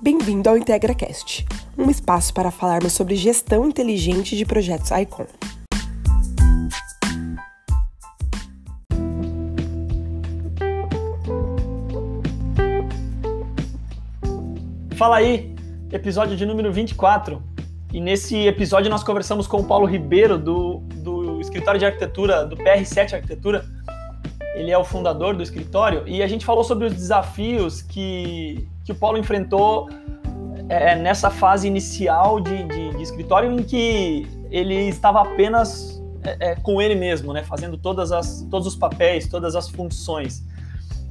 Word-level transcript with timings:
Bem-vindo 0.00 0.48
ao 0.48 0.56
IntegraCast, 0.56 1.44
um 1.76 1.90
espaço 1.90 2.32
para 2.32 2.52
falarmos 2.52 2.92
sobre 2.92 3.16
gestão 3.16 3.66
inteligente 3.66 4.36
de 4.36 4.46
projetos 4.46 4.92
ICON. 4.92 5.26
Fala 14.94 15.16
aí, 15.16 15.52
episódio 15.90 16.36
de 16.36 16.46
número 16.46 16.72
24. 16.72 17.42
E 17.92 18.00
nesse 18.00 18.46
episódio 18.46 18.88
nós 18.88 19.02
conversamos 19.02 19.48
com 19.48 19.62
o 19.62 19.64
Paulo 19.64 19.84
Ribeiro, 19.84 20.38
do, 20.38 20.76
do 21.02 21.40
escritório 21.40 21.80
de 21.80 21.86
arquitetura, 21.86 22.46
do 22.46 22.56
PR7 22.56 23.14
Arquitetura. 23.14 23.64
Ele 24.54 24.70
é 24.70 24.78
o 24.78 24.84
fundador 24.84 25.34
do 25.34 25.42
escritório 25.42 26.06
e 26.06 26.22
a 26.22 26.28
gente 26.28 26.46
falou 26.46 26.62
sobre 26.62 26.86
os 26.86 26.94
desafios 26.94 27.82
que, 27.82 28.68
que 28.88 28.92
o 28.92 28.94
Paulo 28.94 29.18
enfrentou 29.18 29.90
é, 30.66 30.96
nessa 30.96 31.28
fase 31.28 31.68
inicial 31.68 32.40
de, 32.40 32.64
de, 32.64 32.96
de, 32.96 33.02
escritório 33.02 33.52
em 33.52 33.62
que 33.62 34.26
ele 34.50 34.88
estava 34.88 35.20
apenas 35.20 36.02
é, 36.24 36.52
é, 36.52 36.54
com 36.54 36.80
ele 36.80 36.94
mesmo, 36.94 37.34
né, 37.34 37.44
fazendo 37.44 37.76
todas 37.76 38.12
as, 38.12 38.46
todos 38.50 38.66
os 38.66 38.74
papéis, 38.74 39.28
todas 39.28 39.54
as 39.54 39.68
funções. 39.68 40.42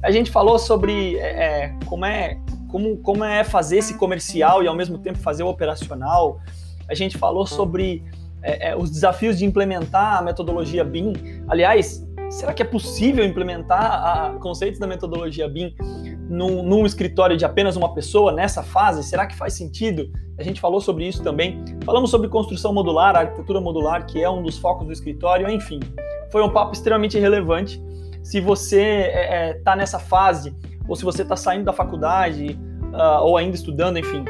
A 0.02 0.10
gente 0.10 0.28
falou 0.28 0.58
sobre 0.58 1.18
é, 1.18 1.66
é, 1.66 1.74
como 1.86 2.04
é 2.04 2.36
como, 2.68 2.96
como 2.98 3.24
é 3.24 3.44
fazer 3.44 3.78
esse 3.78 3.94
comercial 3.94 4.60
e 4.60 4.66
ao 4.66 4.74
mesmo 4.74 4.98
tempo 4.98 5.18
fazer 5.18 5.44
o 5.44 5.48
operacional. 5.48 6.40
A 6.88 6.94
gente 6.94 7.16
falou 7.16 7.46
sobre 7.46 8.02
é, 8.42 8.70
é, 8.70 8.76
os 8.76 8.90
desafios 8.90 9.38
de 9.38 9.44
implementar 9.44 10.18
a 10.18 10.22
metodologia 10.22 10.82
BIM. 10.82 11.12
Aliás, 11.46 12.04
será 12.28 12.52
que 12.52 12.60
é 12.60 12.64
possível 12.64 13.24
implementar 13.24 14.34
conceitos 14.40 14.80
da 14.80 14.86
metodologia 14.86 15.48
BIM 15.48 15.74
num, 16.28 16.62
num, 16.62 16.84
escritório 16.84 17.36
de 17.36 17.44
apenas 17.44 17.76
uma 17.76 17.94
pessoa 17.94 18.32
nessa 18.32 18.62
fase? 18.62 19.02
Será 19.02 19.26
que 19.26 19.34
faz 19.34 19.54
sentido? 19.54 20.10
A 20.38 20.42
gente 20.42 20.60
falou 20.60 20.80
sobre 20.80 21.08
isso 21.08 21.22
também. 21.22 21.64
Falamos 21.84 22.10
sobre 22.10 22.28
construção 22.28 22.72
modular, 22.72 23.16
arquitetura 23.16 23.60
modular, 23.60 24.06
que 24.06 24.22
é 24.22 24.28
um 24.28 24.42
dos 24.42 24.58
focos 24.58 24.86
do 24.86 24.92
escritório. 24.92 25.48
Enfim, 25.50 25.80
foi 26.30 26.42
um 26.42 26.50
papo 26.50 26.72
extremamente 26.72 27.18
relevante. 27.18 27.82
Se 28.22 28.40
você 28.40 29.06
está 29.06 29.18
é, 29.18 29.48
é 29.50 29.54
tá 29.54 29.74
nessa 29.74 29.98
fase 29.98 30.54
ou 30.86 30.94
se 30.94 31.04
você 31.04 31.22
está 31.22 31.36
saindo 31.36 31.64
da 31.64 31.72
faculdade 31.72 32.58
uh, 32.92 33.22
ou 33.22 33.36
ainda 33.36 33.56
estudando, 33.56 33.98
enfim, 33.98 34.24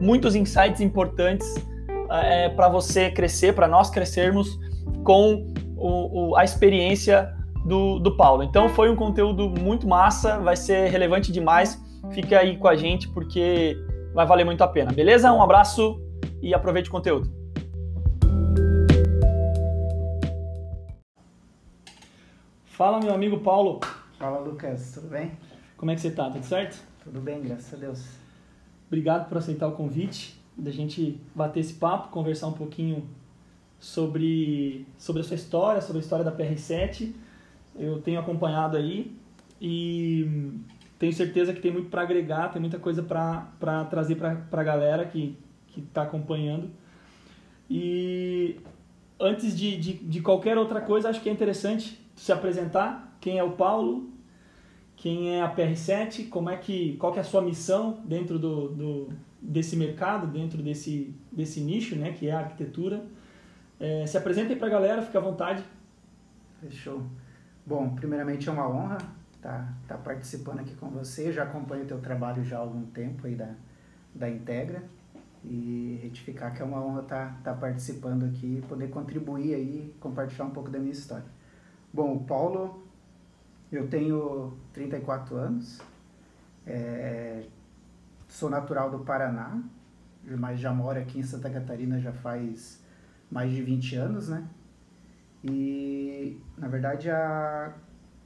muitos 0.00 0.34
insights 0.34 0.80
importantes 0.80 1.46
uh, 2.08 2.14
é, 2.22 2.48
para 2.48 2.68
você 2.68 3.10
crescer, 3.10 3.54
para 3.54 3.68
nós 3.68 3.90
crescermos 3.90 4.58
com 5.04 5.52
o, 5.76 6.30
o, 6.30 6.36
a 6.36 6.44
experiência 6.44 7.35
do, 7.66 7.98
do 7.98 8.16
Paulo. 8.16 8.42
Então 8.42 8.68
foi 8.68 8.88
um 8.88 8.96
conteúdo 8.96 9.50
muito 9.50 9.86
massa, 9.88 10.38
vai 10.38 10.56
ser 10.56 10.88
relevante 10.88 11.32
demais. 11.32 11.82
Fique 12.12 12.34
aí 12.34 12.56
com 12.56 12.68
a 12.68 12.76
gente 12.76 13.08
porque 13.08 13.76
vai 14.14 14.24
valer 14.24 14.44
muito 14.44 14.62
a 14.62 14.68
pena, 14.68 14.92
beleza? 14.92 15.32
Um 15.32 15.42
abraço 15.42 16.00
e 16.40 16.54
aproveite 16.54 16.88
o 16.88 16.92
conteúdo. 16.92 17.34
Fala, 22.64 23.00
meu 23.00 23.14
amigo 23.14 23.38
Paulo. 23.40 23.80
Fala, 24.18 24.38
Lucas, 24.38 24.92
tudo 24.92 25.08
bem? 25.08 25.32
Como 25.76 25.90
é 25.90 25.94
que 25.94 26.00
você 26.00 26.10
tá? 26.10 26.30
Tudo 26.30 26.44
certo? 26.44 26.80
Tudo 27.02 27.20
bem, 27.20 27.42
graças 27.42 27.72
a 27.74 27.76
Deus. 27.76 28.06
Obrigado 28.86 29.28
por 29.28 29.38
aceitar 29.38 29.66
o 29.66 29.72
convite, 29.72 30.40
da 30.56 30.70
gente 30.70 31.20
bater 31.34 31.60
esse 31.60 31.74
papo, 31.74 32.08
conversar 32.10 32.46
um 32.46 32.52
pouquinho 32.52 33.08
sobre, 33.78 34.86
sobre 34.98 35.22
a 35.22 35.24
sua 35.24 35.34
história, 35.34 35.80
sobre 35.80 35.98
a 35.98 36.02
história 36.02 36.24
da 36.24 36.32
PR7. 36.32 37.12
Eu 37.78 38.00
tenho 38.00 38.18
acompanhado 38.18 38.76
aí 38.76 39.16
e 39.60 40.52
tenho 40.98 41.12
certeza 41.12 41.52
que 41.52 41.60
tem 41.60 41.72
muito 41.72 41.88
para 41.88 42.02
agregar, 42.02 42.48
tem 42.48 42.60
muita 42.60 42.78
coisa 42.78 43.02
para 43.02 43.84
trazer 43.90 44.16
para 44.16 44.46
a 44.50 44.64
galera 44.64 45.04
que 45.04 45.36
está 45.76 46.02
acompanhando. 46.02 46.70
E 47.68 48.56
antes 49.20 49.56
de, 49.56 49.76
de, 49.76 49.92
de 49.94 50.20
qualquer 50.20 50.56
outra 50.56 50.80
coisa, 50.80 51.08
acho 51.08 51.20
que 51.20 51.28
é 51.28 51.32
interessante 51.32 52.00
se 52.14 52.32
apresentar. 52.32 53.16
Quem 53.20 53.38
é 53.38 53.44
o 53.44 53.52
Paulo? 53.52 54.16
quem 54.96 55.36
é 55.36 55.42
a 55.42 55.54
PR7, 55.54 56.28
como 56.28 56.48
é 56.50 56.56
que, 56.56 56.96
qual 56.96 57.12
que 57.12 57.18
é 57.18 57.22
a 57.22 57.24
sua 57.24 57.42
missão 57.42 58.00
dentro 58.04 58.38
do, 58.38 58.68
do 58.68 59.08
desse 59.40 59.76
mercado, 59.76 60.26
dentro 60.26 60.62
desse, 60.62 61.14
desse 61.30 61.60
nicho, 61.60 61.94
né, 61.94 62.12
que 62.12 62.26
é 62.26 62.32
a 62.32 62.40
arquitetura. 62.40 63.04
É, 63.78 64.06
se 64.06 64.16
apresentem 64.16 64.56
para 64.56 64.66
a 64.66 64.70
galera, 64.70 65.02
fica 65.02 65.18
à 65.18 65.20
vontade. 65.20 65.62
Fechou. 66.60 67.02
Bom, 67.66 67.96
primeiramente 67.96 68.48
é 68.48 68.52
uma 68.52 68.68
honra 68.68 68.98
estar 69.34 69.58
tá, 69.58 69.74
tá 69.88 69.98
participando 69.98 70.60
aqui 70.60 70.76
com 70.76 70.88
você. 70.88 71.32
Já 71.32 71.42
acompanho 71.42 71.82
o 71.82 71.86
teu 71.86 72.00
trabalho 72.00 72.44
já 72.44 72.58
há 72.58 72.60
algum 72.60 72.86
tempo 72.86 73.26
aí 73.26 73.34
da, 73.34 73.54
da 74.14 74.30
Integra 74.30 74.84
e 75.44 75.98
retificar 76.00 76.54
que 76.54 76.62
é 76.62 76.64
uma 76.64 76.80
honra 76.80 77.02
estar 77.02 77.40
tá, 77.42 77.52
tá 77.52 77.54
participando 77.54 78.24
aqui 78.24 78.58
e 78.58 78.66
poder 78.68 78.88
contribuir 78.88 79.52
aí, 79.54 79.92
compartilhar 79.98 80.44
um 80.44 80.50
pouco 80.50 80.70
da 80.70 80.78
minha 80.78 80.92
história. 80.92 81.26
Bom, 81.92 82.14
o 82.14 82.24
Paulo 82.24 82.86
eu 83.72 83.88
tenho 83.88 84.56
34 84.72 85.34
anos, 85.36 85.80
é, 86.64 87.46
sou 88.28 88.48
natural 88.48 88.92
do 88.92 89.00
Paraná, 89.00 89.60
mas 90.24 90.60
já 90.60 90.72
moro 90.72 91.00
aqui 91.00 91.18
em 91.18 91.24
Santa 91.24 91.50
Catarina 91.50 91.98
já 91.98 92.12
faz 92.12 92.80
mais 93.28 93.50
de 93.50 93.60
20 93.60 93.96
anos, 93.96 94.28
né? 94.28 94.46
E, 95.50 96.40
na 96.56 96.68
verdade, 96.68 97.08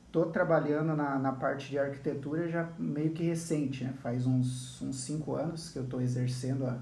estou 0.07 0.27
trabalhando 0.27 0.97
na, 0.97 1.19
na 1.19 1.33
parte 1.33 1.71
de 1.71 1.79
arquitetura 1.79 2.49
já 2.49 2.69
meio 2.79 3.11
que 3.11 3.23
recente, 3.23 3.85
né? 3.85 3.95
Faz 4.03 4.27
uns 4.27 4.79
5 4.79 4.91
uns 4.91 5.01
cinco 5.01 5.35
anos 5.35 5.71
que 5.71 5.79
eu 5.79 5.85
estou 5.85 6.01
exercendo 6.01 6.67
a, 6.67 6.79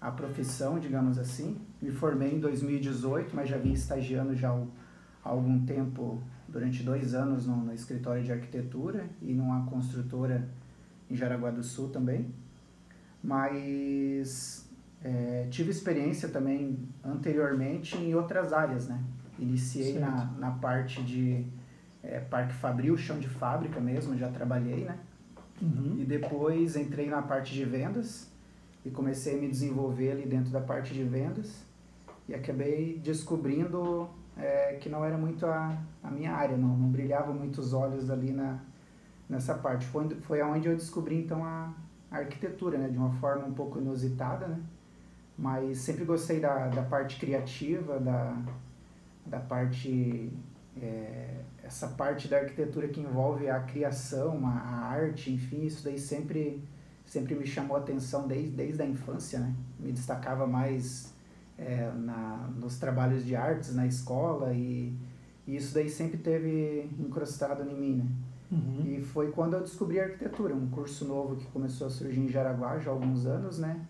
a 0.00 0.10
profissão, 0.10 0.78
digamos 0.78 1.18
assim. 1.18 1.60
Me 1.80 1.90
formei 1.90 2.34
em 2.34 2.40
2018, 2.40 3.34
mas 3.34 3.48
já 3.48 3.56
vim 3.56 3.72
estagiando 3.72 4.34
já 4.34 4.50
há 4.50 5.28
algum 5.28 5.64
tempo 5.64 6.22
durante 6.48 6.82
dois 6.82 7.14
anos 7.14 7.46
no, 7.46 7.56
no 7.56 7.72
escritório 7.72 8.22
de 8.22 8.30
arquitetura 8.30 9.06
e 9.20 9.32
numa 9.32 9.64
construtora 9.66 10.48
em 11.10 11.16
Jaraguá 11.16 11.50
do 11.50 11.62
Sul 11.62 11.88
também. 11.88 12.32
Mas 13.22 14.68
é, 15.02 15.46
tive 15.50 15.70
experiência 15.70 16.28
também 16.28 16.78
anteriormente 17.02 17.96
em 17.96 18.14
outras 18.14 18.52
áreas, 18.52 18.88
né? 18.88 19.02
Iniciei 19.42 19.98
na, 19.98 20.26
na 20.38 20.50
parte 20.50 21.02
de 21.02 21.44
é, 22.02 22.20
Parque 22.20 22.52
Fabril, 22.54 22.96
chão 22.96 23.18
de 23.18 23.28
fábrica 23.28 23.80
mesmo, 23.80 24.16
já 24.16 24.28
trabalhei, 24.28 24.84
né? 24.84 24.98
Uhum. 25.60 25.96
E 25.98 26.04
depois 26.04 26.76
entrei 26.76 27.08
na 27.08 27.22
parte 27.22 27.52
de 27.54 27.64
vendas 27.64 28.28
e 28.84 28.90
comecei 28.90 29.36
a 29.36 29.40
me 29.40 29.48
desenvolver 29.48 30.10
ali 30.10 30.26
dentro 30.26 30.50
da 30.50 30.60
parte 30.60 30.92
de 30.92 31.04
vendas 31.04 31.64
e 32.28 32.34
acabei 32.34 32.98
descobrindo 32.98 34.08
é, 34.36 34.74
que 34.80 34.88
não 34.88 35.04
era 35.04 35.16
muito 35.16 35.46
a, 35.46 35.76
a 36.02 36.10
minha 36.10 36.32
área, 36.32 36.56
não, 36.56 36.76
não 36.76 36.88
brilhava 36.88 37.32
muito 37.32 37.60
os 37.60 37.72
olhos 37.72 38.10
ali 38.10 38.32
na, 38.32 38.58
nessa 39.28 39.54
parte. 39.54 39.86
Foi, 39.86 40.08
foi 40.22 40.42
onde 40.42 40.68
eu 40.68 40.76
descobri 40.76 41.18
então 41.18 41.44
a, 41.44 41.72
a 42.10 42.18
arquitetura, 42.18 42.78
né, 42.78 42.88
de 42.88 42.98
uma 42.98 43.12
forma 43.14 43.46
um 43.46 43.52
pouco 43.52 43.78
inusitada, 43.78 44.48
né? 44.48 44.60
mas 45.36 45.78
sempre 45.78 46.04
gostei 46.04 46.40
da, 46.40 46.68
da 46.68 46.82
parte 46.82 47.18
criativa, 47.18 47.98
da, 47.98 48.36
da 49.24 49.38
parte, 49.38 50.32
é, 50.80 51.40
essa 51.62 51.88
parte 51.88 52.28
da 52.28 52.38
arquitetura 52.38 52.88
que 52.88 53.00
envolve 53.00 53.48
a 53.48 53.60
criação, 53.60 54.46
a, 54.46 54.50
a, 54.50 54.86
arte, 54.86 55.32
enfim, 55.32 55.64
isso 55.64 55.84
daí 55.84 55.98
sempre, 55.98 56.62
sempre 57.04 57.34
me 57.34 57.46
chamou 57.46 57.76
a 57.76 57.80
atenção 57.80 58.26
desde, 58.26 58.50
desde 58.50 58.82
a 58.82 58.86
infância, 58.86 59.38
né? 59.38 59.54
me 59.78 59.92
destacava 59.92 60.46
mais 60.46 61.12
é, 61.56 61.90
na, 61.92 62.50
nos 62.56 62.78
trabalhos 62.78 63.24
de 63.24 63.36
artes 63.36 63.74
na 63.74 63.86
escola 63.86 64.52
e, 64.52 64.96
e, 65.46 65.56
isso 65.56 65.74
daí 65.74 65.88
sempre 65.88 66.18
teve 66.18 66.90
encrustado 66.98 67.62
em 67.62 67.74
mim, 67.74 67.96
né? 67.96 68.06
Uhum. 68.50 68.82
E 68.84 69.00
foi 69.00 69.30
quando 69.30 69.54
eu 69.54 69.62
descobri 69.62 69.98
a 69.98 70.04
arquitetura, 70.04 70.54
um 70.54 70.68
curso 70.68 71.06
novo 71.06 71.36
que 71.36 71.46
começou 71.46 71.86
a 71.86 71.90
surgir 71.90 72.20
em 72.20 72.28
Jaraguá 72.28 72.78
já 72.78 72.90
há 72.90 72.92
alguns 72.92 73.24
anos, 73.24 73.58
né? 73.58 73.80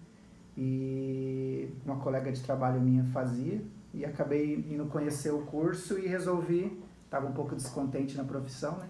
E 0.57 1.69
uma 1.85 1.97
colega 1.97 2.31
de 2.31 2.41
trabalho 2.41 2.81
minha 2.81 3.03
fazia 3.07 3.61
e 3.95 4.05
acabei 4.05 4.55
indo 4.71 4.87
conhecer 4.87 5.31
o 5.31 5.43
curso 5.43 5.99
e 5.99 6.07
resolvi, 6.07 6.81
estava 7.05 7.27
um 7.27 7.33
pouco 7.33 7.55
descontente 7.55 8.17
na 8.17 8.25
profissão, 8.25 8.79
né? 8.79 8.89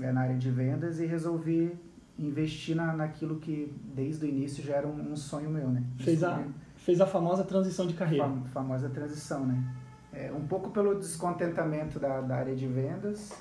É, 0.00 0.10
na 0.10 0.22
área 0.22 0.36
de 0.36 0.50
vendas 0.50 0.98
e 0.98 1.06
resolvi 1.06 1.78
investir 2.18 2.74
na, 2.74 2.94
naquilo 2.94 3.38
que 3.38 3.72
desde 3.94 4.24
o 4.24 4.28
início 4.28 4.62
já 4.62 4.76
era 4.76 4.86
um, 4.86 5.12
um 5.12 5.16
sonho 5.16 5.50
meu, 5.50 5.68
né? 5.68 5.84
Fez 5.98 6.24
a, 6.24 6.44
fez 6.76 7.00
a 7.00 7.06
famosa 7.06 7.44
transição 7.44 7.86
de 7.86 7.94
carreira. 7.94 8.24
Fam, 8.24 8.44
famosa 8.46 8.88
transição, 8.88 9.46
né? 9.46 9.62
É, 10.12 10.32
um 10.32 10.46
pouco 10.46 10.70
pelo 10.70 10.98
descontentamento 10.98 11.98
da, 11.98 12.20
da 12.20 12.36
área 12.36 12.54
de 12.54 12.66
vendas 12.66 13.32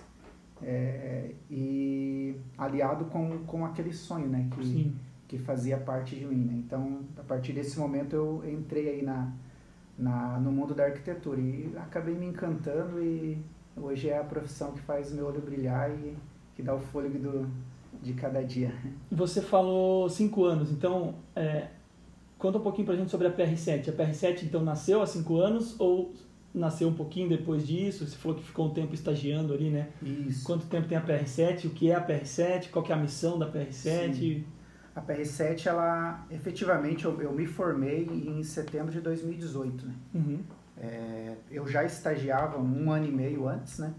é, 0.61 1.31
e 1.49 2.35
aliado 2.57 3.05
com, 3.05 3.39
com 3.45 3.65
aquele 3.65 3.93
sonho, 3.93 4.27
né? 4.27 4.47
Que, 4.51 4.65
Sim. 4.65 4.95
que 5.27 5.37
fazia 5.37 5.77
parte 5.77 6.15
de 6.15 6.25
mim, 6.25 6.45
né? 6.45 6.53
Então, 6.65 7.01
a 7.17 7.23
partir 7.23 7.53
desse 7.53 7.79
momento 7.79 8.15
eu 8.15 8.43
entrei 8.49 8.89
aí 8.89 9.01
na, 9.01 9.31
na, 10.01 10.39
no 10.39 10.51
mundo 10.51 10.73
da 10.73 10.85
arquitetura 10.85 11.39
e 11.39 11.71
acabei 11.77 12.15
me 12.15 12.25
encantando 12.25 13.01
e 13.01 13.37
hoje 13.77 14.09
é 14.09 14.17
a 14.17 14.23
profissão 14.23 14.71
que 14.71 14.81
faz 14.81 15.13
meu 15.13 15.27
olho 15.27 15.39
brilhar 15.39 15.91
e 15.91 16.17
que 16.55 16.63
dá 16.63 16.73
o 16.73 16.79
fôlego 16.79 17.19
do, 17.19 17.47
de 18.01 18.13
cada 18.13 18.41
dia. 18.43 18.73
Você 19.11 19.41
falou 19.41 20.09
cinco 20.09 20.43
anos, 20.43 20.71
então 20.71 21.15
é, 21.35 21.67
conta 22.39 22.57
um 22.57 22.61
pouquinho 22.61 22.87
pra 22.87 22.95
gente 22.95 23.11
sobre 23.11 23.27
a 23.27 23.31
PR7. 23.31 23.89
A 23.89 23.93
PR7 23.93 24.43
então 24.43 24.63
nasceu 24.63 25.03
há 25.03 25.05
cinco 25.05 25.37
anos 25.37 25.79
ou 25.79 26.11
nasceu 26.53 26.87
um 26.87 26.93
pouquinho 26.93 27.29
depois 27.29 27.65
disso? 27.65 28.05
Você 28.05 28.17
falou 28.17 28.35
que 28.35 28.43
ficou 28.43 28.65
um 28.65 28.73
tempo 28.73 28.95
estagiando 28.95 29.53
ali, 29.53 29.69
né? 29.69 29.89
Isso. 30.01 30.43
Quanto 30.43 30.65
tempo 30.65 30.87
tem 30.87 30.97
a 30.97 31.05
PR7? 31.05 31.65
O 31.65 31.69
que 31.69 31.91
é 31.91 31.95
a 31.95 32.05
PR7? 32.05 32.71
Qual 32.71 32.83
que 32.83 32.91
é 32.91 32.95
a 32.95 32.97
missão 32.97 33.37
da 33.37 33.49
PR7? 33.49 34.13
Sim. 34.13 34.43
A 34.93 35.01
PR7, 35.01 35.67
ela, 35.67 36.25
efetivamente, 36.29 37.05
eu, 37.05 37.21
eu, 37.21 37.31
me 37.31 37.45
formei 37.45 38.03
em 38.05 38.43
setembro 38.43 38.91
de 38.91 38.99
2018, 38.99 39.85
né? 39.85 39.95
Uhum. 40.13 40.43
É, 40.77 41.35
eu 41.49 41.65
já 41.65 41.83
estagiava 41.85 42.57
um 42.57 42.91
ano 42.91 43.07
e 43.07 43.11
meio 43.11 43.47
antes, 43.47 43.79
né? 43.79 43.93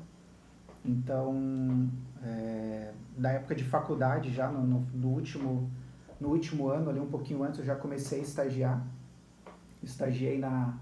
Então, 0.85 1.89
é, 2.23 2.93
da 3.17 3.31
época 3.31 3.55
de 3.55 3.65
faculdade, 3.65 4.31
já 4.33 4.49
no, 4.49 4.67
no, 4.67 4.87
no, 4.93 5.09
último, 5.09 5.71
no 6.21 6.29
último 6.29 6.69
ano, 6.69 6.91
ali 6.91 7.01
um 7.01 7.09
pouquinho 7.09 7.43
antes, 7.43 7.61
eu 7.61 7.65
já 7.65 7.77
comecei 7.77 8.21
a 8.21 8.23
estagiar. 8.23 8.87
Estagiei 9.83 10.39
na, 10.39 10.77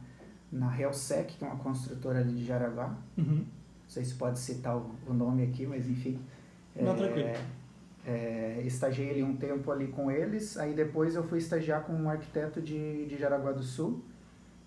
na 0.51 0.79
Helsec, 0.79 1.37
que 1.37 1.45
é 1.45 1.47
uma 1.47 1.57
construtora 1.57 2.19
ali 2.19 2.35
de 2.35 2.45
Jaraguá. 2.45 2.97
Uhum. 3.17 3.37
Não 3.37 3.89
sei 3.89 4.05
se 4.05 4.15
pode 4.15 4.39
citar 4.39 4.77
o, 4.77 4.91
o 5.07 5.13
nome 5.13 5.45
aqui, 5.45 5.67
mas 5.67 5.89
enfim. 5.89 6.19
Não, 6.75 6.93
é, 6.93 6.97
tranquilo. 6.97 7.29
É, 8.07 8.63
estagiei 8.65 9.11
ali 9.11 9.23
um 9.23 9.37
tempo 9.37 9.71
ali 9.71 9.89
com 9.89 10.11
eles, 10.11 10.57
aí 10.57 10.73
depois 10.73 11.15
eu 11.15 11.23
fui 11.23 11.39
estagiar 11.39 11.83
com 11.83 11.93
um 11.93 12.09
arquiteto 12.09 12.61
de, 12.61 13.07
de 13.07 13.19
Jaraguá 13.19 13.53
do 13.53 13.63
Sul, 13.63 14.03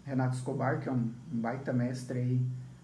Renato 0.06 0.35
Escobar, 0.35 0.80
que 0.80 0.88
é 0.88 0.91
um, 0.91 1.12
um 1.31 1.39
baita 1.39 1.74
mestre 1.74 2.19
aí 2.19 2.41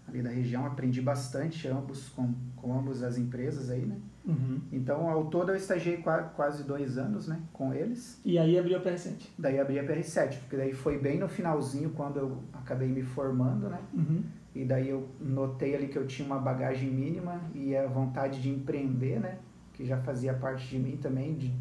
ali 0.10 0.22
da 0.22 0.30
região, 0.30 0.66
aprendi 0.66 1.01
bastante 1.01 1.68
ambos 1.68 2.10
com, 2.10 2.34
com 2.56 2.78
ambas 2.78 3.04
as 3.04 3.18
empresas 3.18 3.69
aí, 3.69 3.86
né? 3.86 3.96
Uhum. 4.25 4.60
Então, 4.72 5.10
ao 5.10 5.25
todo 5.25 5.51
eu 5.51 5.56
estagiei 5.56 6.04
quase 6.36 6.63
dois 6.63 6.98
anos, 6.98 7.28
né, 7.28 7.40
com 7.54 7.74
eles. 7.74 8.19
E 8.25 8.38
aí 8.38 8.57
abriu 8.60 8.78
a 8.78 8.81
PR7? 8.81 9.28
Daí 9.38 9.60
abri 9.60 9.80
a 9.80 9.84
PR7, 9.84 10.40
porque 10.40 10.57
daí 10.57 10.74
foi 10.74 11.00
bem 11.00 11.19
no 11.19 11.28
finalzinho 11.28 11.92
quando 11.92 12.19
eu 12.19 12.38
acabei 12.54 12.88
me 12.88 13.02
formando, 13.02 13.69
né? 13.69 13.80
Uhum. 13.94 14.24
E 14.54 14.66
daí 14.66 14.90
eu 14.90 15.07
notei 15.19 15.75
ali 15.75 15.88
que 15.88 15.98
eu 15.98 16.06
tinha 16.06 16.25
uma 16.25 16.40
bagagem 16.40 16.90
mínima 16.90 17.42
e 17.54 17.75
a 17.75 17.88
vontade 17.88 18.42
de 18.42 18.50
empreender, 18.50 19.19
né? 19.19 19.38
Que 19.80 19.86
já 19.86 19.98
fazia 20.02 20.34
parte 20.34 20.68
de 20.68 20.78
mim 20.78 20.98
também, 20.98 21.36
de, 21.36 21.54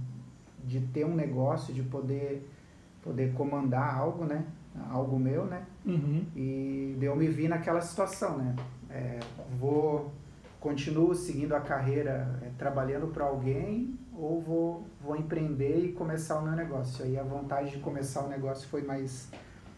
de 0.64 0.80
ter 0.88 1.06
um 1.06 1.14
negócio, 1.14 1.72
de 1.72 1.84
poder, 1.84 2.50
poder 3.00 3.32
comandar 3.34 3.96
algo, 3.96 4.24
né? 4.24 4.44
Algo 4.90 5.16
meu, 5.18 5.44
né? 5.44 5.64
Uhum. 5.86 6.26
E 6.34 6.98
eu 7.00 7.14
me 7.14 7.28
vi 7.28 7.46
naquela 7.46 7.80
situação, 7.80 8.38
né? 8.38 8.56
É, 8.90 9.20
vou 9.56 10.10
continuo 10.58 11.14
seguindo 11.14 11.54
a 11.54 11.60
carreira 11.60 12.40
é, 12.42 12.50
trabalhando 12.58 13.06
para 13.08 13.24
alguém 13.24 13.96
ou 14.12 14.40
vou, 14.40 14.86
vou 15.00 15.16
empreender 15.16 15.84
e 15.84 15.92
começar 15.92 16.40
o 16.40 16.42
meu 16.42 16.56
negócio. 16.56 17.04
Aí 17.04 17.16
a 17.16 17.22
vontade 17.22 17.70
de 17.70 17.78
começar 17.78 18.24
o 18.24 18.28
negócio 18.28 18.68
foi 18.68 18.82
mais, 18.82 19.30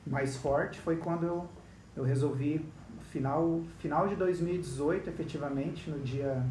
mais 0.06 0.36
forte, 0.36 0.80
foi 0.80 0.96
quando 0.96 1.26
eu, 1.26 1.46
eu 1.94 2.02
resolvi, 2.02 2.64
final, 3.10 3.60
final 3.78 4.08
de 4.08 4.16
2018, 4.16 5.10
efetivamente, 5.10 5.90
no 5.90 5.98
dia, 5.98 6.42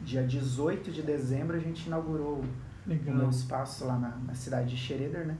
dia 0.00 0.22
18 0.22 0.90
de 0.90 1.02
dezembro, 1.02 1.56
a 1.56 1.60
gente 1.60 1.86
inaugurou 1.86 2.44
Legal. 2.86 3.14
o 3.14 3.18
meu 3.18 3.30
espaço 3.30 3.84
lá 3.86 3.98
na, 3.98 4.16
na 4.18 4.34
cidade 4.34 4.70
de 4.70 4.76
Schroeder, 4.76 5.26
né? 5.26 5.36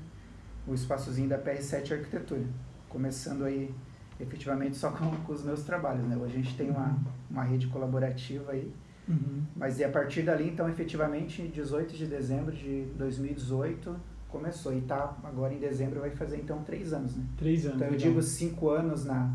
O 0.66 0.74
espaçozinho 0.74 1.28
da 1.28 1.38
PR7 1.38 1.92
Arquitetura. 1.92 2.44
Começando 2.88 3.44
aí 3.44 3.72
efetivamente 4.18 4.76
só 4.76 4.90
com, 4.92 5.10
com, 5.10 5.32
os 5.32 5.44
meus 5.44 5.62
trabalhos, 5.62 6.04
né? 6.04 6.16
Hoje 6.16 6.34
a 6.34 6.42
gente 6.42 6.56
tem 6.56 6.70
uma, 6.70 6.98
uma 7.30 7.44
rede 7.44 7.66
colaborativa 7.68 8.52
aí, 8.52 8.72
uhum. 9.08 9.42
mas 9.54 9.78
e 9.78 9.84
a 9.84 9.88
partir 9.88 10.22
dali, 10.22 10.48
então, 10.48 10.68
efetivamente, 10.68 11.46
18 11.48 11.94
de 11.94 12.06
dezembro 12.06 12.54
de 12.54 12.86
2018 12.96 13.94
começou 14.28 14.76
e 14.76 14.80
tá 14.80 15.16
agora 15.22 15.54
em 15.54 15.58
dezembro 15.58 16.00
vai 16.00 16.10
fazer 16.10 16.38
então 16.38 16.62
três 16.62 16.92
anos, 16.92 17.16
né? 17.16 17.24
Três 17.36 17.64
anos. 17.64 17.76
Então 17.76 17.86
eu 17.86 17.92
legal. 17.92 18.08
digo 18.08 18.22
cinco 18.22 18.70
anos 18.70 19.04
na 19.04 19.34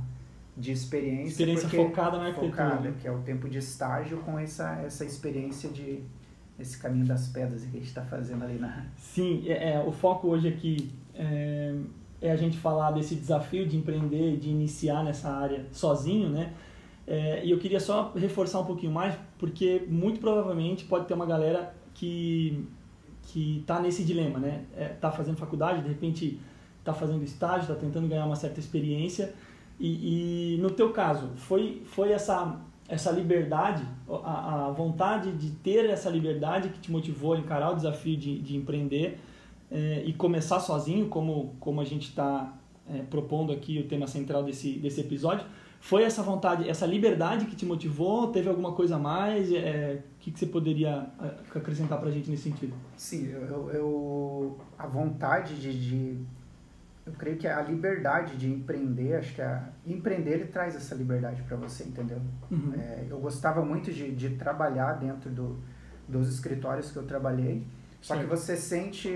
de 0.56 0.72
experiência, 0.72 1.30
experiência 1.30 1.70
focada 1.70 2.18
na 2.18 2.26
arquitetura, 2.28 2.70
focada, 2.70 2.92
que 2.94 3.08
é 3.08 3.12
o 3.12 3.20
tempo 3.20 3.50
de 3.50 3.58
estágio 3.58 4.18
com 4.20 4.38
essa 4.38 4.82
essa 4.86 5.06
experiência 5.06 5.70
de 5.70 6.04
esse 6.60 6.78
caminho 6.78 7.06
das 7.06 7.28
pedras 7.30 7.62
que 7.64 7.70
a 7.70 7.80
gente 7.80 7.88
está 7.88 8.04
fazendo 8.04 8.44
ali 8.44 8.60
na. 8.60 8.86
Sim, 8.98 9.44
é, 9.48 9.74
é, 9.74 9.80
o 9.80 9.92
foco 9.92 10.28
hoje 10.28 10.48
aqui 10.48 10.92
é 11.16 11.76
é 12.22 12.32
a 12.32 12.36
gente 12.36 12.58
falar 12.58 12.92
desse 12.92 13.16
desafio 13.16 13.68
de 13.68 13.76
empreender, 13.76 14.38
de 14.38 14.50
iniciar 14.50 15.04
nessa 15.04 15.30
área 15.32 15.66
sozinho, 15.72 16.30
né? 16.30 16.54
É, 17.08 17.44
e 17.44 17.50
eu 17.50 17.58
queria 17.58 17.80
só 17.80 18.14
reforçar 18.16 18.60
um 18.60 18.66
pouquinho 18.66 18.92
mais, 18.92 19.16
porque 19.40 19.84
muito 19.90 20.20
provavelmente 20.20 20.86
pode 20.86 21.08
ter 21.08 21.16
uma 21.16 21.26
galera 21.26 21.74
que 21.96 22.68
que 23.24 23.60
está 23.60 23.80
nesse 23.80 24.04
dilema, 24.04 24.40
né? 24.40 24.66
Está 24.96 25.08
é, 25.08 25.12
fazendo 25.12 25.38
faculdade, 25.38 25.82
de 25.82 25.90
repente 25.90 26.40
está 26.80 26.94
fazendo 26.94 27.24
estágio, 27.24 27.62
está 27.62 27.76
tentando 27.76 28.08
ganhar 28.08 28.26
uma 28.26 28.36
certa 28.36 28.60
experiência. 28.60 29.34
E, 29.84 30.54
e, 30.54 30.58
no 30.62 30.70
teu 30.70 30.92
caso, 30.92 31.32
foi, 31.38 31.82
foi 31.88 32.12
essa, 32.12 32.62
essa 32.88 33.10
liberdade, 33.10 33.84
a, 34.24 34.68
a 34.68 34.72
vontade 34.72 35.32
de 35.32 35.50
ter 35.50 35.90
essa 35.90 36.08
liberdade 36.08 36.70
que 36.70 36.80
te 36.80 36.92
motivou 36.92 37.34
a 37.34 37.40
encarar 37.40 37.72
o 37.72 37.76
desafio 37.76 38.16
de, 38.16 38.40
de 38.40 38.56
empreender 38.56 39.20
é, 39.72 40.04
e 40.06 40.14
começar 40.14 40.60
sozinho, 40.60 41.08
como, 41.08 41.56
como 41.60 41.82
a 41.82 41.84
gente 41.84 42.10
está 42.10 42.54
é, 42.94 43.00
propondo 43.10 43.52
aqui 43.52 43.80
o 43.80 43.88
tema 43.88 44.06
central 44.06 44.44
desse, 44.44 44.74
desse 44.74 45.02
episódio. 45.02 45.48
Foi 45.80 46.04
essa 46.04 46.22
vontade, 46.22 46.70
essa 46.70 46.86
liberdade 46.86 47.48
que 47.48 47.56
te 47.56 47.66
motivou? 47.66 48.28
Teve 48.28 48.50
alguma 48.50 48.74
coisa 48.74 48.98
a 48.98 49.00
mais? 49.00 49.52
É, 49.52 50.04
o 50.18 50.20
que, 50.20 50.30
que 50.30 50.38
você 50.38 50.46
poderia 50.46 51.08
acrescentar 51.56 52.00
para 52.00 52.10
a 52.10 52.12
gente 52.12 52.30
nesse 52.30 52.44
sentido? 52.44 52.76
Sim, 52.96 53.32
eu, 53.32 53.72
eu 53.72 54.58
a 54.78 54.86
vontade 54.86 55.56
de, 55.56 55.74
de, 55.74 56.18
eu 57.12 57.18
creio 57.18 57.38
que 57.38 57.48
a 57.48 57.62
liberdade 57.62 58.38
de 58.38 58.50
empreender, 58.50 59.16
acho 59.16 59.36
que 59.36 59.42
a, 59.42 59.70
empreender 59.86 60.32
ele 60.32 60.46
traz 60.46 60.76
essa 60.76 60.96
liberdade 60.96 61.42
para 61.44 61.58
você, 61.58 61.84
entendeu? 61.84 62.22
Uhum. 62.50 62.74
É, 62.76 63.06
eu 63.10 63.20
gostava 63.20 63.64
muito 63.64 63.92
de, 63.92 64.16
de 64.16 64.32
trabalhar 64.38 64.94
dentro 64.94 65.30
do, 65.30 65.60
dos 66.08 66.30
escritórios 66.34 66.92
que 66.92 66.98
eu 66.98 67.04
trabalhei, 67.04 67.68
só 68.02 68.18
que 68.18 68.26
você 68.26 68.58
sente 68.58 69.10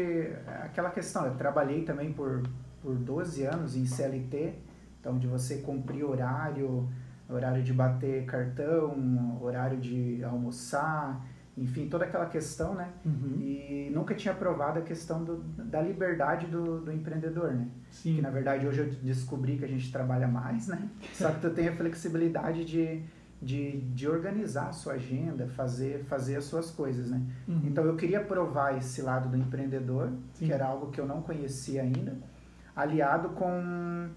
aquela 0.62 0.92
questão, 0.92 1.26
eu 1.26 1.36
trabalhei 1.36 1.84
também 1.84 2.14
por, 2.14 2.44
por 2.84 2.96
12 2.96 3.44
anos 3.44 3.76
em 3.76 3.86
CLT, 3.86 4.54
então 5.00 5.18
de 5.18 5.26
você 5.26 5.58
cumprir 5.58 6.04
horário, 6.04 6.88
horário 7.28 7.64
de 7.64 7.74
bater 7.74 8.26
cartão, 8.26 9.40
horário 9.42 9.80
de 9.80 10.24
almoçar, 10.24 11.26
enfim, 11.58 11.88
toda 11.88 12.04
aquela 12.04 12.26
questão, 12.26 12.76
né? 12.76 12.90
Uhum. 13.06 13.38
E 13.40 13.90
nunca 13.94 14.14
tinha 14.14 14.34
provado 14.34 14.80
a 14.80 14.82
questão 14.82 15.24
do, 15.24 15.38
da 15.38 15.82
liberdade 15.82 16.48
do, 16.48 16.82
do 16.82 16.92
empreendedor, 16.92 17.54
né? 17.54 17.70
Sim. 17.90 18.16
Que 18.16 18.22
na 18.22 18.30
verdade 18.30 18.68
hoje 18.68 18.80
eu 18.80 18.90
descobri 19.02 19.58
que 19.58 19.64
a 19.64 19.68
gente 19.68 19.90
trabalha 19.92 20.28
mais, 20.28 20.68
né? 20.68 20.90
Só 21.14 21.32
que 21.32 21.40
tu 21.40 21.50
tem 21.52 21.70
a 21.70 21.76
flexibilidade 21.76 22.66
de, 22.66 23.02
de, 23.42 23.80
de 23.80 24.08
organizar 24.08 24.68
a 24.68 24.74
sua 24.74 24.94
agenda, 24.94 25.48
fazer, 25.48 26.04
fazer 26.06 26.36
as 26.36 26.44
suas 26.44 26.72
coisas, 26.72 27.10
né? 27.10 27.22
Uhum. 27.48 27.62
Então 27.64 27.86
eu 27.86 27.96
queria 27.96 28.20
provar 28.20 28.78
esse 28.78 29.02
lado 29.02 29.30
do 29.30 29.38
empreendedor, 29.38 30.12
Sim. 30.34 30.48
que 30.48 30.52
era 30.52 30.66
algo 30.66 30.92
que 30.92 31.00
eu 31.00 31.06
não 31.06 31.22
conhecia 31.22 31.84
ainda, 31.84 32.18
aliado 32.76 33.30
com 33.30 34.10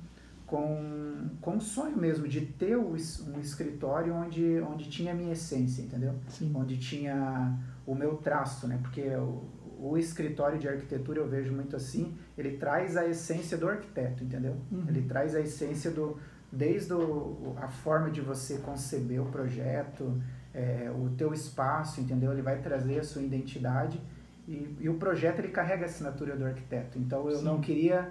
com, 0.49 1.29
com 1.43 1.57
um 1.57 1.61
sonho 1.61 1.97
mesmo 1.97 2.27
de 2.27 2.41
ter 2.41 2.77
um 2.77 2.97
escritório 2.97 4.15
onde, 4.15 4.59
onde 4.61 4.89
tinha 4.89 5.13
a 5.13 5.15
minha 5.15 5.33
essência, 5.33 5.83
entendeu? 5.83 6.15
Sim. 6.27 6.51
Onde 6.55 6.79
tinha 6.79 7.55
o 7.87 7.95
meu 7.95 8.17
traço, 8.17 8.67
né? 8.67 8.79
Porque 8.83 9.03
o, 9.15 9.45
o 9.79 9.99
escritório 9.99 10.59
de 10.59 10.67
arquitetura 10.67 11.21
eu 11.21 11.29
vejo 11.29 11.53
muito 11.53 11.77
assim, 11.77 12.17
ele 12.37 12.57
traz 12.57 12.97
a 12.97 13.07
essência 13.07 13.59
do 13.59 13.69
arquiteto, 13.69 14.25
entendeu? 14.25 14.57
Uhum. 14.73 14.87
Ele 14.89 15.03
traz 15.03 15.35
a 15.37 15.41
essência 15.41 15.91
do 15.91 16.19
desde 16.51 16.95
o, 16.95 17.55
a 17.59 17.69
forma 17.69 18.11
de 18.11 18.23
você 18.23 18.57
conceber 18.57 19.21
o 19.21 19.27
projeto, 19.27 20.19
é, 20.55 20.91
o 20.91 21.11
teu 21.11 21.35
espaço, 21.35 22.01
entendeu? 22.01 22.33
Ele 22.33 22.41
vai 22.41 22.59
trazer 22.63 23.01
a 23.01 23.05
sua 23.05 23.21
identidade 23.21 24.01
e, 24.47 24.77
e 24.81 24.89
o 24.89 24.95
projeto 24.95 25.41
ele 25.41 25.49
carrega 25.49 25.83
a 25.83 25.87
assinatura 25.87 26.35
do 26.35 26.47
arquiteto. 26.47 26.99
Então 26.99 27.29
eu 27.29 27.37
Sim. 27.37 27.45
não 27.45 27.61
queria 27.61 28.11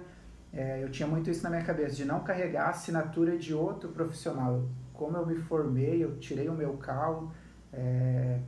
é, 0.52 0.82
eu 0.82 0.90
tinha 0.90 1.06
muito 1.06 1.30
isso 1.30 1.42
na 1.42 1.50
minha 1.50 1.62
cabeça, 1.64 1.94
de 1.96 2.04
não 2.04 2.20
carregar 2.20 2.66
a 2.66 2.70
assinatura 2.70 3.36
de 3.38 3.52
outro 3.54 3.90
profissional. 3.90 4.64
Como 4.92 5.16
eu 5.16 5.26
me 5.26 5.36
formei, 5.36 6.02
eu 6.02 6.16
tirei 6.18 6.48
o 6.48 6.52
meu 6.52 6.74
cal, 6.78 7.30
é, 7.72 8.40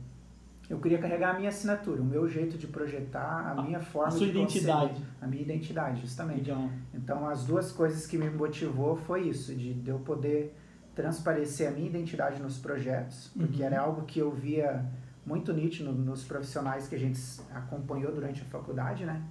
eu 0.69 0.79
queria 0.79 0.97
carregar 0.99 1.35
a 1.35 1.37
minha 1.37 1.49
assinatura, 1.49 2.01
o 2.01 2.05
meu 2.05 2.27
jeito 2.27 2.57
de 2.57 2.67
projetar, 2.67 3.51
a 3.51 3.61
minha 3.61 3.79
forma 3.79 4.07
a 4.07 4.11
sua 4.11 4.25
de 4.27 4.29
identidade. 4.31 4.89
conceber, 4.89 5.07
a 5.21 5.27
minha 5.27 5.41
identidade, 5.43 6.01
justamente. 6.01 6.49
Legal. 6.49 6.69
Então, 6.93 7.27
as 7.27 7.45
duas 7.45 7.71
coisas 7.71 8.05
que 8.07 8.17
me 8.17 8.29
motivou 8.29 8.95
foi 8.95 9.27
isso, 9.27 9.53
de, 9.53 9.73
de 9.73 9.89
eu 9.89 9.99
poder 9.99 10.55
transparecer 10.95 11.67
a 11.67 11.71
minha 11.71 11.87
identidade 11.87 12.41
nos 12.41 12.57
projetos, 12.57 13.31
porque 13.37 13.59
Uhum. 13.61 13.65
era 13.65 13.79
algo 13.81 14.01
que 14.03 14.19
eu 14.19 14.31
via 14.31 14.85
muito 15.25 15.53
nítido 15.53 15.91
nos 15.93 16.23
profissionais 16.23 16.87
que 16.87 16.95
a 16.95 16.99
gente 16.99 17.19
acompanhou 17.53 18.11
durante 18.13 18.41
a 18.41 18.45
faculdade, 18.45 19.05
né? 19.05 19.21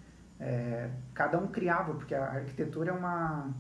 É, 0.41 0.89
cada 1.13 1.39
um 1.39 1.49
criava, 1.49 1.93
porque 1.93 2.15
a 2.15 2.25
arquitetura 2.25 2.91
é 2.91 2.95
uma, 2.95 3.51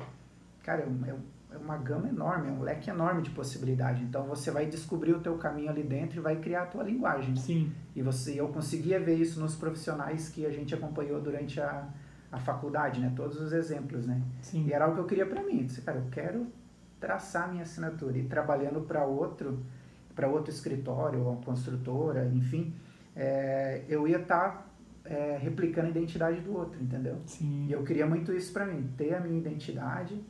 cara, 0.62 0.82
é 0.82 0.86
um, 0.86 1.58
uma 1.58 1.76
gama 1.76 2.08
enorme, 2.08 2.48
é 2.48 2.52
um 2.52 2.62
leque 2.62 2.88
enorme 2.88 3.22
de 3.22 3.30
possibilidade. 3.30 4.02
Então 4.02 4.24
você 4.24 4.50
vai 4.50 4.66
descobrir 4.66 5.12
o 5.12 5.20
teu 5.20 5.36
caminho 5.36 5.68
ali 5.68 5.82
dentro 5.82 6.18
e 6.18 6.20
vai 6.20 6.36
criar 6.36 6.62
a 6.62 6.66
tua 6.66 6.82
linguagem. 6.82 7.36
Sim. 7.36 7.70
E 7.94 8.02
você, 8.02 8.40
eu 8.40 8.48
conseguia 8.48 8.98
ver 8.98 9.16
isso 9.16 9.38
nos 9.40 9.54
profissionais 9.54 10.30
que 10.30 10.46
a 10.46 10.50
gente 10.50 10.74
acompanhou 10.74 11.20
durante 11.20 11.60
a, 11.60 11.86
a 12.32 12.38
faculdade, 12.38 12.98
né? 12.98 13.12
Todos 13.14 13.38
os 13.40 13.52
exemplos, 13.52 14.06
né? 14.06 14.22
Sim. 14.40 14.66
E 14.66 14.72
era 14.72 14.86
algo 14.86 14.96
que 14.96 15.02
eu 15.02 15.06
queria 15.06 15.26
para 15.26 15.42
mim. 15.42 15.58
Eu 15.60 15.64
disse, 15.64 15.82
cara, 15.82 15.98
eu 15.98 16.06
quero 16.10 16.46
traçar 16.98 17.50
minha 17.50 17.62
assinatura 17.62 18.16
e 18.18 18.24
trabalhando 18.24 18.82
para 18.82 19.04
outro, 19.04 19.58
para 20.14 20.28
outro 20.28 20.52
escritório, 20.52 21.24
ou 21.24 21.36
construtora, 21.38 22.26
enfim, 22.26 22.74
é, 23.16 23.82
eu 23.88 24.06
ia 24.06 24.18
estar 24.18 24.50
tá, 24.50 24.66
é, 25.04 25.38
replicando 25.40 25.88
a 25.88 25.90
identidade 25.90 26.40
do 26.40 26.56
outro, 26.56 26.80
entendeu? 26.80 27.16
Sim. 27.26 27.66
E 27.68 27.72
eu 27.72 27.82
queria 27.82 28.06
muito 28.06 28.32
isso 28.32 28.52
para 28.52 28.66
mim, 28.66 28.88
ter 28.96 29.14
a 29.14 29.20
minha 29.20 29.38
identidade 29.38 30.20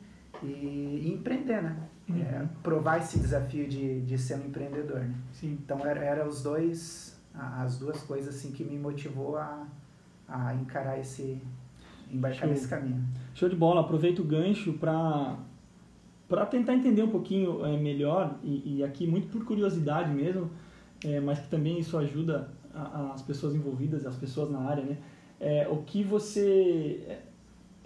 e, 0.41 0.47
e 0.47 1.13
empreender, 1.13 1.61
né? 1.61 1.77
Uhum. 2.09 2.21
É, 2.21 2.47
provar 2.63 2.97
esse 2.97 3.19
desafio 3.19 3.67
de, 3.67 4.01
de 4.01 4.17
ser 4.17 4.35
um 4.35 4.45
empreendedor, 4.45 4.99
né? 4.99 5.15
Sim. 5.31 5.57
Então 5.63 5.85
era, 5.85 5.99
era 6.03 6.27
os 6.27 6.43
dois, 6.43 7.19
as 7.33 7.77
duas 7.77 8.01
coisas 8.03 8.35
assim 8.35 8.51
que 8.51 8.63
me 8.63 8.77
motivou 8.77 9.37
a, 9.37 9.67
a 10.27 10.55
encarar 10.55 10.99
esse, 10.99 11.41
embarcar 12.11 12.41
Show. 12.41 12.49
nesse 12.49 12.67
caminho. 12.67 13.03
Show 13.33 13.49
de 13.49 13.55
bola. 13.55 13.81
Aproveito 13.81 14.19
o 14.19 14.23
gancho 14.23 14.73
para 14.73 15.37
para 16.27 16.45
tentar 16.45 16.73
entender 16.73 17.03
um 17.03 17.09
pouquinho 17.09 17.65
é, 17.65 17.75
melhor 17.75 18.39
e, 18.41 18.77
e, 18.77 18.83
aqui 18.85 19.05
muito 19.05 19.27
por 19.27 19.43
curiosidade 19.43 20.13
mesmo, 20.13 20.49
é, 21.03 21.19
mas 21.19 21.39
que 21.39 21.49
também 21.49 21.77
isso 21.77 21.97
ajuda 21.97 22.49
as 23.13 23.21
pessoas 23.21 23.55
envolvidas, 23.55 24.05
as 24.05 24.15
pessoas 24.15 24.49
na 24.49 24.59
área, 24.59 24.83
né? 24.83 24.97
É, 25.39 25.67
o 25.69 25.77
que 25.77 26.03
você 26.03 27.03
é, 27.07 27.19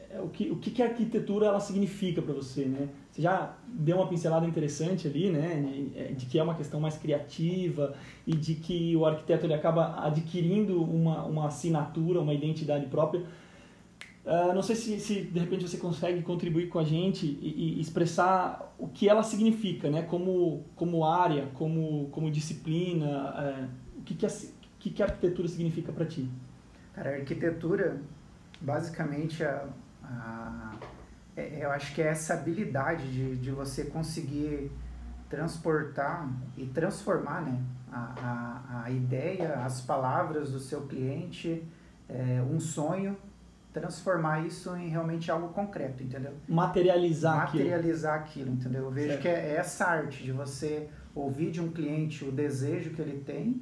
é, 0.10 0.20
o 0.22 0.27
que 0.30 0.51
o 0.51 0.58
que, 0.58 0.82
a 0.82 0.86
arquitetura 0.86 1.48
ela 1.48 1.60
significa 1.60 2.22
para 2.22 2.34
você, 2.34 2.65
né? 2.65 2.89
Você 3.10 3.22
já 3.22 3.56
deu 3.68 3.98
uma 3.98 4.08
pincelada 4.08 4.46
interessante 4.46 5.08
ali, 5.08 5.30
né? 5.30 5.62
De, 5.62 6.00
é, 6.00 6.04
de, 6.13 6.25
que 6.25 6.38
é 6.38 6.44
uma 6.44 6.56
questão 6.56 6.80
mais 6.80 6.98
criativa 6.98 7.96
e 8.27 8.36
de 8.36 8.56
que 8.56 8.96
o 8.96 9.06
arquiteto 9.06 9.46
ele 9.46 9.54
acaba 9.54 10.06
adquirindo 10.06 10.82
uma, 10.82 11.24
uma 11.24 11.48
assinatura, 11.48 12.20
uma 12.20 12.34
identidade 12.34 12.86
própria 12.88 13.24
Uh, 14.25 14.56
não 14.56 14.63
sei 14.63 14.75
se, 14.75 15.00
se, 15.00 15.22
de 15.22 15.39
repente 15.39 15.68
você 15.68 15.77
consegue 15.77 16.24
contribuir 16.24 16.68
com 16.68 16.80
a 16.80 16.84
gente 16.84 17.27
e, 17.27 17.75
e, 17.77 17.80
expressar 17.80 18.74
o 18.80 18.88
que 18.88 19.08
ela 19.08 19.22
significa, 19.22 19.88
né? 19.88 20.01
Como, 20.01 20.63
como 20.75 21.06
área, 21.06 21.48
como, 21.54 22.10
como 22.10 22.32
disciplina, 22.32 23.06
uh, 23.06 24.00
o 24.00 24.01
que, 24.01 24.15
que, 24.15 24.25
a, 24.25 24.30
que, 24.86 24.92
que 24.92 25.01
arquitetura 25.01 25.48
significa 25.48 25.92
para 25.92 26.06
ti? 26.06 26.30
Cara, 26.94 27.10
a 27.10 27.13
arquitetura, 27.15 27.98
basicamente, 28.62 29.44
a, 29.44 29.68
a, 30.04 30.74
é, 31.36 31.65
eu 31.65 31.72
acho 31.72 31.94
que 31.96 32.01
é 32.01 32.08
essa 32.08 32.36
habilidade 32.36 33.12
de, 33.12 33.36
de 33.38 33.51
você 33.51 33.86
conseguir 33.86 34.72
transportar 35.27 36.30
e 36.56 36.68
transformar 36.68 37.42
né? 37.42 37.60
a, 37.92 38.62
a, 38.80 38.84
a 38.84 38.92
ideia, 38.92 39.56
as 39.56 39.82
palavras 39.82 40.51
do 40.51 40.60
seu 40.60 40.82
cliente, 40.86 41.63
é, 42.08 42.42
um 42.42 42.60
sonho 42.60 43.18
transformar 43.74 44.46
isso 44.46 44.74
em 44.77 44.88
realmente 44.88 45.30
algo 45.30 45.50
concreto, 45.50 46.01
entendeu? 46.01 46.34
Materializar, 46.48 47.38
Materializar 47.38 48.20
aquilo, 48.20 48.51
aquilo 48.51 48.56
entendeu? 48.56 48.84
Eu 48.84 48.92
vejo 48.92 49.08
certo. 49.08 49.22
que 49.24 49.27
é 49.27 49.56
essa 49.56 49.86
arte 49.86 50.24
de 50.24 50.32
você 50.32 50.88
ouvir 51.13 51.51
de 51.51 51.60
um 51.60 51.72
cliente 51.72 52.24
o 52.24 52.32
desejo 52.32 52.92
que 52.92 53.01
ele 53.01 53.20
tem, 53.22 53.62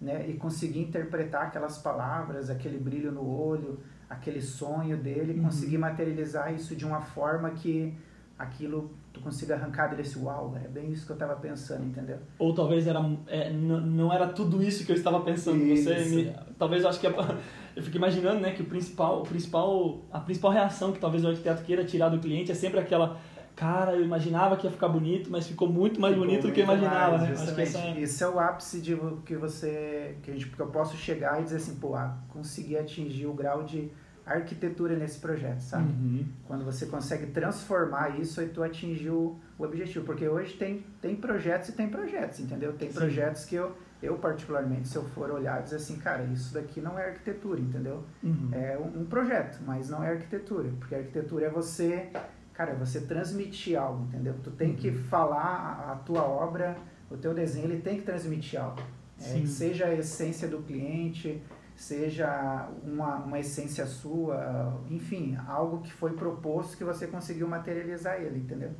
né, 0.00 0.28
e 0.28 0.34
conseguir 0.34 0.80
interpretar 0.80 1.46
aquelas 1.46 1.78
palavras, 1.78 2.50
aquele 2.50 2.78
brilho 2.78 3.10
no 3.10 3.26
olho, 3.26 3.80
aquele 4.08 4.40
sonho 4.40 4.96
dele, 4.96 5.34
uhum. 5.34 5.44
conseguir 5.44 5.78
materializar 5.78 6.54
isso 6.54 6.76
de 6.76 6.84
uma 6.84 7.00
forma 7.00 7.50
que 7.50 7.96
aquilo 8.38 8.90
tu 9.12 9.20
consiga 9.20 9.54
arrancar 9.54 9.88
dele 9.88 10.02
esse 10.02 10.18
uau, 10.18 10.54
é 10.62 10.68
bem 10.68 10.92
isso 10.92 11.06
que 11.06 11.12
eu 11.12 11.16
estava 11.16 11.34
pensando, 11.36 11.86
entendeu? 11.86 12.18
Ou 12.38 12.54
talvez 12.54 12.86
era 12.86 13.00
é, 13.26 13.50
não 13.50 14.12
era 14.12 14.28
tudo 14.28 14.62
isso 14.62 14.84
que 14.84 14.92
eu 14.92 14.96
estava 14.96 15.20
pensando. 15.20 15.62
Isso. 15.64 15.84
Você 15.84 16.04
me, 16.04 16.34
talvez 16.58 16.82
eu 16.82 16.90
acho 16.90 17.00
que 17.00 17.06
eu 17.76 17.82
fico 17.82 17.96
imaginando, 17.96 18.40
né, 18.40 18.52
que 18.52 18.60
o 18.62 18.66
principal, 18.66 19.22
o 19.22 19.22
principal, 19.22 20.02
a 20.12 20.20
principal 20.20 20.50
reação 20.50 20.92
que 20.92 20.98
talvez 20.98 21.24
o 21.24 21.28
arquiteto 21.28 21.62
queira 21.62 21.84
tirar 21.84 22.10
do 22.10 22.18
cliente 22.18 22.52
é 22.52 22.54
sempre 22.54 22.78
aquela 22.78 23.18
cara, 23.56 23.96
eu 23.96 24.04
imaginava 24.04 24.56
que 24.56 24.66
ia 24.66 24.70
ficar 24.70 24.88
bonito, 24.88 25.30
mas 25.30 25.46
ficou 25.48 25.68
muito 25.68 25.98
mais 26.00 26.14
ficou 26.14 26.26
bonito 26.26 26.42
muito 26.42 26.52
do 26.52 26.54
que 26.54 26.60
eu 26.60 26.64
imaginava, 26.64 27.18
mais, 27.18 27.30
né? 27.30 27.42
Acho 27.42 27.54
que 27.54 27.60
essa 27.62 27.78
é... 27.78 28.00
Esse 28.00 28.22
é 28.22 28.28
o 28.28 28.38
ápice 28.38 28.80
de 28.80 28.96
que 29.24 29.34
você, 29.34 30.16
que 30.22 30.30
a 30.30 30.34
gente, 30.34 30.46
que 30.48 30.60
eu 30.60 30.68
posso 30.68 30.96
chegar 30.96 31.40
e 31.40 31.44
dizer 31.44 31.56
assim, 31.56 31.76
pô, 31.76 31.94
ah, 31.94 32.16
consegui 32.28 32.76
atingir 32.76 33.26
o 33.26 33.32
grau 33.32 33.64
de 33.64 33.90
arquitetura 34.26 34.96
nesse 34.96 35.20
projeto, 35.20 35.60
sabe? 35.60 35.84
Uhum. 35.84 36.26
Quando 36.46 36.64
você 36.64 36.86
consegue 36.86 37.26
transformar 37.28 38.20
isso 38.20 38.42
e 38.42 38.48
tu 38.48 38.62
atingiu 38.62 39.40
o 39.56 39.62
objetivo. 39.62 40.04
Porque 40.04 40.28
hoje 40.28 40.54
tem, 40.54 40.84
tem 41.00 41.14
projetos 41.14 41.68
e 41.68 41.72
tem 41.72 41.88
projetos, 41.88 42.40
entendeu? 42.40 42.72
Tem 42.72 42.90
Sim. 42.90 42.98
projetos 42.98 43.44
que 43.44 43.54
eu, 43.54 43.72
eu, 44.02 44.18
particularmente, 44.18 44.88
se 44.88 44.96
eu 44.96 45.04
for 45.04 45.30
olhar, 45.30 45.62
dizer 45.62 45.76
assim, 45.76 45.96
cara, 45.98 46.24
isso 46.24 46.52
daqui 46.52 46.80
não 46.80 46.98
é 46.98 47.10
arquitetura, 47.10 47.60
entendeu? 47.60 48.02
Uhum. 48.20 48.50
É 48.52 48.76
um, 48.76 49.02
um, 49.02 49.04
projeto, 49.06 49.60
mas 49.64 49.88
não 49.88 50.02
é 50.02 50.10
arquitetura. 50.10 50.70
Porque 50.80 50.96
arquitetura 50.96 51.46
é 51.46 51.50
você, 51.50 52.10
cara, 52.56 52.72
é 52.72 52.74
você 52.74 53.02
transmitir 53.02 53.78
algo, 53.78 54.04
entendeu? 54.04 54.34
Tu 54.42 54.50
tem 54.50 54.70
uhum. 54.70 54.76
que 54.76 54.90
falar 54.90 55.44
a, 55.44 55.92
a, 55.92 55.96
tua 55.96 56.22
obra, 56.22 56.76
o 57.10 57.16
teu 57.16 57.34
desenho, 57.34 57.66
ele 57.66 57.82
tem 57.82 57.98
que 57.98 58.02
transmitir 58.02 58.60
algo. 58.60 58.80
É, 59.20 59.46
seja 59.46 59.86
a 59.86 59.94
essência 59.94 60.48
do 60.48 60.62
cliente, 60.62 61.42
seja 61.74 62.68
uma, 62.82 63.16
uma 63.16 63.38
essência 63.38 63.84
sua, 63.86 64.80
enfim, 64.90 65.36
algo 65.46 65.82
que 65.82 65.92
foi 65.92 66.14
proposto 66.14 66.76
que 66.76 66.84
você 66.84 67.06
conseguiu 67.06 67.46
materializar 67.46 68.20
ele, 68.20 68.38
entendeu? 68.38 68.72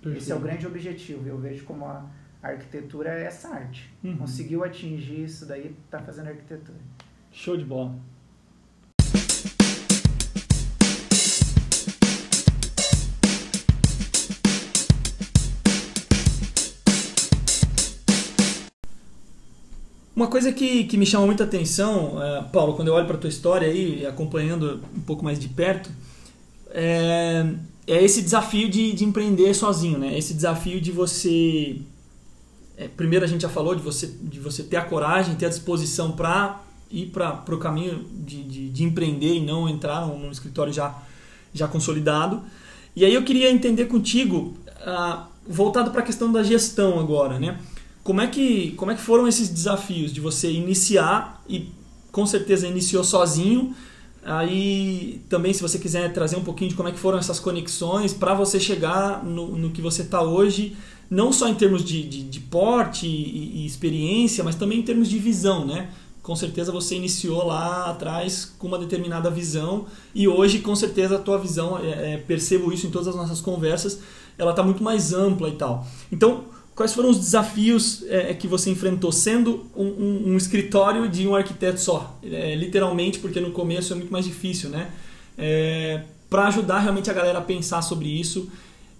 Perfeito. 0.00 0.22
Esse 0.22 0.32
é 0.32 0.36
o 0.36 0.40
grande 0.40 0.66
objetivo. 0.66 1.28
Eu 1.28 1.38
vejo 1.38 1.64
como 1.64 1.86
a, 1.86 2.08
a 2.42 2.48
arquitetura 2.48 3.10
é 3.10 3.24
essa 3.24 3.48
arte. 3.48 3.92
Uhum. 4.02 4.16
Conseguiu 4.18 4.62
atingir 4.62 5.24
isso 5.24 5.46
daí, 5.46 5.76
está 5.84 5.98
fazendo 5.98 6.28
arquitetura. 6.28 6.78
Show 7.32 7.56
de 7.56 7.64
bola. 7.64 7.96
Uma 20.14 20.28
coisa 20.28 20.52
que, 20.52 20.84
que 20.84 20.96
me 20.96 21.04
chama 21.04 21.26
muita 21.26 21.42
atenção, 21.42 22.16
uh, 22.16 22.48
Paulo, 22.52 22.74
quando 22.74 22.88
eu 22.88 22.94
olho 22.94 23.06
para 23.06 23.16
a 23.16 23.18
tua 23.18 23.28
história 23.28 23.66
aí, 23.66 24.06
acompanhando 24.06 24.80
um 24.96 25.00
pouco 25.00 25.24
mais 25.24 25.40
de 25.40 25.48
perto, 25.48 25.90
é, 26.70 27.44
é 27.84 28.02
esse 28.04 28.22
desafio 28.22 28.68
de, 28.68 28.92
de 28.92 29.04
empreender 29.04 29.52
sozinho, 29.54 29.98
né? 29.98 30.16
Esse 30.16 30.32
desafio 30.32 30.80
de 30.80 30.92
você... 30.92 31.78
É, 32.76 32.86
primeiro 32.86 33.24
a 33.24 33.28
gente 33.28 33.42
já 33.42 33.48
falou 33.48 33.74
de 33.74 33.82
você, 33.82 34.06
de 34.06 34.38
você 34.38 34.62
ter 34.62 34.76
a 34.76 34.82
coragem, 34.82 35.34
ter 35.34 35.46
a 35.46 35.48
disposição 35.48 36.12
para 36.12 36.60
ir 36.90 37.06
para 37.06 37.42
o 37.52 37.58
caminho 37.58 38.04
de, 38.12 38.42
de, 38.44 38.68
de, 38.68 38.84
empreender 38.84 39.34
e 39.34 39.40
não 39.40 39.68
entrar 39.68 40.06
num, 40.06 40.18
num, 40.18 40.30
escritório 40.30 40.72
já, 40.72 40.96
já 41.52 41.66
consolidado. 41.66 42.40
E 42.94 43.04
aí 43.04 43.14
eu 43.14 43.24
queria 43.24 43.50
entender 43.50 43.86
contigo, 43.86 44.54
uh, 44.86 45.24
voltado 45.46 45.90
para 45.90 46.00
a 46.00 46.04
questão 46.04 46.30
da 46.30 46.44
gestão 46.44 47.00
agora, 47.00 47.38
né? 47.38 47.58
Como 48.04 48.20
é 48.20 48.26
que, 48.26 48.72
como 48.72 48.90
é 48.90 48.94
que 48.94 49.00
foram 49.00 49.26
esses 49.26 49.48
desafios 49.48 50.12
de 50.12 50.20
você 50.20 50.52
iniciar 50.52 51.42
e 51.48 51.70
com 52.12 52.26
certeza 52.26 52.68
iniciou 52.68 53.02
sozinho? 53.02 53.74
Aí 54.22 55.22
também, 55.28 55.54
se 55.54 55.62
você 55.62 55.78
quiser 55.78 56.12
trazer 56.12 56.36
um 56.36 56.44
pouquinho 56.44 56.68
de 56.68 56.76
como 56.76 56.88
é 56.88 56.92
que 56.92 56.98
foram 56.98 57.18
essas 57.18 57.40
conexões 57.40 58.12
para 58.12 58.34
você 58.34 58.60
chegar 58.60 59.24
no, 59.24 59.56
no 59.56 59.70
que 59.70 59.80
você 59.80 60.02
está 60.02 60.22
hoje, 60.22 60.76
não 61.10 61.32
só 61.32 61.48
em 61.48 61.54
termos 61.54 61.82
de, 61.82 62.02
de, 62.06 62.22
de 62.24 62.40
porte 62.40 63.06
e, 63.06 63.62
e, 63.62 63.66
experiência, 63.66 64.44
mas 64.44 64.54
também 64.54 64.80
em 64.80 64.82
termos 64.82 65.08
de 65.08 65.18
visão, 65.18 65.64
né? 65.64 65.90
Com 66.22 66.36
certeza 66.36 66.72
você 66.72 66.96
iniciou 66.96 67.46
lá 67.46 67.90
atrás 67.90 68.44
com 68.58 68.66
uma 68.66 68.78
determinada 68.78 69.30
visão 69.30 69.86
e 70.14 70.28
hoje, 70.28 70.58
com 70.58 70.76
certeza, 70.76 71.16
a 71.16 71.18
tua 71.18 71.38
visão, 71.38 71.78
é, 71.78 72.14
é, 72.14 72.16
percebo 72.18 72.70
isso 72.70 72.86
em 72.86 72.90
todas 72.90 73.08
as 73.08 73.14
nossas 73.14 73.40
conversas, 73.40 74.00
ela 74.36 74.50
está 74.50 74.62
muito 74.62 74.82
mais 74.82 75.12
ampla 75.12 75.48
e 75.48 75.52
tal. 75.52 75.86
Então, 76.10 76.44
Quais 76.74 76.92
foram 76.92 77.10
os 77.10 77.18
desafios 77.18 78.02
é, 78.08 78.34
que 78.34 78.48
você 78.48 78.68
enfrentou 78.68 79.12
sendo 79.12 79.66
um, 79.76 79.84
um, 79.84 80.32
um, 80.32 80.36
escritório 80.36 81.08
de 81.08 81.26
um 81.26 81.34
arquiteto 81.34 81.80
só? 81.80 82.18
É, 82.22 82.56
literalmente, 82.56 83.20
porque 83.20 83.38
no 83.40 83.52
começo 83.52 83.92
é 83.92 83.96
muito 83.96 84.12
mais 84.12 84.24
difícil, 84.24 84.70
né? 84.70 84.90
É, 85.38 86.02
Para 86.28 86.48
ajudar 86.48 86.80
realmente 86.80 87.08
a 87.08 87.12
galera 87.12 87.38
a 87.38 87.42
pensar 87.42 87.80
sobre 87.80 88.08
isso, 88.08 88.50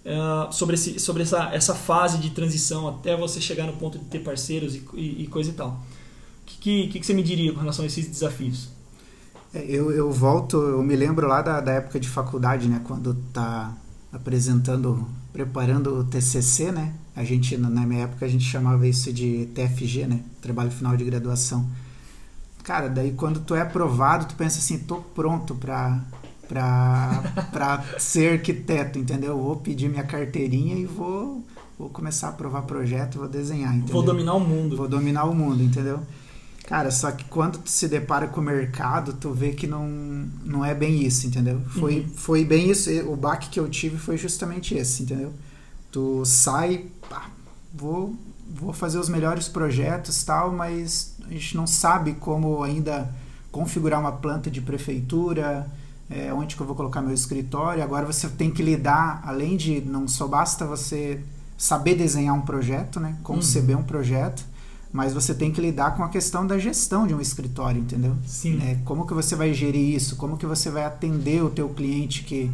é, 0.05 0.15
sobre, 0.51 0.75
esse, 0.75 0.99
sobre 0.99 1.23
essa, 1.23 1.49
essa 1.53 1.75
fase 1.75 2.17
de 2.17 2.29
transição 2.29 2.87
até 2.87 3.15
você 3.17 3.41
chegar 3.41 3.65
no 3.65 3.73
ponto 3.73 3.99
de 3.99 4.05
ter 4.05 4.19
parceiros 4.19 4.73
e, 4.73 4.83
e, 4.93 5.23
e 5.23 5.27
coisa 5.27 5.49
e 5.49 5.53
tal. 5.53 5.71
O 5.71 6.45
que, 6.45 6.87
que, 6.87 6.99
que, 6.99 7.05
você 7.05 7.13
me 7.13 7.23
diria 7.23 7.51
com 7.51 7.59
relação 7.59 7.83
a 7.83 7.87
esses 7.87 8.07
desafios? 8.07 8.69
É, 9.53 9.65
eu, 9.67 9.91
eu 9.91 10.09
volto, 10.13 10.55
eu 10.55 10.81
me 10.81 10.95
lembro 10.95 11.27
lá 11.27 11.41
da, 11.41 11.59
da 11.59 11.73
época 11.73 11.99
de 11.99 12.07
faculdade, 12.07 12.69
né? 12.69 12.79
Quando 12.85 13.15
tá 13.33 13.75
apresentando, 14.13 15.05
preparando 15.33 15.99
o 15.99 16.03
TCC, 16.05 16.71
né? 16.71 16.93
A 17.15 17.23
gente, 17.23 17.55
na 17.57 17.85
minha 17.85 18.03
época, 18.03 18.25
a 18.25 18.29
gente 18.29 18.43
chamava 18.43 18.85
isso 18.87 19.11
de 19.13 19.47
TFG, 19.55 20.05
né? 20.05 20.19
Trabalho 20.41 20.69
final 20.69 20.97
de 20.97 21.05
graduação. 21.05 21.65
Cara, 22.63 22.89
daí 22.89 23.11
quando 23.11 23.39
tu 23.39 23.55
é 23.55 23.61
aprovado, 23.61 24.25
tu 24.25 24.35
pensa 24.35 24.59
assim, 24.59 24.79
tô 24.79 24.97
pronto 24.97 25.55
para 25.55 26.01
para 26.47 27.83
ser 27.97 28.33
arquiteto, 28.33 28.99
entendeu? 28.99 29.37
Vou 29.37 29.55
pedir 29.55 29.89
minha 29.89 30.03
carteirinha 30.03 30.75
e 30.75 30.85
vou, 30.85 31.43
vou 31.77 31.89
começar 31.89 32.27
a 32.27 32.29
aprovar 32.31 32.63
projeto, 32.63 33.17
vou 33.17 33.27
desenhar, 33.27 33.73
entendeu? 33.73 33.93
Vou 33.93 34.03
dominar 34.03 34.33
o 34.33 34.39
mundo. 34.39 34.75
Vou 34.75 34.87
dominar 34.87 35.25
o 35.25 35.33
mundo, 35.33 35.63
entendeu? 35.63 35.99
Cara, 36.67 36.89
só 36.89 37.11
que 37.11 37.23
quando 37.25 37.59
tu 37.59 37.69
se 37.69 37.87
depara 37.87 38.27
com 38.27 38.41
o 38.41 38.43
mercado, 38.43 39.13
tu 39.13 39.31
vê 39.31 39.51
que 39.51 39.67
não, 39.67 39.87
não 40.43 40.65
é 40.65 40.73
bem 40.73 41.03
isso, 41.03 41.27
entendeu? 41.27 41.61
Foi, 41.79 41.99
uhum. 41.99 42.09
foi 42.15 42.43
bem 42.43 42.69
isso. 42.69 42.89
O 43.07 43.15
baque 43.15 43.49
que 43.49 43.59
eu 43.59 43.69
tive 43.69 43.97
foi 43.97 44.17
justamente 44.17 44.73
esse, 44.75 45.03
entendeu? 45.03 45.31
Tu 45.95 46.25
sai, 46.25 46.87
pá, 47.09 47.29
vou, 47.73 48.13
vou 48.53 48.73
fazer 48.73 48.99
os 48.99 49.07
melhores 49.07 49.47
projetos 49.47 50.25
tal, 50.25 50.51
mas 50.51 51.15
a 51.25 51.29
gente 51.29 51.55
não 51.55 51.65
sabe 51.65 52.15
como 52.15 52.61
ainda 52.63 53.09
configurar 53.49 54.01
uma 54.01 54.11
planta 54.11 54.51
de 54.51 54.59
prefeitura, 54.59 55.65
é, 56.09 56.33
onde 56.33 56.57
que 56.57 56.61
eu 56.61 56.67
vou 56.67 56.75
colocar 56.75 57.01
meu 57.01 57.13
escritório. 57.13 57.81
Agora 57.81 58.05
você 58.05 58.27
tem 58.27 58.51
que 58.51 58.61
lidar, 58.61 59.23
além 59.25 59.55
de 59.55 59.79
não 59.79 60.05
só 60.05 60.27
basta 60.27 60.65
você 60.65 61.23
saber 61.57 61.95
desenhar 61.95 62.35
um 62.35 62.41
projeto, 62.41 62.99
né? 62.99 63.15
Conceber 63.23 63.77
uhum. 63.77 63.81
um 63.81 63.85
projeto 63.85 64.43
mas 64.91 65.13
você 65.13 65.33
tem 65.33 65.51
que 65.51 65.59
lidar 65.59 65.97
com 65.97 66.05
a 66.05 66.07
questão 66.07 66.47
da 66.47 66.57
gestão 66.57 67.05
de 67.05 67.13
um 67.13 67.19
escritório, 67.19 67.81
entendeu? 67.81 68.15
Sim. 68.25 68.61
É, 68.63 68.75
como 68.85 69.05
que 69.05 69.13
você 69.13 69.35
vai 69.35 69.53
gerir 69.53 69.93
isso? 69.93 70.15
Como 70.15 70.37
que 70.37 70.45
você 70.45 70.69
vai 70.69 70.85
atender 70.85 71.43
o 71.43 71.49
teu 71.49 71.67
cliente 71.67 72.23
que, 72.23 72.49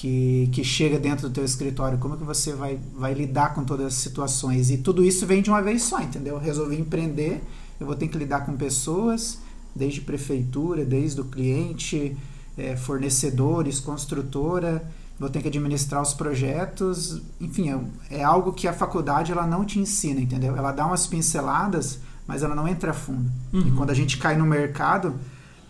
que, 0.00 0.48
que 0.50 0.64
chega 0.64 0.98
dentro 0.98 1.28
do 1.28 1.34
teu 1.34 1.44
escritório? 1.44 1.98
Como 1.98 2.16
que 2.16 2.24
você 2.24 2.54
vai, 2.54 2.80
vai 2.96 3.12
lidar 3.12 3.52
com 3.54 3.64
todas 3.64 3.88
as 3.88 3.94
situações? 3.94 4.70
E 4.70 4.78
tudo 4.78 5.04
isso 5.04 5.26
vem 5.26 5.42
de 5.42 5.50
uma 5.50 5.60
vez 5.60 5.82
só, 5.82 6.00
entendeu? 6.00 6.36
Eu 6.36 6.40
resolvi 6.40 6.80
empreender, 6.80 7.42
eu 7.78 7.86
vou 7.86 7.94
ter 7.94 8.08
que 8.08 8.16
lidar 8.16 8.46
com 8.46 8.56
pessoas, 8.56 9.40
desde 9.76 10.00
prefeitura, 10.00 10.86
desde 10.86 11.20
o 11.20 11.24
cliente, 11.24 12.16
é, 12.56 12.76
fornecedores, 12.76 13.78
construtora, 13.78 14.90
vou 15.18 15.28
ter 15.28 15.42
que 15.42 15.48
administrar 15.48 16.00
os 16.00 16.14
projetos, 16.14 17.20
enfim, 17.38 17.68
é, 17.68 18.20
é, 18.20 18.24
algo 18.24 18.54
que 18.54 18.66
a 18.66 18.72
faculdade 18.72 19.30
ela 19.30 19.46
não 19.46 19.66
te 19.66 19.78
ensina, 19.78 20.18
entendeu? 20.18 20.56
Ela 20.56 20.72
dá 20.72 20.86
umas 20.86 21.06
pinceladas, 21.06 21.98
mas 22.26 22.42
ela 22.42 22.54
não 22.54 22.66
entra 22.66 22.92
a 22.92 22.94
fundo. 22.94 23.30
Uhum. 23.52 23.68
E 23.68 23.70
quando 23.72 23.90
a 23.90 23.94
gente 23.94 24.16
cai 24.16 24.34
no 24.34 24.46
mercado, 24.46 25.14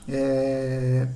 é, 0.09 1.09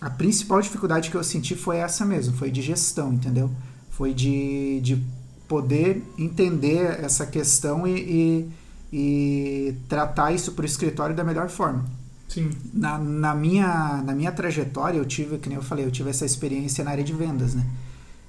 a 0.00 0.08
principal 0.08 0.60
dificuldade 0.60 1.10
que 1.10 1.16
eu 1.16 1.22
senti 1.22 1.54
foi 1.54 1.76
essa 1.76 2.04
mesmo, 2.04 2.36
foi 2.36 2.50
de 2.50 2.62
gestão, 2.62 3.12
entendeu? 3.12 3.50
Foi 3.90 4.14
de, 4.14 4.80
de 4.80 5.02
poder 5.46 6.02
entender 6.16 7.00
essa 7.04 7.26
questão 7.26 7.86
e, 7.86 7.98
e, 8.00 8.50
e 8.92 9.74
tratar 9.88 10.32
isso 10.32 10.52
para 10.52 10.62
o 10.62 10.66
escritório 10.66 11.14
da 11.14 11.22
melhor 11.22 11.48
forma. 11.48 11.84
Sim. 12.28 12.50
Na, 12.72 12.96
na, 12.96 13.34
minha, 13.34 14.02
na 14.04 14.14
minha 14.14 14.30
trajetória, 14.30 14.96
eu 14.96 15.04
tive, 15.04 15.36
que 15.38 15.48
nem 15.48 15.56
eu 15.56 15.62
falei, 15.62 15.84
eu 15.84 15.90
tive 15.90 16.08
essa 16.08 16.24
experiência 16.24 16.84
na 16.84 16.92
área 16.92 17.04
de 17.04 17.12
vendas, 17.12 17.54
né? 17.54 17.66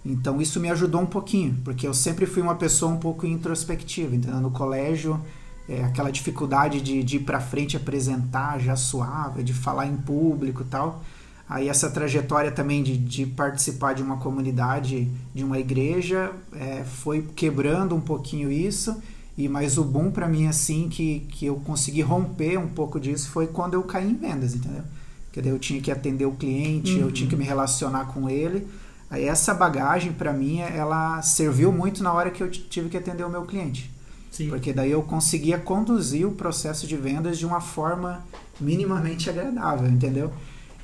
Então 0.03 0.41
isso 0.41 0.59
me 0.59 0.69
ajudou 0.71 0.99
um 1.01 1.05
pouquinho, 1.05 1.55
porque 1.63 1.87
eu 1.87 1.93
sempre 1.93 2.25
fui 2.25 2.41
uma 2.41 2.55
pessoa 2.55 2.91
um 2.91 2.97
pouco 2.97 3.27
introspectiva, 3.27 4.15
entendeu? 4.15 4.41
No 4.41 4.49
colégio, 4.49 5.21
é, 5.69 5.83
aquela 5.83 6.11
dificuldade 6.11 6.81
de, 6.81 7.03
de 7.03 7.17
ir 7.17 7.19
para 7.19 7.39
frente 7.39 7.77
apresentar 7.77 8.59
já 8.59 8.75
suave, 8.75 9.43
de 9.43 9.53
falar 9.53 9.85
em 9.85 9.95
público 9.95 10.63
e 10.63 10.65
tal. 10.65 11.03
Aí 11.51 11.67
essa 11.67 11.89
trajetória 11.89 12.49
também 12.49 12.81
de, 12.81 12.95
de 12.95 13.25
participar 13.25 13.91
de 13.91 14.01
uma 14.01 14.15
comunidade, 14.15 15.11
de 15.35 15.43
uma 15.43 15.59
igreja, 15.59 16.31
é, 16.53 16.85
foi 16.85 17.23
quebrando 17.35 17.93
um 17.93 17.99
pouquinho 17.99 18.49
isso 18.49 18.95
e 19.37 19.49
mas 19.49 19.77
o 19.77 19.83
bom 19.83 20.09
para 20.09 20.29
mim 20.29 20.47
assim 20.47 20.87
que, 20.87 21.27
que 21.29 21.45
eu 21.45 21.57
consegui 21.57 22.01
romper 22.01 22.57
um 22.57 22.69
pouco 22.69 23.01
disso 23.01 23.29
foi 23.29 23.47
quando 23.47 23.73
eu 23.73 23.83
caí 23.83 24.09
em 24.09 24.15
vendas, 24.15 24.55
entendeu? 24.55 24.83
Que 25.29 25.41
eu 25.41 25.59
tinha 25.59 25.81
que 25.81 25.91
atender 25.91 26.25
o 26.25 26.31
cliente, 26.31 26.93
uhum. 26.93 27.01
eu 27.01 27.11
tinha 27.11 27.29
que 27.29 27.35
me 27.35 27.43
relacionar 27.43 28.05
com 28.05 28.29
ele. 28.29 28.65
Aí 29.09 29.25
essa 29.25 29.53
bagagem 29.53 30.13
para 30.13 30.31
mim 30.31 30.59
ela 30.59 31.21
serviu 31.21 31.69
muito 31.73 32.01
na 32.01 32.13
hora 32.13 32.31
que 32.31 32.41
eu 32.41 32.49
tive 32.49 32.87
que 32.87 32.95
atender 32.95 33.25
o 33.25 33.29
meu 33.29 33.43
cliente. 33.43 33.91
Sim. 34.31 34.47
Porque 34.47 34.71
daí 34.71 34.91
eu 34.91 35.03
conseguia 35.03 35.57
conduzir 35.57 36.25
o 36.25 36.31
processo 36.31 36.87
de 36.87 36.95
vendas 36.95 37.37
de 37.37 37.45
uma 37.45 37.59
forma 37.59 38.25
minimamente 38.57 39.29
agradável, 39.29 39.89
entendeu? 39.89 40.31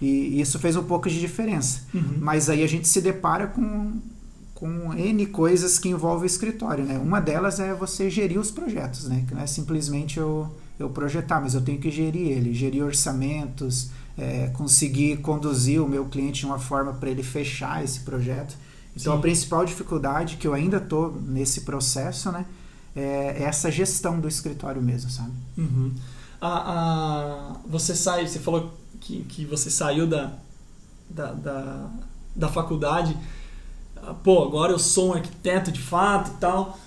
E 0.02 0.40
isso 0.40 0.60
fez 0.60 0.76
um 0.76 0.84
pouco 0.84 1.10
de 1.10 1.20
diferença. 1.20 1.82
Uhum. 1.94 2.18
Mas 2.20 2.50
aí 2.50 2.64
a 2.64 2.68
gente 2.68 2.88
se 2.88 3.02
depara 3.02 3.48
com 3.48 4.00
com 4.58 4.92
N 4.92 5.28
coisas 5.28 5.78
que 5.78 5.88
envolvem 5.88 6.24
o 6.24 6.26
escritório, 6.26 6.84
né? 6.84 6.98
Uma 6.98 7.20
delas 7.20 7.60
é 7.60 7.76
você 7.76 8.10
gerir 8.10 8.40
os 8.40 8.50
projetos, 8.50 9.08
né? 9.08 9.24
Que 9.28 9.36
não 9.36 9.42
é 9.44 9.46
simplesmente 9.46 10.18
eu, 10.18 10.52
eu 10.80 10.90
projetar, 10.90 11.40
mas 11.40 11.54
eu 11.54 11.62
tenho 11.62 11.78
que 11.78 11.92
gerir 11.92 12.32
ele, 12.32 12.56
gerir 12.56 12.84
orçamentos, 12.84 13.92
é, 14.18 14.48
conseguir 14.56 15.18
conduzir 15.18 15.80
o 15.80 15.88
meu 15.88 16.06
cliente 16.06 16.40
de 16.40 16.48
uma 16.48 16.58
forma 16.58 16.92
para 16.94 17.08
ele 17.08 17.22
fechar 17.22 17.84
esse 17.84 18.00
projeto. 18.00 18.58
Então 18.96 19.14
Sim. 19.14 19.20
a 19.20 19.22
principal 19.22 19.64
dificuldade 19.64 20.38
que 20.38 20.48
eu 20.48 20.56
ainda 20.56 20.78
estou 20.78 21.16
nesse 21.22 21.62
processo, 21.62 22.32
né? 22.32 22.44
É 22.96 23.44
essa 23.44 23.70
gestão 23.70 24.20
do 24.20 24.28
escritório 24.28 24.82
mesmo, 24.82 25.12
sabe? 25.12 25.34
Uhum. 25.56 25.92
A, 26.42 26.48
a, 26.48 27.56
você 27.70 27.96
sai, 27.96 28.28
você 28.28 28.40
falou 28.40 28.74
que, 29.00 29.24
que 29.24 29.46
você 29.46 29.70
saiu 29.70 30.08
da, 30.08 30.32
da, 31.10 31.32
da, 31.32 31.90
da 32.36 32.48
faculdade 32.50 33.16
pô, 34.24 34.44
agora 34.44 34.72
eu 34.72 34.80
sou 34.80 35.10
um 35.10 35.14
arquiteto 35.14 35.72
de 35.72 35.80
fato 35.80 36.32
e 36.32 36.40
tal, 36.40 36.78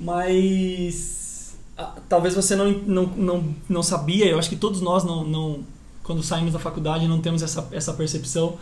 mas 0.00 1.56
ah, 1.76 1.94
talvez 2.08 2.34
você 2.34 2.54
não, 2.54 2.70
não, 2.70 3.06
não, 3.06 3.54
não 3.68 3.82
sabia, 3.82 4.26
eu 4.26 4.38
acho 4.38 4.48
que 4.48 4.56
todos 4.56 4.80
nós 4.80 5.04
não, 5.04 5.24
não 5.24 5.60
quando 6.02 6.22
saímos 6.22 6.52
da 6.52 6.58
faculdade 6.58 7.06
não 7.06 7.20
temos 7.20 7.42
essa, 7.42 7.68
essa 7.72 7.92
percepção 7.92 8.56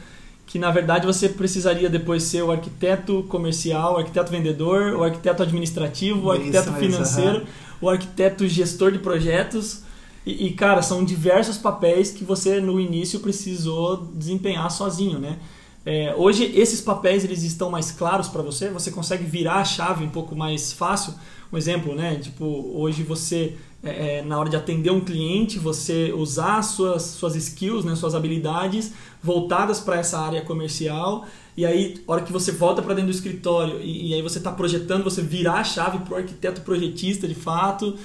que 0.47 0.59
na 0.59 0.71
verdade 0.71 1.07
você 1.07 1.29
precisaria 1.29 1.91
depois 1.91 2.23
ser 2.23 2.43
o 2.43 2.53
arquiteto 2.53 3.25
comercial, 3.25 3.95
o 3.95 3.97
arquiteto 3.99 4.31
vendedor, 4.31 4.95
o 4.95 5.03
arquiteto 5.03 5.43
administrativo, 5.43 6.27
o 6.27 6.31
arquiteto 6.31 6.71
Isso, 6.71 6.79
financeiro, 6.79 7.47
o 7.81 7.89
arquiteto 7.89 8.47
gestor 8.47 8.93
de 8.93 9.01
projetos. 9.01 9.83
E, 10.27 10.49
e, 10.49 10.53
cara, 10.53 10.83
são 10.83 11.05
diversos 11.05 11.57
papéis 11.57 12.11
que 12.11 12.25
você 12.25 12.61
no 12.61 12.81
início 12.81 13.21
precisou 13.21 14.09
desempenhar 14.13 14.69
sozinho, 14.73 15.21
né? 15.21 15.39
É, 15.85 16.13
hoje 16.17 16.51
esses 16.57 16.81
papéis 16.81 17.23
eles 17.23 17.45
estão 17.45 17.71
mais 17.71 17.93
claros 17.93 18.27
para 18.27 18.43
você, 18.43 18.69
você 18.71 18.91
consegue 18.91 19.23
virar 19.23 19.61
a 19.61 19.65
chave 19.65 20.05
um 20.05 20.09
pouco 20.09 20.35
mais 20.35 20.73
fácil. 20.73 21.15
Um 21.53 21.57
exemplo, 21.57 21.95
né? 21.95 22.17
Tipo, 22.17 22.45
hoje 22.75 23.05
você, 23.05 23.55
é, 23.85 24.19
é 24.19 24.23
na 24.23 24.37
hora 24.37 24.51
de 24.51 24.57
atender 24.57 24.91
um 24.91 25.01
cliente, 25.01 25.61
você 25.61 26.13
usar 26.13 26.61
suas, 26.63 27.03
suas 27.03 27.37
skills, 27.37 27.85
né, 27.85 27.95
suas 27.95 28.17
habilidades 28.17 28.93
voltadas 29.23 29.79
para 29.79 30.01
essa 30.01 30.19
área 30.19 30.43
comercial. 30.43 31.25
E 31.57 31.65
aí, 31.65 32.03
hora 32.05 32.23
que 32.23 32.33
você 32.33 32.51
volta 32.51 32.83
para 32.83 32.95
dentro 32.95 33.13
do 33.13 33.15
escritório 33.15 33.81
e, 33.81 34.09
e 34.09 34.15
aí 34.15 34.23
você 34.23 34.39
está 34.39 34.51
projetando, 34.51 35.05
você 35.05 35.23
virar 35.23 35.61
a 35.61 35.65
chave 35.65 35.99
para 36.01 36.15
o 36.15 36.17
arquiteto 36.17 36.63
projetista 36.63 37.29
de 37.29 37.35
fato. 37.37 37.97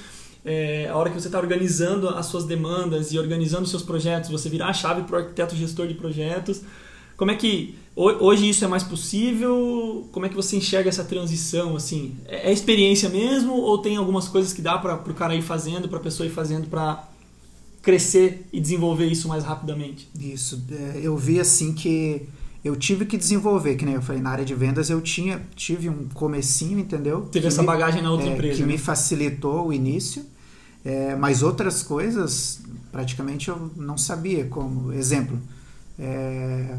É, 0.43 0.87
a 0.89 0.95
hora 0.95 1.09
que 1.09 1.19
você 1.19 1.27
está 1.27 1.39
organizando 1.39 2.09
as 2.09 2.25
suas 2.25 2.45
demandas 2.45 3.11
e 3.11 3.19
organizando 3.19 3.63
os 3.63 3.69
seus 3.69 3.83
projetos, 3.83 4.29
você 4.29 4.49
virar 4.49 4.67
a 4.67 4.73
chave 4.73 5.03
para 5.03 5.15
o 5.15 5.19
arquiteto 5.19 5.55
gestor 5.55 5.87
de 5.87 5.93
projetos. 5.93 6.61
Como 7.15 7.29
é 7.29 7.35
que 7.35 7.75
hoje 7.95 8.49
isso 8.49 8.65
é 8.65 8.67
mais 8.67 8.81
possível? 8.81 10.09
Como 10.11 10.25
é 10.25 10.29
que 10.29 10.35
você 10.35 10.55
enxerga 10.55 10.89
essa 10.89 11.03
transição? 11.03 11.75
Assim, 11.75 12.15
é, 12.25 12.49
é 12.49 12.51
experiência 12.51 13.09
mesmo 13.09 13.53
ou 13.53 13.77
tem 13.77 13.97
algumas 13.97 14.27
coisas 14.27 14.51
que 14.51 14.61
dá 14.61 14.77
para 14.77 14.95
o 14.95 15.13
cara 15.13 15.35
ir 15.35 15.43
fazendo, 15.43 15.87
para 15.87 15.99
a 15.99 16.01
pessoa 16.01 16.25
ir 16.25 16.31
fazendo 16.31 16.67
para 16.67 17.07
crescer 17.81 18.47
e 18.51 18.59
desenvolver 18.59 19.05
isso 19.05 19.27
mais 19.27 19.43
rapidamente? 19.43 20.09
Isso, 20.19 20.63
é, 20.71 20.99
eu 21.03 21.15
vi 21.15 21.39
assim 21.39 21.73
que 21.73 22.27
eu 22.63 22.75
tive 22.75 23.05
que 23.05 23.17
desenvolver, 23.17 23.75
que 23.75 23.85
nem 23.85 23.95
eu 23.95 24.01
falei, 24.01 24.21
na 24.21 24.29
área 24.29 24.45
de 24.45 24.53
vendas 24.53 24.89
eu 24.89 25.01
tinha, 25.01 25.41
tive 25.55 25.89
um 25.89 26.07
comecinho, 26.13 26.79
entendeu? 26.79 27.21
Teve 27.31 27.47
essa 27.47 27.61
me, 27.61 27.67
bagagem 27.67 28.01
na 28.01 28.11
outra 28.11 28.27
é, 28.27 28.33
empresa. 28.33 28.55
Que 28.55 28.61
né? 28.61 28.73
me 28.73 28.77
facilitou 28.77 29.67
o 29.67 29.73
início, 29.73 30.23
é, 30.85 31.15
mas 31.15 31.41
outras 31.41 31.81
coisas 31.81 32.61
praticamente 32.91 33.49
eu 33.49 33.71
não 33.75 33.97
sabia 33.97 34.45
como. 34.45 34.91
Exemplo, 34.93 35.39
é, 35.97 36.77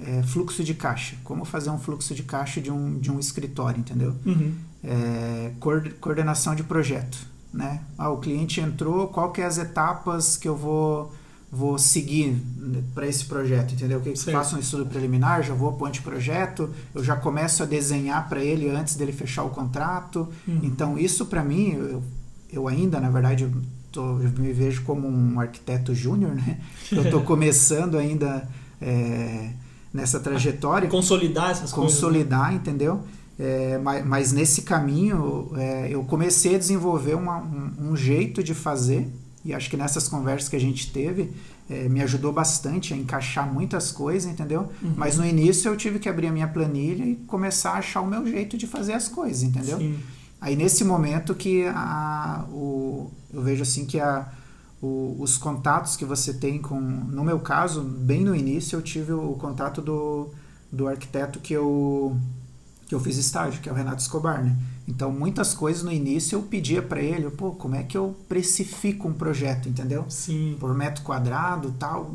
é, 0.00 0.22
fluxo 0.24 0.62
de 0.62 0.74
caixa. 0.74 1.16
Como 1.24 1.44
fazer 1.44 1.70
um 1.70 1.78
fluxo 1.78 2.14
de 2.14 2.22
caixa 2.22 2.60
de 2.60 2.70
um, 2.70 2.98
de 2.98 3.10
um 3.10 3.18
escritório, 3.18 3.78
entendeu? 3.78 4.14
Uhum. 4.26 4.54
É, 4.84 5.52
coordenação 6.00 6.54
de 6.54 6.62
projeto. 6.62 7.18
Né? 7.52 7.82
Ah, 7.98 8.08
o 8.08 8.16
cliente 8.16 8.60
entrou, 8.60 9.08
qual 9.08 9.30
que 9.30 9.40
é 9.40 9.44
as 9.44 9.58
etapas 9.58 10.36
que 10.36 10.48
eu 10.48 10.56
vou, 10.56 11.12
vou 11.52 11.78
seguir 11.78 12.34
para 12.94 13.06
esse 13.06 13.26
projeto, 13.26 13.74
entendeu? 13.74 14.00
Que 14.00 14.08
eu 14.08 14.16
faço 14.16 14.56
um 14.56 14.58
estudo 14.58 14.86
preliminar, 14.86 15.42
já 15.42 15.52
vou 15.52 15.74
para 15.74 15.84
o 15.84 15.86
anteprojeto, 15.86 16.70
eu 16.94 17.04
já 17.04 17.14
começo 17.14 17.62
a 17.62 17.66
desenhar 17.66 18.26
para 18.28 18.42
ele 18.42 18.70
antes 18.70 18.96
dele 18.96 19.12
fechar 19.12 19.44
o 19.44 19.50
contrato. 19.50 20.26
Uhum. 20.48 20.60
Então, 20.62 20.98
isso 20.98 21.26
para 21.26 21.44
mim, 21.44 21.74
eu, 21.74 22.02
eu 22.50 22.66
ainda, 22.66 22.98
na 22.98 23.10
verdade, 23.10 23.44
eu, 23.44 23.52
tô, 23.92 24.18
eu 24.20 24.30
me 24.38 24.52
vejo 24.52 24.82
como 24.84 25.06
um 25.06 25.38
arquiteto 25.38 25.94
júnior, 25.94 26.34
né? 26.34 26.58
Eu 26.90 27.04
estou 27.04 27.22
começando 27.22 27.98
ainda... 27.98 28.48
É, 28.80 29.50
nessa 29.92 30.18
trajetória. 30.18 30.88
Consolidar 30.88 31.50
essas 31.50 31.70
consolidar, 31.70 31.74
coisas. 31.74 32.00
Consolidar, 32.00 32.54
entendeu? 32.54 33.02
É, 33.38 33.78
mas, 33.78 34.06
mas, 34.06 34.32
nesse 34.32 34.62
caminho 34.62 35.50
é, 35.56 35.88
eu 35.90 36.04
comecei 36.04 36.54
a 36.54 36.58
desenvolver 36.58 37.14
uma, 37.14 37.38
um, 37.38 37.90
um, 37.90 37.96
jeito 37.96 38.42
de 38.42 38.54
fazer 38.54 39.10
E 39.44 39.52
acho 39.52 39.68
que 39.68 39.76
nessas 39.76 40.08
conversas 40.08 40.48
que 40.48 40.56
a 40.56 40.60
gente 40.60 40.92
teve, 40.92 41.32
é, 41.68 41.88
me 41.88 42.00
ajudou 42.02 42.32
bastante 42.32 42.94
a 42.94 42.96
encaixar 42.96 43.52
muitas 43.52 43.90
coisas, 43.90 44.30
entendeu? 44.30 44.70
Uhum. 44.82 44.94
Mas 44.96 45.16
no 45.16 45.26
início 45.26 45.68
eu 45.68 45.76
tive 45.76 45.98
que 45.98 46.08
abrir 46.08 46.28
a 46.28 46.32
minha 46.32 46.46
planilha 46.46 47.04
e 47.04 47.16
começar 47.26 47.72
a 47.72 47.78
achar 47.78 48.00
o 48.00 48.06
meu 48.06 48.26
jeito 48.26 48.56
de 48.56 48.66
fazer 48.66 48.92
as 48.92 49.08
coisas, 49.08 49.42
entendeu? 49.42 49.78
Sim. 49.78 49.98
Aí 50.40 50.56
nesse 50.56 50.84
momento 50.84 51.34
que 51.34 51.64
a, 51.66 52.44
o, 52.50 53.10
eu 53.32 53.42
vejo 53.42 53.62
assim 53.62 53.86
que 53.86 53.98
a, 53.98 54.28
o, 54.80 55.16
os 55.18 55.36
contatos 55.36 55.96
que 55.96 56.04
você 56.04 56.34
tem 56.34 56.60
com, 56.60 56.80
no 56.80 57.24
meu 57.24 57.38
caso, 57.40 57.82
bem 57.82 58.24
no 58.24 58.34
início 58.34 58.76
eu 58.76 58.82
tive 58.82 59.12
o, 59.12 59.32
o 59.32 59.36
contato 59.36 59.80
do, 59.80 60.30
do 60.70 60.88
arquiteto 60.88 61.38
que 61.38 61.52
eu 61.52 62.16
que 62.88 62.94
eu 62.94 63.00
fiz 63.00 63.16
estágio, 63.16 63.62
que 63.62 63.70
é 63.70 63.72
o 63.72 63.74
Renato 63.74 64.02
Escobar, 64.02 64.44
né? 64.44 64.54
Então, 64.86 65.12
muitas 65.12 65.54
coisas 65.54 65.82
no 65.82 65.92
início 65.92 66.36
eu 66.36 66.42
pedia 66.42 66.82
para 66.82 67.00
ele, 67.00 67.30
pô, 67.30 67.52
como 67.52 67.76
é 67.76 67.82
que 67.82 67.96
eu 67.96 68.16
precifico 68.28 69.08
um 69.08 69.12
projeto, 69.12 69.68
entendeu? 69.68 70.04
Sim. 70.08 70.56
Por 70.58 70.74
metro 70.74 71.02
quadrado, 71.02 71.72
tal. 71.78 72.12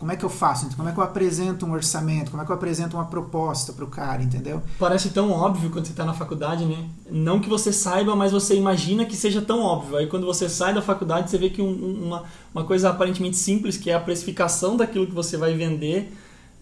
Como 0.00 0.10
é 0.10 0.16
que 0.16 0.24
eu 0.24 0.30
faço? 0.30 0.74
Como 0.74 0.88
é 0.88 0.92
que 0.92 0.98
eu 0.98 1.04
apresento 1.04 1.66
um 1.66 1.72
orçamento? 1.72 2.30
Como 2.30 2.42
é 2.42 2.46
que 2.46 2.50
eu 2.50 2.56
apresento 2.56 2.96
uma 2.96 3.04
proposta 3.04 3.70
para 3.70 3.84
o 3.84 3.86
cara, 3.86 4.22
entendeu? 4.22 4.62
Parece 4.78 5.10
tão 5.10 5.30
óbvio 5.30 5.68
quando 5.68 5.84
você 5.84 5.92
está 5.92 6.06
na 6.06 6.14
faculdade, 6.14 6.64
né? 6.64 6.88
Não 7.10 7.38
que 7.38 7.50
você 7.50 7.70
saiba, 7.70 8.16
mas 8.16 8.32
você 8.32 8.56
imagina 8.56 9.04
que 9.04 9.14
seja 9.14 9.42
tão 9.42 9.60
óbvio. 9.60 9.98
Aí 9.98 10.06
quando 10.06 10.24
você 10.24 10.48
sai 10.48 10.72
da 10.72 10.80
faculdade, 10.80 11.30
você 11.30 11.36
vê 11.36 11.50
que 11.50 11.60
um, 11.60 12.06
uma, 12.06 12.24
uma 12.54 12.64
coisa 12.64 12.88
aparentemente 12.88 13.36
simples, 13.36 13.76
que 13.76 13.90
é 13.90 13.94
a 13.94 14.00
precificação 14.00 14.74
daquilo 14.74 15.06
que 15.06 15.12
você 15.12 15.36
vai 15.36 15.52
vender, 15.54 16.10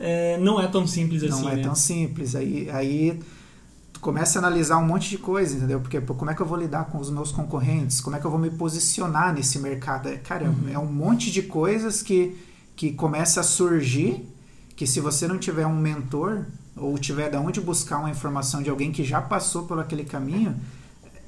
é, 0.00 0.36
não 0.38 0.60
é 0.60 0.66
tão 0.66 0.84
simples 0.84 1.22
não 1.22 1.28
assim. 1.28 1.42
Não 1.42 1.50
é 1.52 1.56
né? 1.56 1.62
tão 1.62 1.76
simples. 1.76 2.34
Aí, 2.34 2.68
aí 2.70 3.20
tu 3.98 4.00
começa 4.00 4.38
a 4.38 4.40
analisar 4.40 4.78
um 4.78 4.86
monte 4.86 5.10
de 5.10 5.18
coisa, 5.18 5.56
entendeu? 5.56 5.80
Porque 5.80 6.00
pô, 6.00 6.14
como 6.14 6.30
é 6.30 6.34
que 6.34 6.40
eu 6.40 6.46
vou 6.46 6.56
lidar 6.56 6.84
com 6.86 6.98
os 6.98 7.10
meus 7.10 7.32
concorrentes? 7.32 8.00
Como 8.00 8.14
é 8.14 8.20
que 8.20 8.24
eu 8.24 8.30
vou 8.30 8.38
me 8.38 8.50
posicionar 8.50 9.34
nesse 9.34 9.58
mercado? 9.58 10.08
É, 10.08 10.16
cara, 10.16 10.48
uhum. 10.48 10.68
é 10.72 10.78
um 10.78 10.86
monte 10.86 11.32
de 11.32 11.42
coisas 11.42 12.00
que, 12.00 12.36
que 12.76 12.92
começa 12.92 13.40
a 13.40 13.42
surgir 13.42 14.24
que 14.76 14.86
se 14.86 15.00
você 15.00 15.26
não 15.26 15.36
tiver 15.36 15.66
um 15.66 15.76
mentor 15.76 16.44
ou 16.76 16.96
tiver 16.96 17.28
da 17.28 17.40
onde 17.40 17.60
buscar 17.60 17.98
uma 17.98 18.10
informação 18.10 18.62
de 18.62 18.70
alguém 18.70 18.92
que 18.92 19.02
já 19.02 19.20
passou 19.20 19.64
por 19.64 19.80
aquele 19.80 20.04
caminho, 20.04 20.54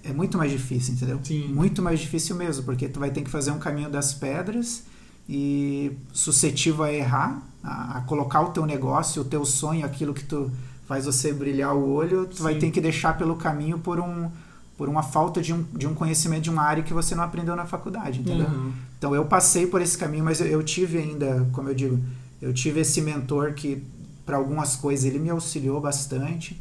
é 0.04 0.12
muito 0.12 0.38
mais 0.38 0.52
difícil, 0.52 0.94
entendeu? 0.94 1.18
Sim. 1.24 1.48
Muito 1.48 1.82
mais 1.82 1.98
difícil 1.98 2.36
mesmo, 2.36 2.62
porque 2.62 2.88
tu 2.88 3.00
vai 3.00 3.10
ter 3.10 3.22
que 3.22 3.30
fazer 3.30 3.50
um 3.50 3.58
caminho 3.58 3.90
das 3.90 4.14
pedras 4.14 4.84
e 5.28 5.90
suscetível 6.12 6.84
a 6.84 6.92
errar, 6.92 7.42
a, 7.64 7.98
a 7.98 8.00
colocar 8.02 8.42
o 8.42 8.50
teu 8.50 8.64
negócio, 8.64 9.22
o 9.22 9.24
teu 9.24 9.44
sonho, 9.44 9.84
aquilo 9.84 10.14
que 10.14 10.24
tu 10.24 10.52
faz 10.90 11.04
você 11.04 11.32
brilhar 11.32 11.72
o 11.72 11.88
olho, 11.88 12.26
tu 12.26 12.38
Sim. 12.38 12.42
vai 12.42 12.56
ter 12.56 12.68
que 12.72 12.80
deixar 12.80 13.16
pelo 13.16 13.36
caminho 13.36 13.78
por 13.78 14.00
um 14.00 14.28
por 14.76 14.88
uma 14.88 15.04
falta 15.04 15.40
de 15.40 15.52
um, 15.52 15.62
de 15.74 15.86
um 15.86 15.94
conhecimento 15.94 16.42
de 16.42 16.50
uma 16.50 16.62
área 16.62 16.82
que 16.82 16.92
você 16.92 17.14
não 17.14 17.22
aprendeu 17.22 17.54
na 17.54 17.66
faculdade, 17.66 18.18
entendeu? 18.18 18.48
Uhum. 18.48 18.72
Então 18.98 19.14
eu 19.14 19.24
passei 19.26 19.66
por 19.66 19.80
esse 19.82 19.96
caminho, 19.96 20.24
mas 20.24 20.40
eu, 20.40 20.46
eu, 20.46 20.62
tive 20.64 20.98
ainda, 20.98 21.46
como 21.52 21.68
eu 21.68 21.74
digo, 21.74 22.00
eu 22.40 22.52
tive 22.52 22.80
esse 22.80 23.00
mentor 23.02 23.52
que 23.52 23.84
para 24.24 24.38
algumas 24.38 24.76
coisas 24.76 25.04
ele 25.04 25.18
me 25.18 25.28
auxiliou 25.28 25.80
bastante. 25.80 26.60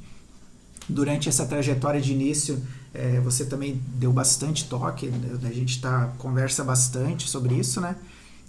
Durante 0.88 1.30
essa 1.30 1.46
trajetória 1.46 2.02
de 2.02 2.12
início, 2.12 2.62
é, 2.94 3.22
você 3.22 3.46
também 3.46 3.82
deu 3.96 4.12
bastante 4.12 4.66
toque, 4.66 5.08
né? 5.08 5.40
a 5.50 5.54
gente 5.54 5.82
tá, 5.82 6.12
conversa 6.18 6.64
bastante 6.64 7.28
sobre 7.28 7.56
isso, 7.56 7.80
né? 7.80 7.96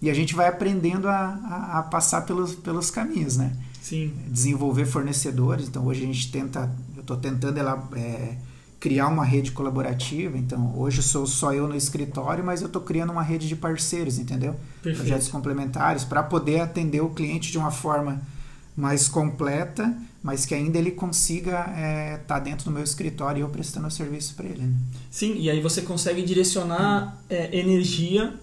E 0.02 0.10
a 0.10 0.14
gente 0.14 0.34
vai 0.34 0.48
aprendendo 0.48 1.06
a, 1.08 1.38
a, 1.48 1.78
a 1.78 1.82
passar 1.84 2.22
pelos, 2.22 2.54
pelos 2.56 2.90
caminhos, 2.90 3.36
né? 3.36 3.56
Sim. 3.80 4.12
desenvolver 4.28 4.86
fornecedores. 4.86 5.68
Então 5.68 5.86
hoje 5.86 6.02
a 6.02 6.06
gente 6.06 6.30
tenta, 6.30 6.70
eu 6.94 7.00
estou 7.00 7.16
tentando 7.16 7.58
ela, 7.58 7.88
é, 7.96 8.36
criar 8.80 9.08
uma 9.08 9.24
rede 9.24 9.52
colaborativa. 9.52 10.36
Então 10.38 10.72
hoje 10.76 11.02
sou 11.02 11.26
só 11.26 11.52
eu 11.52 11.68
no 11.68 11.76
escritório, 11.76 12.42
mas 12.42 12.62
eu 12.62 12.66
estou 12.66 12.82
criando 12.82 13.10
uma 13.10 13.22
rede 13.22 13.46
de 13.46 13.54
parceiros, 13.54 14.18
entendeu? 14.18 14.54
Perfeito. 14.82 14.98
Projetos 14.98 15.28
complementares 15.28 16.04
para 16.04 16.22
poder 16.22 16.60
atender 16.60 17.00
o 17.02 17.10
cliente 17.10 17.52
de 17.52 17.58
uma 17.58 17.70
forma 17.70 18.20
mais 18.76 19.08
completa, 19.08 19.94
mas 20.22 20.46
que 20.46 20.54
ainda 20.54 20.78
ele 20.78 20.90
consiga 20.92 21.60
estar 21.60 21.78
é, 21.78 22.16
tá 22.26 22.38
dentro 22.38 22.64
do 22.64 22.70
meu 22.70 22.82
escritório 22.82 23.40
e 23.40 23.42
eu 23.42 23.48
prestando 23.48 23.86
o 23.86 23.90
serviço 23.90 24.34
para 24.34 24.46
ele. 24.46 24.62
Né? 24.62 24.72
Sim, 25.10 25.36
e 25.36 25.50
aí 25.50 25.60
você 25.60 25.82
consegue 25.82 26.22
direcionar 26.22 27.18
é, 27.28 27.56
energia 27.58 28.34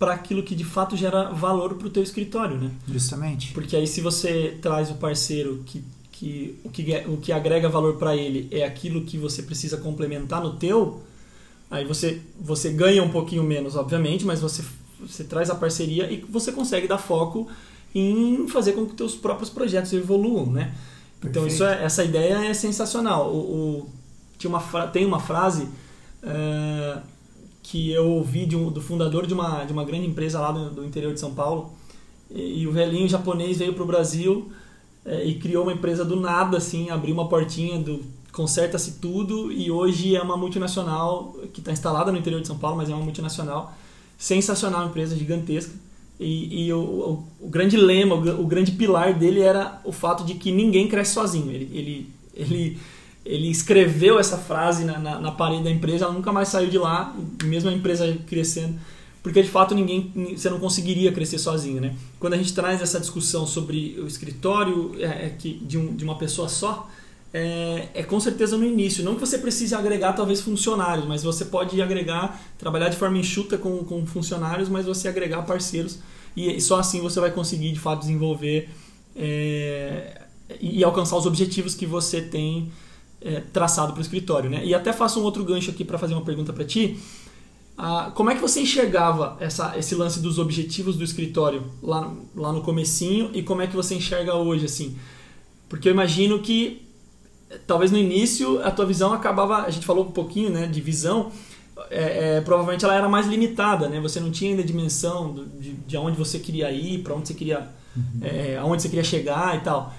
para 0.00 0.14
aquilo 0.14 0.42
que 0.42 0.54
de 0.54 0.64
fato 0.64 0.96
gera 0.96 1.24
valor 1.24 1.74
para 1.74 1.86
o 1.86 1.90
teu 1.90 2.02
escritório, 2.02 2.56
né? 2.56 2.70
Justamente. 2.88 3.52
Porque 3.52 3.76
aí 3.76 3.86
se 3.86 4.00
você 4.00 4.56
traz 4.62 4.90
o 4.90 4.94
parceiro 4.94 5.62
que, 5.66 5.84
que, 6.10 6.58
o, 6.64 6.70
que 6.70 7.04
o 7.06 7.18
que 7.18 7.30
agrega 7.30 7.68
valor 7.68 7.96
para 7.96 8.16
ele 8.16 8.48
é 8.50 8.64
aquilo 8.64 9.02
que 9.02 9.18
você 9.18 9.42
precisa 9.42 9.76
complementar 9.76 10.42
no 10.42 10.54
teu, 10.54 11.02
aí 11.70 11.84
você, 11.84 12.18
você 12.40 12.70
ganha 12.70 13.02
um 13.02 13.10
pouquinho 13.10 13.42
menos, 13.42 13.76
obviamente, 13.76 14.24
mas 14.24 14.40
você, 14.40 14.64
você 14.98 15.22
traz 15.22 15.50
a 15.50 15.54
parceria 15.54 16.10
e 16.10 16.24
você 16.30 16.50
consegue 16.50 16.88
dar 16.88 16.96
foco 16.96 17.46
em 17.94 18.48
fazer 18.48 18.72
com 18.72 18.86
que 18.86 18.94
teus 18.94 19.14
próprios 19.14 19.50
projetos 19.50 19.92
evoluam, 19.92 20.46
né? 20.46 20.74
Perfeito. 21.20 21.28
Então 21.28 21.46
isso 21.46 21.62
é, 21.62 21.84
essa 21.84 22.02
ideia 22.02 22.46
é 22.46 22.54
sensacional. 22.54 23.30
O, 23.30 23.36
o 23.82 23.90
tinha 24.38 24.48
uma, 24.48 24.86
tem 24.86 25.04
uma 25.04 25.20
frase... 25.20 25.68
Uh, 26.22 27.19
que 27.70 27.88
eu 27.92 28.08
ouvi 28.08 28.48
um, 28.56 28.68
do 28.68 28.82
fundador 28.82 29.28
de 29.28 29.32
uma, 29.32 29.64
de 29.64 29.72
uma 29.72 29.84
grande 29.84 30.04
empresa 30.04 30.40
lá 30.40 30.50
do, 30.50 30.70
do 30.70 30.84
interior 30.84 31.14
de 31.14 31.20
São 31.20 31.32
Paulo. 31.32 31.72
E, 32.28 32.62
e 32.62 32.66
o 32.66 32.72
velhinho 32.72 33.08
japonês 33.08 33.58
veio 33.58 33.74
para 33.74 33.84
o 33.84 33.86
Brasil 33.86 34.50
é, 35.04 35.24
e 35.24 35.36
criou 35.36 35.62
uma 35.62 35.72
empresa 35.72 36.04
do 36.04 36.16
nada, 36.16 36.56
assim, 36.56 36.90
abriu 36.90 37.14
uma 37.14 37.28
portinha 37.28 37.78
do 37.78 38.00
conserta-se 38.32 38.92
tudo 39.00 39.52
e 39.52 39.70
hoje 39.70 40.14
é 40.14 40.22
uma 40.22 40.36
multinacional 40.36 41.36
que 41.52 41.60
está 41.60 41.72
instalada 41.72 42.12
no 42.12 42.18
interior 42.18 42.40
de 42.40 42.46
São 42.46 42.58
Paulo, 42.58 42.76
mas 42.76 42.88
é 42.88 42.94
uma 42.94 43.04
multinacional 43.04 43.72
sensacional, 44.18 44.86
empresa 44.86 45.16
gigantesca. 45.16 45.72
E, 46.18 46.66
e 46.66 46.72
o, 46.72 46.78
o, 46.78 47.24
o, 47.40 47.48
grande 47.48 47.76
lema, 47.76 48.14
o, 48.14 48.42
o, 48.42 48.46
grande 48.46 48.72
pilar 48.72 49.14
dele 49.14 49.40
era 49.40 49.80
o 49.84 49.92
fato 49.92 50.24
de 50.24 50.34
que 50.34 50.52
ninguém 50.52 50.88
cresce 50.88 51.14
sozinho. 51.14 51.50
Ele, 51.50 51.70
ele, 51.72 52.10
ele 52.34 52.78
ele 53.24 53.48
escreveu 53.48 54.18
essa 54.18 54.38
frase 54.38 54.84
na, 54.84 54.98
na, 54.98 55.20
na, 55.20 55.30
parede 55.32 55.64
da 55.64 55.70
empresa, 55.70 56.04
ela 56.04 56.14
nunca 56.14 56.32
mais 56.32 56.48
saiu 56.48 56.70
de 56.70 56.78
lá, 56.78 57.14
mesmo 57.44 57.68
a 57.68 57.72
empresa 57.72 58.16
crescendo, 58.26 58.78
porque 59.22 59.42
de 59.42 59.48
fato 59.48 59.74
ninguém, 59.74 60.10
você 60.36 60.48
não 60.48 60.58
conseguiria 60.58 61.12
crescer 61.12 61.38
sozinho, 61.38 61.80
né? 61.80 61.94
Quando 62.18 62.32
a 62.34 62.36
gente 62.38 62.54
traz 62.54 62.80
essa 62.80 62.98
discussão 62.98 63.46
sobre 63.46 63.98
o 64.00 64.06
escritório 64.06 64.92
é, 64.98 65.26
é 65.26 65.34
que 65.38 65.54
de, 65.54 65.76
um, 65.76 65.94
de 65.94 66.02
uma 66.02 66.16
pessoa 66.16 66.48
só, 66.48 66.88
é, 67.32 67.88
é, 67.94 68.02
com 68.02 68.18
certeza 68.18 68.56
no 68.56 68.64
início. 68.64 69.04
Não 69.04 69.14
que 69.14 69.20
você 69.20 69.38
precise 69.38 69.74
agregar 69.74 70.14
talvez 70.14 70.40
funcionários, 70.40 71.06
mas 71.06 71.22
você 71.22 71.44
pode 71.44 71.80
agregar, 71.80 72.40
trabalhar 72.58 72.88
de 72.88 72.96
forma 72.96 73.18
enxuta 73.18 73.56
com, 73.56 73.84
com 73.84 74.06
funcionários, 74.06 74.68
mas 74.68 74.86
você 74.86 75.06
agregar 75.06 75.42
parceiros 75.42 75.98
e, 76.36 76.56
e 76.56 76.60
só 76.60 76.78
assim 76.78 77.00
você 77.00 77.20
vai 77.20 77.30
conseguir 77.30 77.72
de 77.72 77.78
fato 77.78 78.00
desenvolver 78.00 78.70
é, 79.14 80.22
e, 80.60 80.78
e 80.78 80.84
alcançar 80.84 81.16
os 81.16 81.26
objetivos 81.26 81.74
que 81.74 81.86
você 81.86 82.20
tem 82.20 82.70
é, 83.20 83.40
traçado 83.52 83.92
para 83.92 83.98
o 83.98 84.02
escritório. 84.02 84.50
Né? 84.50 84.64
E 84.64 84.74
até 84.74 84.92
faço 84.92 85.20
um 85.20 85.22
outro 85.22 85.44
gancho 85.44 85.70
aqui 85.70 85.84
para 85.84 85.98
fazer 85.98 86.14
uma 86.14 86.24
pergunta 86.24 86.52
para 86.52 86.64
ti. 86.64 86.98
Ah, 87.76 88.12
como 88.14 88.30
é 88.30 88.34
que 88.34 88.40
você 88.40 88.60
enxergava 88.60 89.36
essa, 89.40 89.76
esse 89.78 89.94
lance 89.94 90.20
dos 90.20 90.38
objetivos 90.38 90.96
do 90.96 91.04
escritório 91.04 91.64
lá, 91.82 92.12
lá 92.36 92.52
no 92.52 92.60
comecinho 92.60 93.30
e 93.32 93.42
como 93.42 93.62
é 93.62 93.66
que 93.66 93.74
você 93.74 93.94
enxerga 93.94 94.34
hoje 94.34 94.66
assim? 94.66 94.96
Porque 95.68 95.88
eu 95.88 95.92
imagino 95.92 96.40
que 96.40 96.86
talvez 97.66 97.90
no 97.90 97.98
início 97.98 98.62
a 98.62 98.70
tua 98.70 98.84
visão 98.84 99.12
acabava, 99.12 99.62
a 99.62 99.70
gente 99.70 99.86
falou 99.86 100.04
um 100.04 100.10
pouquinho 100.10 100.50
né, 100.50 100.66
de 100.66 100.80
visão, 100.80 101.32
é, 101.90 102.36
é, 102.36 102.40
provavelmente 102.42 102.84
ela 102.84 102.94
era 102.94 103.08
mais 103.08 103.26
limitada, 103.26 103.88
né? 103.88 104.00
Você 104.00 104.20
não 104.20 104.30
tinha 104.30 104.50
ainda 104.50 104.62
dimensão 104.62 105.46
de, 105.58 105.72
de 105.72 105.96
aonde 105.96 106.18
você 106.18 106.38
queria 106.38 106.70
ir, 106.70 107.02
para 107.02 107.14
onde 107.14 107.28
você 107.28 107.34
queria, 107.34 107.68
uhum. 107.96 108.20
é, 108.20 108.58
aonde 108.58 108.82
você 108.82 108.88
queria 108.88 109.04
chegar 109.04 109.56
e 109.56 109.60
tal. 109.60 109.94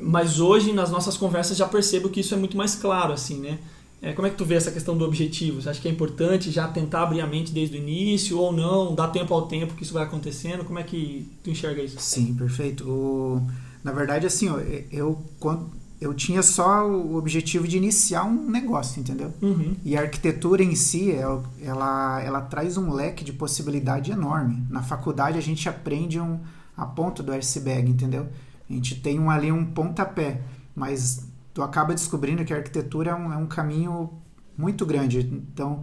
Mas 0.00 0.40
hoje, 0.40 0.72
nas 0.72 0.90
nossas 0.90 1.16
conversas, 1.16 1.56
já 1.56 1.66
percebo 1.66 2.08
que 2.08 2.20
isso 2.20 2.34
é 2.34 2.36
muito 2.36 2.56
mais 2.56 2.74
claro, 2.74 3.12
assim, 3.12 3.38
né? 3.40 3.58
É, 4.02 4.12
como 4.12 4.26
é 4.26 4.30
que 4.30 4.36
tu 4.36 4.44
vê 4.44 4.56
essa 4.56 4.72
questão 4.72 4.96
do 4.96 5.04
objetivo? 5.04 5.62
Você 5.62 5.68
acha 5.68 5.80
que 5.80 5.86
é 5.86 5.90
importante 5.90 6.50
já 6.50 6.66
tentar 6.66 7.04
abrir 7.04 7.20
a 7.20 7.26
mente 7.26 7.52
desde 7.52 7.76
o 7.76 7.78
início 7.78 8.36
ou 8.36 8.52
não? 8.52 8.96
Dar 8.96 9.08
tempo 9.08 9.32
ao 9.32 9.46
tempo 9.46 9.74
que 9.74 9.84
isso 9.84 9.94
vai 9.94 10.02
acontecendo? 10.02 10.64
Como 10.64 10.78
é 10.78 10.82
que 10.82 11.30
tu 11.44 11.50
enxerga 11.50 11.80
isso? 11.80 11.96
Sim, 12.00 12.34
perfeito. 12.34 12.84
O, 12.88 13.40
na 13.84 13.92
verdade, 13.92 14.26
assim, 14.26 14.48
ó, 14.48 14.58
eu, 14.90 15.22
quando, 15.38 15.70
eu 16.00 16.12
tinha 16.12 16.42
só 16.42 16.84
o 16.84 17.16
objetivo 17.16 17.68
de 17.68 17.76
iniciar 17.76 18.24
um 18.24 18.50
negócio, 18.50 18.98
entendeu? 18.98 19.32
Uhum. 19.40 19.76
E 19.84 19.96
a 19.96 20.00
arquitetura 20.00 20.64
em 20.64 20.74
si, 20.74 21.12
ela, 21.12 21.44
ela, 21.62 22.22
ela 22.22 22.40
traz 22.40 22.76
um 22.76 22.92
leque 22.92 23.22
de 23.22 23.32
possibilidade 23.32 24.10
enorme. 24.10 24.64
Na 24.68 24.82
faculdade, 24.82 25.38
a 25.38 25.40
gente 25.40 25.68
aprende 25.68 26.18
um, 26.18 26.40
a 26.76 26.84
ponta 26.84 27.22
do 27.22 27.30
iceberg, 27.30 27.88
entendeu? 27.88 28.26
A 28.72 28.74
gente 28.74 29.00
tem 29.00 29.20
um, 29.20 29.30
ali 29.30 29.52
um 29.52 29.64
pontapé, 29.64 30.40
mas 30.74 31.28
tu 31.52 31.62
acaba 31.62 31.94
descobrindo 31.94 32.44
que 32.44 32.54
a 32.54 32.56
arquitetura 32.56 33.10
é 33.10 33.14
um, 33.14 33.32
é 33.32 33.36
um 33.36 33.46
caminho 33.46 34.10
muito 34.56 34.86
grande. 34.86 35.20
Então, 35.20 35.82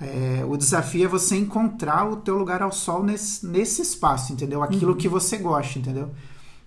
é, 0.00 0.44
o 0.48 0.56
desafio 0.56 1.04
é 1.04 1.08
você 1.08 1.36
encontrar 1.36 2.08
o 2.08 2.16
teu 2.16 2.38
lugar 2.38 2.62
ao 2.62 2.70
sol 2.70 3.02
nesse, 3.02 3.44
nesse 3.44 3.82
espaço, 3.82 4.32
entendeu? 4.32 4.62
Aquilo 4.62 4.92
uhum. 4.92 4.98
que 4.98 5.08
você 5.08 5.36
gosta, 5.36 5.78
entendeu? 5.78 6.10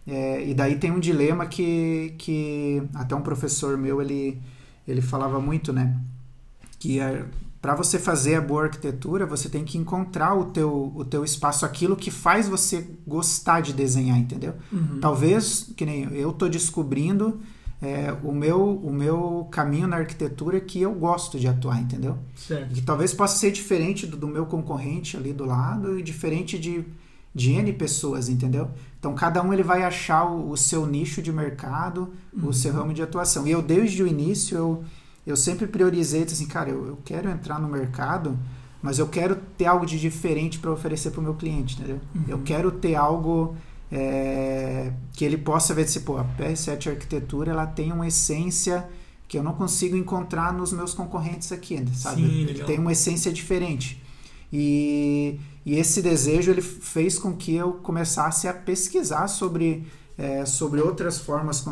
É, 0.05 0.45
e 0.45 0.53
daí 0.53 0.75
tem 0.77 0.91
um 0.91 0.99
dilema 0.99 1.45
que, 1.45 2.13
que 2.17 2.83
até 2.93 3.15
um 3.15 3.21
professor 3.21 3.77
meu, 3.77 4.01
ele, 4.01 4.41
ele 4.85 5.01
falava 5.01 5.39
muito, 5.39 5.71
né? 5.71 5.97
Que 6.77 6.99
é, 6.99 7.25
para 7.61 7.75
você 7.75 7.99
fazer 7.99 8.35
a 8.35 8.41
boa 8.41 8.63
arquitetura, 8.63 9.25
você 9.25 9.47
tem 9.47 9.63
que 9.63 9.77
encontrar 9.77 10.33
o 10.33 10.45
teu, 10.45 10.91
o 10.95 11.05
teu 11.05 11.23
espaço, 11.23 11.63
aquilo 11.63 11.95
que 11.95 12.09
faz 12.09 12.49
você 12.49 12.89
gostar 13.05 13.61
de 13.61 13.71
desenhar, 13.71 14.17
entendeu? 14.17 14.55
Uhum. 14.71 14.99
Talvez, 14.99 15.71
que 15.77 15.85
nem 15.85 16.11
eu 16.15 16.31
estou 16.31 16.49
descobrindo 16.49 17.39
é, 17.79 18.15
o, 18.23 18.31
meu, 18.31 18.77
o 18.77 18.91
meu 18.91 19.47
caminho 19.51 19.87
na 19.87 19.97
arquitetura 19.97 20.59
que 20.59 20.81
eu 20.81 20.93
gosto 20.93 21.39
de 21.39 21.47
atuar, 21.47 21.79
entendeu? 21.79 22.17
Certo. 22.35 22.73
Que 22.73 22.81
talvez 22.81 23.13
possa 23.13 23.37
ser 23.37 23.51
diferente 23.51 24.07
do, 24.07 24.17
do 24.17 24.27
meu 24.27 24.47
concorrente 24.47 25.15
ali 25.15 25.31
do 25.31 25.45
lado 25.45 25.99
e 25.99 26.01
diferente 26.01 26.57
de, 26.57 26.83
de 27.33 27.51
N 27.51 27.73
pessoas, 27.73 28.27
entendeu? 28.27 28.71
Então 28.99 29.13
cada 29.13 29.41
um 29.43 29.53
ele 29.53 29.63
vai 29.63 29.83
achar 29.83 30.25
o, 30.25 30.49
o 30.49 30.57
seu 30.57 30.87
nicho 30.87 31.21
de 31.21 31.31
mercado, 31.31 32.11
uhum. 32.33 32.49
o 32.49 32.53
seu 32.53 32.73
ramo 32.73 32.91
de 32.91 33.03
atuação. 33.03 33.45
E 33.45 33.51
eu 33.51 33.61
desde 33.61 34.01
o 34.01 34.07
início 34.07 34.57
eu 34.57 34.83
eu 35.25 35.35
sempre 35.35 35.67
priorizei 35.67 36.23
assim, 36.23 36.45
cara, 36.45 36.69
eu, 36.69 36.85
eu 36.87 36.97
quero 37.05 37.29
entrar 37.29 37.59
no 37.59 37.67
mercado, 37.67 38.37
mas 38.81 38.97
eu 38.97 39.07
quero 39.07 39.35
ter 39.57 39.65
algo 39.65 39.85
de 39.85 39.99
diferente 39.99 40.59
para 40.59 40.71
oferecer 40.71 41.11
para 41.11 41.19
o 41.19 41.23
meu 41.23 41.35
cliente, 41.35 41.75
entendeu? 41.75 41.99
Uhum. 42.15 42.23
Eu 42.27 42.39
quero 42.39 42.71
ter 42.71 42.95
algo 42.95 43.55
é, 43.91 44.91
que 45.13 45.23
ele 45.23 45.37
possa 45.37 45.73
ver 45.73 45.87
se, 45.87 45.99
pô, 46.01 46.17
a 46.17 46.25
PR7 46.25 46.89
Arquitetura 46.89 47.51
ela 47.51 47.67
tem 47.67 47.91
uma 47.91 48.07
essência 48.07 48.87
que 49.27 49.37
eu 49.37 49.43
não 49.43 49.53
consigo 49.53 49.95
encontrar 49.95 50.51
nos 50.53 50.73
meus 50.73 50.93
concorrentes 50.93 51.51
aqui, 51.51 51.81
sabe? 51.93 52.21
Sim, 52.21 52.63
tem 52.65 52.79
uma 52.79 52.91
essência 52.91 53.31
diferente. 53.31 54.01
E, 54.51 55.39
e 55.65 55.75
esse 55.77 56.01
desejo 56.01 56.51
ele 56.51 56.61
fez 56.61 57.17
com 57.17 57.33
que 57.33 57.55
eu 57.55 57.73
começasse 57.75 58.47
a 58.47 58.53
pesquisar 58.53 59.27
sobre 59.27 59.87
é, 60.21 60.45
sobre 60.45 60.79
outras 60.79 61.17
formas 61.17 61.65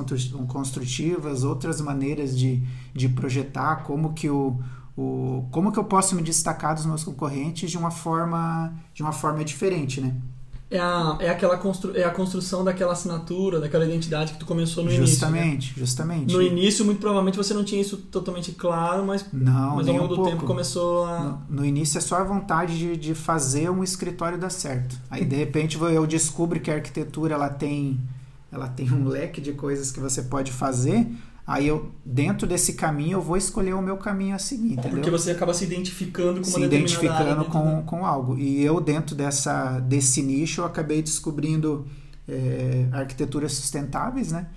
construtivas, 0.47 1.43
outras 1.43 1.79
maneiras 1.79 2.35
de, 2.35 2.63
de 2.95 3.07
projetar, 3.07 3.83
como 3.83 4.13
que 4.13 4.27
o, 4.27 4.59
o, 4.97 5.45
como 5.51 5.71
que 5.71 5.77
eu 5.77 5.83
posso 5.83 6.15
me 6.15 6.23
destacar 6.23 6.73
dos 6.73 6.83
meus 6.83 7.03
concorrentes 7.03 7.69
de 7.69 7.77
uma 7.77 7.91
forma 7.91 8.73
de 8.91 9.03
uma 9.03 9.11
forma 9.11 9.45
diferente, 9.45 10.01
né? 10.01 10.15
É, 10.71 10.79
a, 10.79 11.17
é 11.19 11.29
aquela 11.29 11.57
constru, 11.57 11.95
é 11.95 12.03
a 12.03 12.09
construção 12.09 12.63
daquela 12.63 12.93
assinatura, 12.93 13.59
daquela 13.59 13.85
identidade 13.85 14.33
que 14.33 14.39
tu 14.39 14.45
começou 14.47 14.83
no 14.83 14.89
justamente, 14.89 15.43
início. 15.43 15.73
Né? 15.73 15.79
Justamente, 15.79 16.33
No 16.33 16.41
início, 16.41 16.85
muito 16.85 16.99
provavelmente 16.99 17.37
você 17.37 17.53
não 17.53 17.63
tinha 17.63 17.81
isso 17.81 17.97
totalmente 17.97 18.51
claro, 18.51 19.05
mas, 19.05 19.25
não, 19.31 19.75
mas 19.75 19.87
ao 19.87 19.93
longo 19.93 20.05
um 20.05 20.07
do 20.07 20.15
pouco. 20.15 20.31
tempo 20.31 20.45
começou 20.45 21.05
a. 21.05 21.19
No, 21.19 21.41
no, 21.61 21.65
início 21.65 21.99
é 21.99 22.01
só 22.01 22.17
a 22.17 22.23
vontade 22.23 22.77
de, 22.77 22.97
de 22.97 23.13
fazer 23.13 23.69
um 23.69 23.83
escritório 23.83 24.39
dar 24.39 24.51
certo. 24.51 24.95
Aí 25.09 25.23
de 25.23 25.35
repente 25.35 25.77
eu 25.79 26.05
descubro 26.07 26.59
que 26.59 26.69
a 26.69 26.75
arquitetura 26.75 27.35
ela 27.35 27.49
tem 27.49 27.99
ela 28.51 28.67
tem 28.67 28.91
um 28.91 29.07
leque 29.07 29.39
de 29.39 29.53
coisas 29.53 29.91
que 29.91 29.99
você 29.99 30.23
pode 30.23 30.51
fazer. 30.51 31.07
Aí 31.45 31.67
eu, 31.67 31.91
dentro 32.05 32.45
desse 32.45 32.73
caminho, 32.73 33.17
eu 33.17 33.21
vou 33.21 33.35
escolher 33.35 33.73
o 33.73 33.81
meu 33.81 33.97
caminho 33.97 34.35
a 34.35 34.39
seguir, 34.39 34.73
entendeu? 34.73 34.91
Porque 34.91 35.09
você 35.09 35.31
acaba 35.31 35.51
se 35.51 35.63
identificando 35.63 36.41
com 36.41 36.43
se 36.43 36.61
identificando 36.61 37.45
com, 37.45 37.81
com 37.81 38.05
algo. 38.05 38.37
E 38.37 38.63
eu, 38.63 38.79
dentro 38.79 39.15
dessa, 39.15 39.79
desse 39.79 40.21
nicho, 40.21 40.61
eu 40.61 40.65
acabei 40.65 41.01
descobrindo 41.01 41.87
é, 42.27 42.87
arquiteturas 42.91 43.53
sustentáveis, 43.53 44.31
né? 44.31 44.47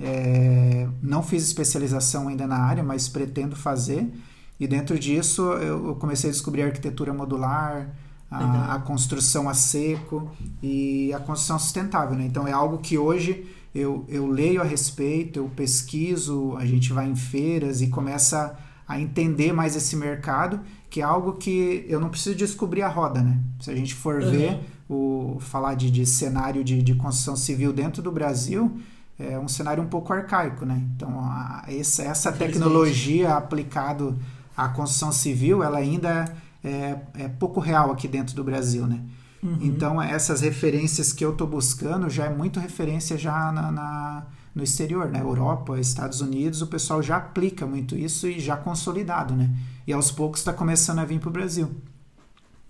É, 0.00 0.88
não 1.00 1.22
fiz 1.22 1.44
especialização 1.44 2.26
ainda 2.26 2.44
na 2.44 2.56
área, 2.56 2.82
mas 2.82 3.08
pretendo 3.08 3.54
fazer. 3.54 4.12
E 4.58 4.66
dentro 4.66 4.98
disso, 4.98 5.52
eu 5.52 5.94
comecei 5.96 6.30
a 6.30 6.32
descobrir 6.32 6.62
arquitetura 6.62 7.12
modular, 7.12 7.88
a, 8.32 8.74
a, 8.74 8.78
construção 8.78 9.48
a 9.48 9.54
seco 9.54 10.30
e 10.62 11.12
a 11.12 11.18
construção 11.20 11.58
sustentável. 11.58 12.16
Né? 12.16 12.24
Então 12.26 12.46
é 12.46 12.52
algo 12.52 12.78
que 12.78 12.96
hoje 12.96 13.46
eu, 13.74 14.04
eu 14.08 14.26
leio 14.26 14.60
a 14.60 14.64
respeito, 14.64 15.38
eu 15.38 15.50
pesquiso, 15.54 16.56
a 16.56 16.64
gente 16.64 16.92
vai 16.92 17.08
em 17.08 17.16
feiras 17.16 17.80
e 17.80 17.88
começa 17.88 18.58
a 18.86 19.00
entender 19.00 19.52
mais 19.52 19.76
esse 19.76 19.96
mercado, 19.96 20.60
que 20.90 21.00
é 21.00 21.04
algo 21.04 21.34
que 21.34 21.84
eu 21.88 22.00
não 22.00 22.08
preciso 22.08 22.34
descobrir 22.34 22.82
a 22.82 22.88
roda. 22.88 23.22
Né? 23.22 23.38
Se 23.60 23.70
a 23.70 23.74
gente 23.74 23.94
for 23.94 24.22
uhum. 24.22 24.30
ver, 24.30 24.60
o, 24.88 25.38
falar 25.40 25.74
de, 25.74 25.90
de 25.90 26.04
cenário 26.04 26.62
de, 26.62 26.82
de 26.82 26.94
construção 26.94 27.36
civil 27.36 27.72
dentro 27.72 28.02
do 28.02 28.12
Brasil, 28.12 28.78
é 29.18 29.38
um 29.38 29.48
cenário 29.48 29.82
um 29.82 29.86
pouco 29.86 30.12
arcaico, 30.12 30.64
né? 30.64 30.82
Então, 30.96 31.20
a, 31.20 31.64
essa, 31.68 32.02
essa 32.02 32.32
tecnologia 32.32 33.34
aplicada 33.34 34.14
à 34.56 34.68
construção 34.68 35.12
civil, 35.12 35.62
ela 35.62 35.78
ainda 35.78 36.24
é, 36.62 36.98
é 37.14 37.28
pouco 37.28 37.60
real 37.60 37.90
aqui 37.90 38.06
dentro 38.06 38.34
do 38.34 38.44
Brasil, 38.44 38.86
né? 38.86 39.00
Uhum. 39.42 39.58
Então, 39.60 40.00
essas 40.00 40.40
referências 40.40 41.12
que 41.12 41.24
eu 41.24 41.32
estou 41.32 41.46
buscando 41.46 42.08
já 42.08 42.26
é 42.26 42.30
muito 42.30 42.60
referência 42.60 43.18
já 43.18 43.50
na, 43.50 43.72
na, 43.72 44.26
no 44.54 44.62
exterior, 44.62 45.08
né? 45.08 45.20
Europa, 45.20 45.78
Estados 45.80 46.20
Unidos, 46.20 46.62
o 46.62 46.66
pessoal 46.68 47.02
já 47.02 47.16
aplica 47.16 47.66
muito 47.66 47.96
isso 47.96 48.28
e 48.28 48.38
já 48.38 48.56
consolidado, 48.56 49.34
né? 49.34 49.50
E 49.86 49.92
aos 49.92 50.12
poucos 50.12 50.40
está 50.40 50.52
começando 50.52 51.00
a 51.00 51.04
vir 51.04 51.18
para 51.18 51.28
o 51.28 51.32
Brasil. 51.32 51.70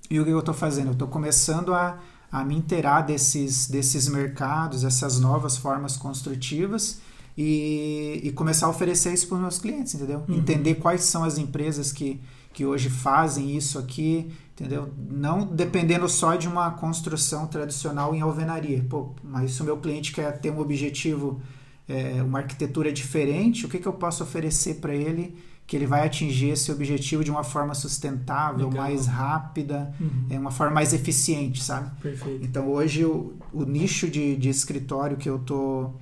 E 0.08 0.18
o 0.18 0.24
que 0.24 0.30
eu 0.30 0.38
estou 0.38 0.54
fazendo? 0.54 0.88
Eu 0.88 0.92
estou 0.92 1.08
começando 1.08 1.74
a, 1.74 1.98
a 2.30 2.42
me 2.44 2.56
inteirar 2.56 3.02
desses, 3.02 3.68
desses 3.68 4.08
mercados, 4.08 4.82
essas 4.84 5.20
novas 5.20 5.58
formas 5.58 5.96
construtivas 5.96 7.00
e, 7.36 8.20
e 8.24 8.32
começar 8.32 8.66
a 8.66 8.70
oferecer 8.70 9.12
isso 9.12 9.26
para 9.28 9.36
os 9.36 9.40
meus 9.40 9.58
clientes, 9.58 9.94
entendeu? 9.94 10.24
Uhum. 10.26 10.36
Entender 10.36 10.76
quais 10.76 11.02
são 11.02 11.24
as 11.24 11.38
empresas 11.38 11.92
que 11.92 12.20
que 12.52 12.64
hoje 12.64 12.90
fazem 12.90 13.56
isso 13.56 13.78
aqui, 13.78 14.30
entendeu? 14.52 14.92
Não 15.10 15.46
dependendo 15.46 16.08
só 16.08 16.36
de 16.36 16.46
uma 16.46 16.70
construção 16.72 17.46
tradicional 17.46 18.14
em 18.14 18.20
alvenaria. 18.20 18.84
Pô, 18.88 19.14
mas 19.22 19.52
se 19.52 19.62
o 19.62 19.64
meu 19.64 19.76
cliente 19.78 20.12
quer 20.12 20.38
ter 20.38 20.50
um 20.50 20.60
objetivo, 20.60 21.40
é, 21.88 22.22
uma 22.22 22.40
arquitetura 22.40 22.92
diferente, 22.92 23.66
o 23.66 23.68
que, 23.68 23.78
que 23.78 23.88
eu 23.88 23.92
posso 23.92 24.22
oferecer 24.22 24.74
para 24.74 24.94
ele 24.94 25.36
que 25.66 25.76
ele 25.76 25.86
vai 25.86 26.04
atingir 26.04 26.50
esse 26.50 26.70
objetivo 26.70 27.24
de 27.24 27.30
uma 27.30 27.44
forma 27.44 27.72
sustentável, 27.72 28.68
Legal. 28.68 28.84
mais 28.84 29.06
rápida, 29.06 29.94
uhum. 29.98 30.26
é 30.28 30.38
uma 30.38 30.50
forma 30.50 30.74
mais 30.74 30.92
eficiente, 30.92 31.62
sabe? 31.62 31.90
Perfeito. 32.00 32.44
Então 32.44 32.68
hoje 32.68 33.04
o, 33.04 33.34
o 33.52 33.64
nicho 33.64 34.08
de, 34.10 34.36
de 34.36 34.48
escritório 34.48 35.16
que 35.16 35.30
eu 35.30 35.38
tô 35.38 35.92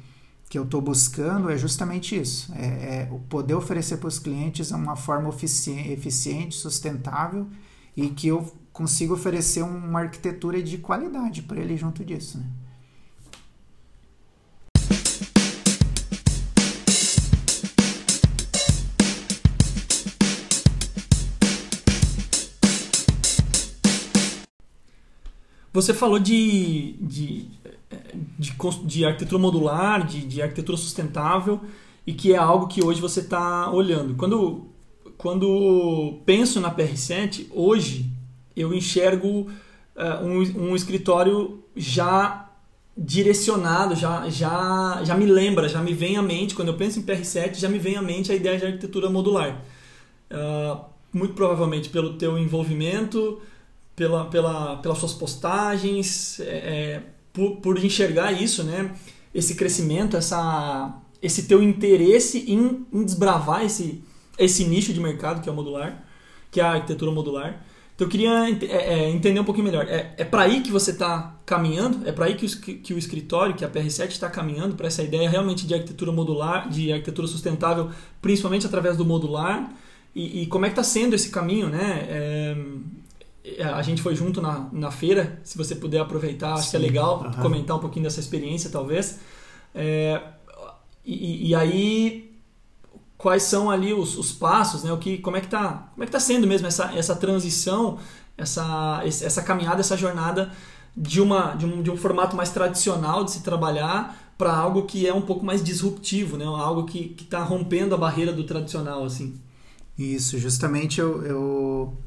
que 0.50 0.58
eu 0.58 0.64
estou 0.64 0.80
buscando 0.80 1.48
é 1.48 1.56
justamente 1.56 2.20
isso: 2.20 2.52
é, 2.56 3.02
é 3.02 3.18
poder 3.28 3.54
oferecer 3.54 3.98
para 3.98 4.08
os 4.08 4.18
clientes 4.18 4.72
uma 4.72 4.96
forma 4.96 5.30
eficiente, 5.30 6.56
sustentável 6.56 7.46
e 7.96 8.08
que 8.10 8.26
eu 8.26 8.52
consiga 8.72 9.12
oferecer 9.12 9.62
uma 9.62 10.00
arquitetura 10.00 10.60
de 10.60 10.76
qualidade 10.78 11.42
para 11.42 11.60
ele 11.60 11.76
junto 11.76 12.04
disso. 12.04 12.38
Né? 12.38 12.44
Você 25.72 25.94
falou 25.94 26.18
de, 26.18 26.96
de 27.00 27.59
de, 28.38 28.52
de 28.84 29.04
arquitetura 29.04 29.40
modular, 29.40 30.06
de, 30.06 30.20
de 30.24 30.42
arquitetura 30.42 30.78
sustentável, 30.78 31.60
e 32.06 32.12
que 32.12 32.32
é 32.32 32.36
algo 32.36 32.66
que 32.66 32.84
hoje 32.84 33.00
você 33.00 33.20
está 33.20 33.70
olhando. 33.70 34.14
Quando, 34.14 34.66
quando 35.16 36.20
penso 36.24 36.60
na 36.60 36.74
PR7, 36.74 37.46
hoje 37.50 38.10
eu 38.56 38.72
enxergo 38.72 39.50
uh, 39.96 40.24
um, 40.24 40.70
um 40.70 40.76
escritório 40.76 41.62
já 41.76 42.48
direcionado, 42.96 43.94
já, 43.94 44.28
já, 44.28 45.00
já 45.04 45.14
me 45.16 45.26
lembra, 45.26 45.68
já 45.68 45.80
me 45.80 45.94
vem 45.94 46.16
à 46.16 46.22
mente, 46.22 46.54
quando 46.54 46.68
eu 46.68 46.76
penso 46.76 46.98
em 46.98 47.02
PR7, 47.02 47.54
já 47.54 47.68
me 47.68 47.78
vem 47.78 47.96
à 47.96 48.02
mente 48.02 48.32
a 48.32 48.34
ideia 48.34 48.58
de 48.58 48.66
arquitetura 48.66 49.08
modular. 49.08 49.62
Uh, 50.30 50.84
muito 51.12 51.34
provavelmente 51.34 51.88
pelo 51.88 52.14
teu 52.14 52.38
envolvimento, 52.38 53.40
pela, 53.96 54.26
pela, 54.26 54.76
pelas 54.76 54.98
suas 54.98 55.12
postagens, 55.12 56.40
é, 56.40 57.02
por, 57.32 57.56
por 57.56 57.84
enxergar 57.84 58.32
isso, 58.32 58.64
né? 58.64 58.94
Esse 59.34 59.54
crescimento, 59.54 60.16
essa, 60.16 60.98
esse 61.22 61.44
teu 61.44 61.62
interesse 61.62 62.44
em, 62.50 62.86
em 62.92 63.04
desbravar 63.04 63.64
esse, 63.64 64.02
esse 64.38 64.64
nicho 64.64 64.92
de 64.92 65.00
mercado 65.00 65.40
que 65.40 65.48
é 65.48 65.52
o 65.52 65.54
modular, 65.54 66.04
que 66.50 66.60
é 66.60 66.64
a 66.64 66.72
arquitetura 66.72 67.12
modular. 67.12 67.64
Então 67.94 68.06
eu 68.06 68.10
queria 68.10 68.48
é, 68.48 68.94
é, 68.94 69.10
entender 69.10 69.38
um 69.38 69.44
pouquinho 69.44 69.66
melhor. 69.66 69.86
É, 69.86 70.14
é 70.16 70.24
para 70.24 70.42
aí 70.42 70.62
que 70.62 70.72
você 70.72 70.90
está 70.90 71.36
caminhando? 71.44 72.08
É 72.08 72.12
para 72.12 72.24
aí 72.24 72.34
que 72.34 72.46
o, 72.46 72.60
que 72.60 72.94
o 72.94 72.98
escritório, 72.98 73.54
que 73.54 73.64
a 73.64 73.68
PR7 73.68 74.08
está 74.08 74.30
caminhando 74.30 74.74
para 74.74 74.86
essa 74.86 75.02
ideia 75.02 75.28
realmente 75.28 75.66
de 75.66 75.74
arquitetura 75.74 76.10
modular, 76.10 76.68
de 76.70 76.90
arquitetura 76.90 77.28
sustentável, 77.28 77.90
principalmente 78.22 78.66
através 78.66 78.96
do 78.96 79.04
modular? 79.04 79.70
E, 80.14 80.42
e 80.42 80.46
como 80.46 80.64
é 80.64 80.68
que 80.68 80.72
está 80.72 80.82
sendo 80.82 81.14
esse 81.14 81.28
caminho, 81.28 81.68
né? 81.68 82.56
É, 83.44 83.64
a 83.64 83.80
gente 83.82 84.02
foi 84.02 84.14
junto 84.14 84.40
na, 84.42 84.68
na 84.72 84.90
feira, 84.90 85.40
se 85.42 85.56
você 85.56 85.74
puder 85.74 86.00
aproveitar, 86.00 86.54
acho 86.54 86.64
Sim, 86.64 86.70
que 86.70 86.76
é 86.76 86.80
legal 86.80 87.22
uhum. 87.22 87.32
comentar 87.42 87.76
um 87.76 87.80
pouquinho 87.80 88.04
dessa 88.04 88.20
experiência, 88.20 88.70
talvez. 88.70 89.18
É, 89.74 90.20
e, 91.04 91.48
e, 91.48 91.54
aí, 91.54 92.30
quais 93.16 93.44
são 93.44 93.70
ali 93.70 93.94
os, 93.94 94.18
os, 94.18 94.32
passos, 94.32 94.82
né? 94.82 94.92
O 94.92 94.98
que, 94.98 95.18
como 95.18 95.36
é 95.36 95.40
que 95.40 95.48
tá, 95.48 95.90
como 95.94 96.02
é 96.02 96.06
que 96.06 96.12
tá 96.12 96.20
sendo 96.20 96.46
mesmo 96.46 96.66
essa, 96.66 96.92
essa 96.94 97.16
transição, 97.16 97.98
essa, 98.36 99.00
essa 99.04 99.42
caminhada, 99.42 99.80
essa 99.80 99.96
jornada 99.96 100.52
de, 100.94 101.20
uma, 101.20 101.54
de, 101.54 101.64
um, 101.64 101.82
de 101.82 101.90
um 101.90 101.96
formato 101.96 102.36
mais 102.36 102.50
tradicional 102.50 103.24
de 103.24 103.30
se 103.30 103.42
trabalhar 103.42 104.34
para 104.36 104.54
algo 104.54 104.84
que 104.84 105.06
é 105.06 105.14
um 105.14 105.22
pouco 105.22 105.44
mais 105.44 105.62
disruptivo, 105.62 106.36
né? 106.36 106.44
Algo 106.44 106.84
que 106.84 107.16
está 107.18 107.42
rompendo 107.42 107.94
a 107.94 107.98
barreira 107.98 108.32
do 108.32 108.44
tradicional, 108.44 109.04
assim. 109.04 109.40
Isso, 109.98 110.38
justamente 110.38 111.00
eu, 111.00 111.22
eu 111.24 111.98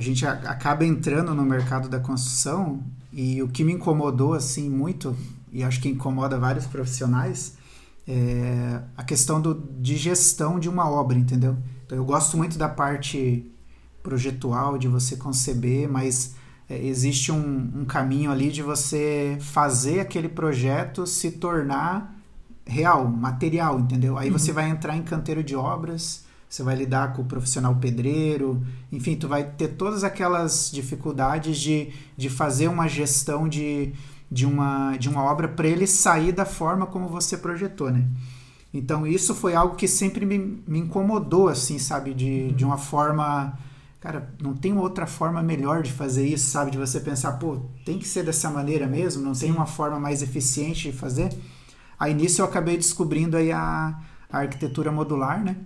a 0.00 0.02
gente 0.02 0.26
acaba 0.26 0.82
entrando 0.82 1.34
no 1.34 1.44
mercado 1.44 1.86
da 1.86 2.00
construção 2.00 2.82
e 3.12 3.42
o 3.42 3.48
que 3.48 3.62
me 3.62 3.74
incomodou 3.74 4.32
assim 4.32 4.70
muito 4.70 5.14
e 5.52 5.62
acho 5.62 5.78
que 5.78 5.90
incomoda 5.90 6.38
vários 6.38 6.66
profissionais 6.66 7.58
é 8.08 8.80
a 8.96 9.04
questão 9.04 9.42
do, 9.42 9.54
de 9.78 9.96
gestão 9.98 10.58
de 10.58 10.70
uma 10.70 10.88
obra, 10.88 11.18
entendeu? 11.18 11.54
Então 11.84 11.98
eu 11.98 12.04
gosto 12.04 12.34
muito 12.38 12.56
da 12.56 12.66
parte 12.66 13.46
projetual 14.02 14.78
de 14.78 14.88
você 14.88 15.16
conceber, 15.16 15.86
mas 15.86 16.34
é, 16.66 16.82
existe 16.82 17.30
um, 17.30 17.70
um 17.80 17.84
caminho 17.84 18.30
ali 18.30 18.50
de 18.50 18.62
você 18.62 19.36
fazer 19.38 20.00
aquele 20.00 20.30
projeto 20.30 21.06
se 21.06 21.32
tornar 21.32 22.16
real, 22.66 23.06
material, 23.06 23.78
entendeu? 23.78 24.16
Aí 24.16 24.30
uhum. 24.30 24.38
você 24.38 24.50
vai 24.50 24.70
entrar 24.70 24.96
em 24.96 25.02
canteiro 25.02 25.44
de 25.44 25.54
obras, 25.54 26.24
você 26.50 26.64
vai 26.64 26.74
lidar 26.74 27.12
com 27.12 27.22
o 27.22 27.24
profissional 27.24 27.76
pedreiro, 27.76 28.60
enfim, 28.90 29.14
tu 29.14 29.28
vai 29.28 29.44
ter 29.44 29.68
todas 29.68 30.02
aquelas 30.02 30.68
dificuldades 30.72 31.60
de, 31.60 31.92
de 32.16 32.28
fazer 32.28 32.66
uma 32.66 32.88
gestão 32.88 33.48
de, 33.48 33.92
de, 34.28 34.44
uma, 34.44 34.96
de 34.96 35.08
uma 35.08 35.22
obra 35.22 35.46
para 35.46 35.68
ele 35.68 35.86
sair 35.86 36.32
da 36.32 36.44
forma 36.44 36.86
como 36.86 37.06
você 37.06 37.38
projetou, 37.38 37.92
né? 37.92 38.04
Então 38.74 39.06
isso 39.06 39.32
foi 39.32 39.54
algo 39.54 39.76
que 39.76 39.86
sempre 39.86 40.26
me, 40.26 40.62
me 40.66 40.80
incomodou, 40.80 41.48
assim, 41.48 41.78
sabe? 41.78 42.12
De, 42.12 42.48
uhum. 42.48 42.52
de 42.56 42.64
uma 42.64 42.76
forma 42.76 43.56
cara, 44.00 44.32
não 44.42 44.54
tem 44.54 44.76
outra 44.76 45.06
forma 45.06 45.42
melhor 45.42 45.82
de 45.82 45.92
fazer 45.92 46.26
isso, 46.26 46.50
sabe? 46.50 46.72
De 46.72 46.78
você 46.78 46.98
pensar, 46.98 47.32
pô, 47.32 47.58
tem 47.84 47.98
que 47.98 48.08
ser 48.08 48.24
dessa 48.24 48.50
maneira 48.50 48.86
mesmo, 48.88 49.22
não 49.22 49.34
Sim. 49.34 49.46
tem 49.46 49.54
uma 49.54 49.66
forma 49.66 50.00
mais 50.00 50.20
eficiente 50.20 50.90
de 50.90 50.96
fazer. 50.96 51.30
Aí 51.98 52.12
nisso 52.12 52.40
eu 52.40 52.46
acabei 52.46 52.76
descobrindo 52.76 53.36
aí 53.36 53.52
a, 53.52 54.00
a 54.32 54.38
arquitetura 54.38 54.90
modular, 54.90 55.44
né? 55.44 55.56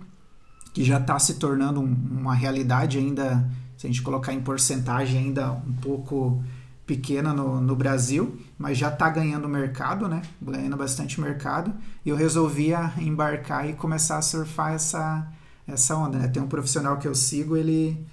Que 0.75 0.83
já 0.83 0.99
está 0.99 1.17
se 1.17 1.35
tornando 1.35 1.79
um, 1.79 1.95
uma 2.19 2.35
realidade 2.35 2.97
ainda, 2.97 3.49
se 3.77 3.87
a 3.87 3.89
gente 3.89 4.01
colocar 4.01 4.33
em 4.33 4.41
porcentagem, 4.41 5.19
ainda 5.19 5.53
um 5.53 5.73
pouco 5.73 6.43
pequena 6.85 7.33
no, 7.33 7.61
no 7.61 7.75
Brasil, 7.75 8.37
mas 8.59 8.77
já 8.77 8.89
está 8.89 9.09
ganhando 9.09 9.47
mercado, 9.47 10.07
né? 10.07 10.21
Ganhando 10.39 10.75
bastante 10.75 11.19
mercado. 11.19 11.73
E 12.05 12.09
eu 12.09 12.15
resolvi 12.15 12.71
embarcar 12.99 13.67
e 13.69 13.73
começar 13.73 14.17
a 14.17 14.21
surfar 14.21 14.73
essa, 14.73 15.27
essa 15.65 15.95
onda, 15.95 16.19
né? 16.19 16.27
Tem 16.27 16.43
um 16.43 16.47
profissional 16.47 16.97
que 16.97 17.07
eu 17.07 17.15
sigo, 17.15 17.55
ele 17.55 18.05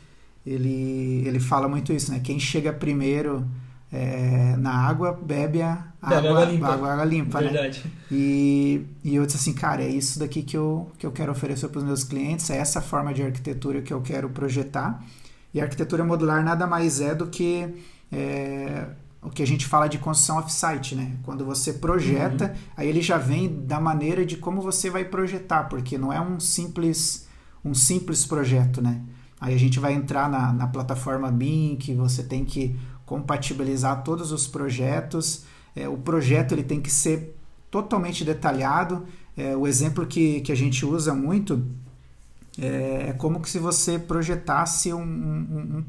ele, 0.44 1.22
ele 1.26 1.40
fala 1.40 1.68
muito 1.68 1.92
isso, 1.92 2.10
né? 2.10 2.20
Quem 2.20 2.38
chega 2.38 2.72
primeiro 2.72 3.46
é, 3.92 4.56
na 4.56 4.72
água, 4.72 5.12
bebe 5.12 5.62
a 5.62 5.91
água, 6.02 6.30
água 6.30 6.44
limpa, 6.44 6.68
água, 6.68 6.92
água 6.92 7.04
limpa? 7.04 7.38
Verdade. 7.40 7.82
Né? 7.84 7.90
E, 8.10 8.86
e 9.04 9.14
eu 9.14 9.24
disse 9.24 9.38
assim, 9.38 9.52
cara, 9.52 9.82
é 9.82 9.88
isso 9.88 10.18
daqui 10.18 10.42
que 10.42 10.56
eu, 10.56 10.90
que 10.98 11.06
eu 11.06 11.12
quero 11.12 11.30
oferecer 11.32 11.68
para 11.68 11.78
os 11.78 11.84
meus 11.84 12.04
clientes, 12.04 12.50
é 12.50 12.56
essa 12.58 12.80
forma 12.80 13.14
de 13.14 13.22
arquitetura 13.22 13.80
que 13.80 13.92
eu 13.92 14.00
quero 14.00 14.28
projetar. 14.28 15.02
E 15.54 15.60
a 15.60 15.64
arquitetura 15.64 16.04
modular 16.04 16.44
nada 16.44 16.66
mais 16.66 17.00
é 17.00 17.14
do 17.14 17.26
que 17.26 17.68
é, 18.10 18.86
o 19.22 19.30
que 19.30 19.42
a 19.42 19.46
gente 19.46 19.66
fala 19.66 19.86
de 19.86 19.98
construção 19.98 20.38
off-site, 20.38 20.94
né? 20.94 21.12
Quando 21.22 21.44
você 21.44 21.74
projeta, 21.74 22.46
uhum. 22.46 22.72
aí 22.76 22.88
ele 22.88 23.00
já 23.00 23.18
vem 23.18 23.64
da 23.64 23.80
maneira 23.80 24.26
de 24.26 24.36
como 24.36 24.60
você 24.60 24.90
vai 24.90 25.04
projetar, 25.04 25.64
porque 25.64 25.96
não 25.96 26.12
é 26.12 26.20
um 26.20 26.40
simples 26.40 27.28
um 27.64 27.74
simples 27.74 28.26
projeto, 28.26 28.82
né? 28.82 29.00
Aí 29.40 29.54
a 29.54 29.58
gente 29.58 29.78
vai 29.78 29.92
entrar 29.92 30.28
na, 30.28 30.52
na 30.52 30.66
plataforma 30.66 31.30
BIM, 31.30 31.76
que 31.76 31.94
você 31.94 32.22
tem 32.22 32.44
que 32.44 32.76
compatibilizar 33.06 34.02
todos 34.02 34.32
os 34.32 34.46
projetos. 34.46 35.44
É, 35.74 35.88
o 35.88 35.96
projeto 35.96 36.52
ele 36.52 36.62
tem 36.62 36.80
que 36.80 36.90
ser 36.90 37.36
totalmente 37.70 38.24
detalhado. 38.24 39.06
É, 39.36 39.56
o 39.56 39.66
exemplo 39.66 40.06
que, 40.06 40.40
que 40.42 40.52
a 40.52 40.54
gente 40.54 40.84
usa 40.84 41.14
muito 41.14 41.64
é, 42.58 43.06
é 43.08 43.12
como 43.14 43.40
que 43.40 43.48
se 43.48 43.58
você 43.58 43.98
projetasse 43.98 44.92
um, 44.92 45.02
um, 45.02 45.78
um 45.78 45.84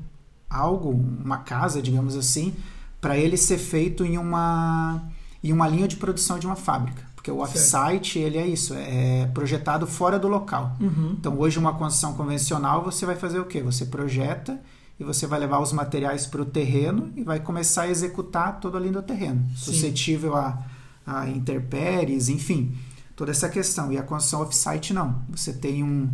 algo, 0.50 0.92
uma 0.92 1.40
casa, 1.40 1.82
digamos 1.82 2.16
assim, 2.16 2.54
para 3.02 3.18
ele 3.18 3.36
ser 3.36 3.58
feito 3.58 4.06
em 4.06 4.18
uma, 4.18 5.04
em 5.44 5.52
uma 5.52 5.68
linha 5.68 5.88
de 5.88 5.98
produção 5.98 6.40
de 6.40 6.46
uma 6.46 6.56
fábrica. 6.56 7.04
Porque 7.16 7.32
o 7.32 7.40
off-site, 7.40 8.20
ele 8.20 8.38
é 8.38 8.46
isso, 8.46 8.74
é 8.74 9.30
projetado 9.34 9.88
fora 9.88 10.20
do 10.20 10.28
local. 10.28 10.76
Uhum. 10.80 11.16
Então, 11.18 11.40
hoje, 11.40 11.58
uma 11.58 11.74
construção 11.74 12.14
convencional, 12.14 12.84
você 12.84 13.06
vai 13.06 13.16
fazer 13.16 13.40
o 13.40 13.46
quê? 13.46 13.62
Você 13.62 13.86
projeta 13.86 14.60
e 15.00 15.04
você 15.04 15.26
vai 15.26 15.40
levar 15.40 15.60
os 15.60 15.74
materiais 15.74 16.26
para 16.26 16.42
o 16.42 16.46
terreno 16.46 17.12
e 17.16 17.24
vai 17.24 17.40
começar 17.40 17.84
a 17.84 17.90
executar 17.90 18.60
todo 18.60 18.78
ali 18.78 18.92
no 18.92 19.02
terreno, 19.02 19.46
Sim. 19.50 19.56
suscetível 19.56 20.36
a, 20.36 20.64
a 21.06 21.28
interpéries, 21.30 22.30
enfim, 22.30 22.76
toda 23.16 23.32
essa 23.32 23.50
questão. 23.50 23.92
E 23.92 23.98
a 23.98 24.04
construção 24.04 24.42
off-site, 24.42 24.94
não. 24.94 25.22
Você 25.30 25.54
tem 25.54 25.84
um, 25.84 26.10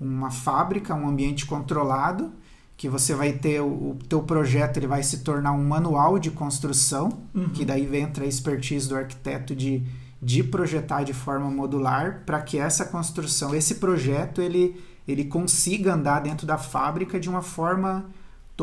uma 0.00 0.30
fábrica, 0.30 0.94
um 0.94 1.08
ambiente 1.08 1.46
controlado, 1.46 2.32
que 2.76 2.88
você 2.88 3.14
vai 3.14 3.32
ter 3.32 3.60
o, 3.60 3.66
o 3.66 3.98
teu 4.08 4.22
projeto 4.22 4.78
ele 4.78 4.86
vai 4.86 5.02
se 5.02 5.18
tornar 5.18 5.52
um 5.52 5.62
manual 5.62 6.18
de 6.18 6.30
construção, 6.30 7.20
uhum. 7.34 7.50
que 7.50 7.64
daí 7.64 7.88
entra 7.96 8.24
a 8.24 8.28
expertise 8.28 8.88
do 8.88 8.96
arquiteto 8.96 9.54
de 9.54 9.84
de 10.22 10.44
projetar 10.44 11.02
de 11.02 11.12
forma 11.12 11.50
modular 11.50 12.22
para 12.24 12.40
que 12.40 12.56
essa 12.56 12.84
construção, 12.84 13.52
esse 13.52 13.74
projeto, 13.76 14.40
ele, 14.40 14.80
ele 15.06 15.24
consiga 15.24 15.94
andar 15.94 16.20
dentro 16.20 16.46
da 16.46 16.56
fábrica 16.56 17.18
de 17.18 17.28
uma 17.28 17.42
forma 17.42 18.06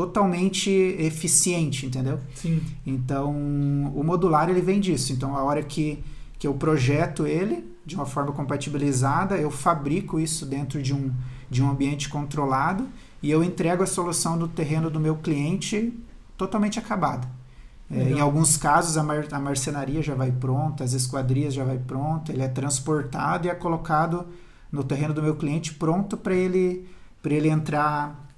totalmente 0.00 0.70
eficiente, 0.70 1.84
entendeu? 1.84 2.18
Sim. 2.34 2.62
Então, 2.86 3.30
o 3.94 4.02
modular 4.02 4.48
ele 4.48 4.62
vem 4.62 4.80
disso. 4.80 5.12
Então, 5.12 5.36
a 5.36 5.42
hora 5.42 5.62
que, 5.62 6.02
que 6.38 6.46
eu 6.46 6.54
projeto 6.54 7.26
ele 7.26 7.70
de 7.84 7.96
uma 7.96 8.06
forma 8.06 8.32
compatibilizada, 8.32 9.36
eu 9.36 9.50
fabrico 9.50 10.18
isso 10.18 10.46
dentro 10.46 10.82
de 10.82 10.94
um, 10.94 11.12
de 11.50 11.62
um 11.62 11.68
ambiente 11.68 12.08
controlado 12.08 12.88
e 13.22 13.30
eu 13.30 13.44
entrego 13.44 13.82
a 13.82 13.86
solução 13.86 14.38
do 14.38 14.48
terreno 14.48 14.88
do 14.88 14.98
meu 14.98 15.16
cliente 15.16 15.92
totalmente 16.34 16.78
acabada. 16.78 17.28
É, 17.90 18.12
em 18.12 18.20
alguns 18.20 18.56
casos 18.56 18.96
a, 18.96 19.02
mar, 19.02 19.26
a 19.30 19.38
marcenaria 19.38 20.00
já 20.00 20.14
vai 20.14 20.32
pronta, 20.32 20.82
as 20.82 20.94
esquadrias 20.94 21.52
já 21.52 21.64
vai 21.64 21.76
pronta, 21.76 22.32
ele 22.32 22.42
é 22.42 22.48
transportado 22.48 23.46
e 23.46 23.50
é 23.50 23.54
colocado 23.54 24.26
no 24.72 24.82
terreno 24.82 25.12
do 25.12 25.22
meu 25.22 25.36
cliente 25.36 25.74
pronto 25.74 26.16
para 26.16 26.34
ele 26.34 26.88
para 27.20 27.34
ele 27.34 27.48
entrar 27.48 28.29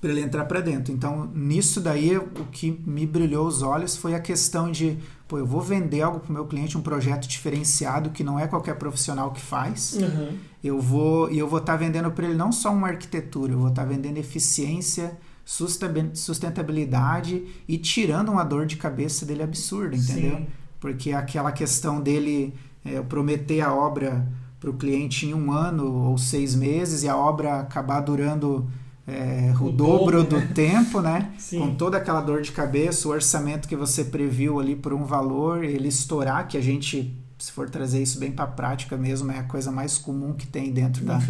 para 0.00 0.10
ele 0.10 0.20
entrar 0.20 0.44
para 0.44 0.60
dentro. 0.60 0.92
Então, 0.92 1.28
nisso 1.34 1.80
daí 1.80 2.16
o 2.16 2.44
que 2.52 2.80
me 2.86 3.04
brilhou 3.04 3.46
os 3.46 3.62
olhos 3.62 3.96
foi 3.96 4.14
a 4.14 4.20
questão 4.20 4.70
de, 4.70 4.96
pô, 5.26 5.38
eu 5.38 5.46
vou 5.46 5.60
vender 5.60 6.02
algo 6.02 6.20
para 6.20 6.30
o 6.30 6.32
meu 6.32 6.46
cliente, 6.46 6.78
um 6.78 6.82
projeto 6.82 7.26
diferenciado 7.26 8.10
que 8.10 8.22
não 8.22 8.38
é 8.38 8.46
qualquer 8.46 8.76
profissional 8.76 9.32
que 9.32 9.40
faz. 9.40 9.98
Uhum. 10.00 10.38
Eu 10.62 10.80
vou 10.80 11.30
e 11.30 11.38
eu 11.38 11.48
vou 11.48 11.58
estar 11.58 11.72
tá 11.72 11.78
vendendo 11.78 12.10
para 12.12 12.26
ele 12.26 12.36
não 12.36 12.52
só 12.52 12.72
uma 12.72 12.88
arquitetura, 12.88 13.52
eu 13.52 13.58
vou 13.58 13.68
estar 13.68 13.82
tá 13.82 13.88
vendendo 13.88 14.18
eficiência, 14.18 15.18
sustentabilidade 15.44 17.44
e 17.66 17.78
tirando 17.78 18.30
uma 18.30 18.44
dor 18.44 18.66
de 18.66 18.76
cabeça 18.76 19.26
dele 19.26 19.42
absurda, 19.42 19.96
entendeu? 19.96 20.36
Sim. 20.36 20.46
Porque 20.78 21.12
aquela 21.12 21.50
questão 21.50 22.00
dele 22.00 22.54
é, 22.84 23.00
prometer 23.00 23.62
a 23.62 23.74
obra 23.74 24.28
para 24.60 24.70
o 24.70 24.74
cliente 24.74 25.26
em 25.26 25.34
um 25.34 25.50
ano 25.50 26.10
ou 26.10 26.18
seis 26.18 26.54
meses 26.54 27.02
e 27.02 27.08
a 27.08 27.16
obra 27.16 27.60
acabar 27.60 28.00
durando 28.00 28.68
é, 29.08 29.54
o, 29.58 29.64
o, 29.64 29.72
dobro, 29.72 30.22
do 30.22 30.36
né? 30.36 30.50
tempo, 30.54 31.00
né? 31.00 31.32
Sim. 31.38 31.60
Com 31.60 31.74
toda 31.74 31.96
aquela 31.96 32.20
dor 32.20 32.42
de 32.42 32.52
cabeça, 32.52 33.08
o 33.08 33.10
orçamento 33.10 33.66
que 33.66 33.74
você 33.74 34.04
previu 34.04 34.60
ali 34.60 34.76
por 34.76 34.92
um 34.92 35.04
valor, 35.04 35.64
ele 35.64 35.88
estourar, 35.88 36.46
que 36.46 36.58
a 36.58 36.60
gente, 36.60 37.16
se 37.38 37.50
for 37.50 37.70
trazer 37.70 38.02
isso 38.02 38.18
bem 38.18 38.30
para 38.30 38.44
a 38.44 38.48
prática 38.48 38.98
mesmo, 38.98 39.32
é 39.32 39.38
a 39.38 39.44
coisa 39.44 39.72
mais 39.72 39.96
comum 39.96 40.34
que 40.34 40.46
tem 40.46 40.70
dentro 40.70 41.06
da, 41.06 41.18
né? 41.18 41.26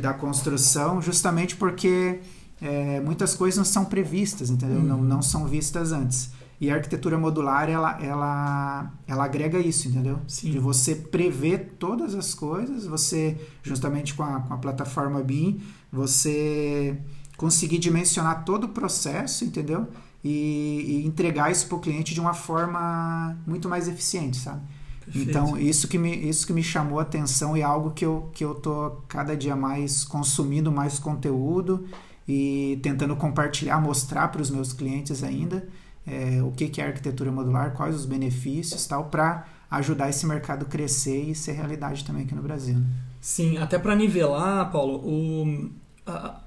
da 0.00 0.14
construção, 0.14 1.02
justamente 1.02 1.56
porque 1.56 2.20
é, 2.62 3.00
muitas 3.00 3.34
coisas 3.34 3.58
não 3.58 3.64
são 3.64 3.84
previstas, 3.84 4.48
entendeu? 4.48 4.78
Uhum. 4.78 4.84
Não, 4.84 5.02
não 5.02 5.22
são 5.22 5.46
vistas 5.46 5.90
antes. 5.90 6.30
E 6.60 6.70
a 6.70 6.74
arquitetura 6.74 7.16
modular, 7.16 7.70
ela, 7.70 8.02
ela, 8.02 8.92
ela 9.06 9.24
agrega 9.24 9.60
isso, 9.60 9.88
entendeu? 9.88 10.18
Sim. 10.26 10.50
De 10.50 10.58
você 10.58 10.94
prever 10.94 11.76
todas 11.78 12.16
as 12.16 12.34
coisas, 12.34 12.84
você, 12.84 13.36
justamente 13.62 14.14
com 14.14 14.24
a, 14.24 14.40
com 14.40 14.54
a 14.54 14.58
plataforma 14.58 15.22
BIM, 15.22 15.60
você 15.92 16.98
conseguir 17.36 17.78
dimensionar 17.78 18.44
todo 18.44 18.64
o 18.64 18.68
processo, 18.68 19.44
entendeu? 19.44 19.86
E, 20.22 21.02
e 21.02 21.06
entregar 21.06 21.50
isso 21.50 21.66
para 21.66 21.76
o 21.76 21.80
cliente 21.80 22.12
de 22.12 22.20
uma 22.20 22.34
forma 22.34 23.36
muito 23.46 23.68
mais 23.68 23.88
eficiente, 23.88 24.36
sabe? 24.36 24.60
Perfeito. 25.04 25.30
Então, 25.30 25.56
isso 25.56 25.88
que, 25.88 25.96
me, 25.96 26.14
isso 26.28 26.46
que 26.46 26.52
me 26.52 26.62
chamou 26.62 26.98
a 26.98 27.02
atenção 27.02 27.56
e 27.56 27.60
é 27.60 27.64
algo 27.64 27.92
que 27.92 28.04
eu, 28.04 28.30
que 28.34 28.44
eu 28.44 28.54
tô 28.54 28.90
cada 29.08 29.36
dia 29.36 29.56
mais 29.56 30.04
consumindo 30.04 30.70
mais 30.70 30.98
conteúdo 30.98 31.86
e 32.26 32.78
tentando 32.82 33.16
compartilhar, 33.16 33.80
mostrar 33.80 34.28
para 34.28 34.42
os 34.42 34.50
meus 34.50 34.72
clientes 34.72 35.22
ainda 35.22 35.66
é, 36.06 36.42
o 36.42 36.50
que, 36.50 36.68
que 36.68 36.80
é 36.80 36.86
arquitetura 36.86 37.32
modular, 37.32 37.72
quais 37.72 37.94
os 37.94 38.04
benefícios 38.04 38.86
tal, 38.86 39.06
para 39.06 39.46
ajudar 39.70 40.10
esse 40.10 40.26
mercado 40.26 40.64
a 40.64 40.68
crescer 40.68 41.22
e 41.22 41.34
ser 41.34 41.52
realidade 41.52 42.04
também 42.04 42.24
aqui 42.24 42.34
no 42.34 42.42
Brasil. 42.42 42.76
Sim, 43.20 43.58
até 43.58 43.78
para 43.78 43.94
nivelar, 43.94 44.70
Paulo, 44.70 44.96
o, 44.96 45.70
a, 46.06 46.40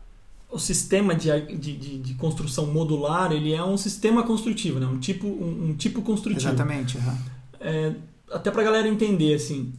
o 0.49 0.59
sistema 0.59 1.15
de, 1.15 1.29
de, 1.57 1.97
de, 1.99 2.13
construção 2.15 2.67
modular 2.67 3.31
ele 3.31 3.53
é 3.53 3.63
um 3.63 3.77
sistema 3.77 4.23
construtivo, 4.23 4.79
né? 4.79 4.87
um, 4.87 4.99
tipo, 4.99 5.27
um, 5.27 5.69
um 5.69 5.75
tipo 5.75 6.01
construtivo. 6.01 6.47
Exatamente. 6.47 6.97
Uhum. 6.97 7.17
É, 7.59 7.93
até 8.31 8.51
para 8.51 8.61
a 8.61 8.65
galera 8.65 8.87
entender, 8.87 9.33
assim, 9.33 9.71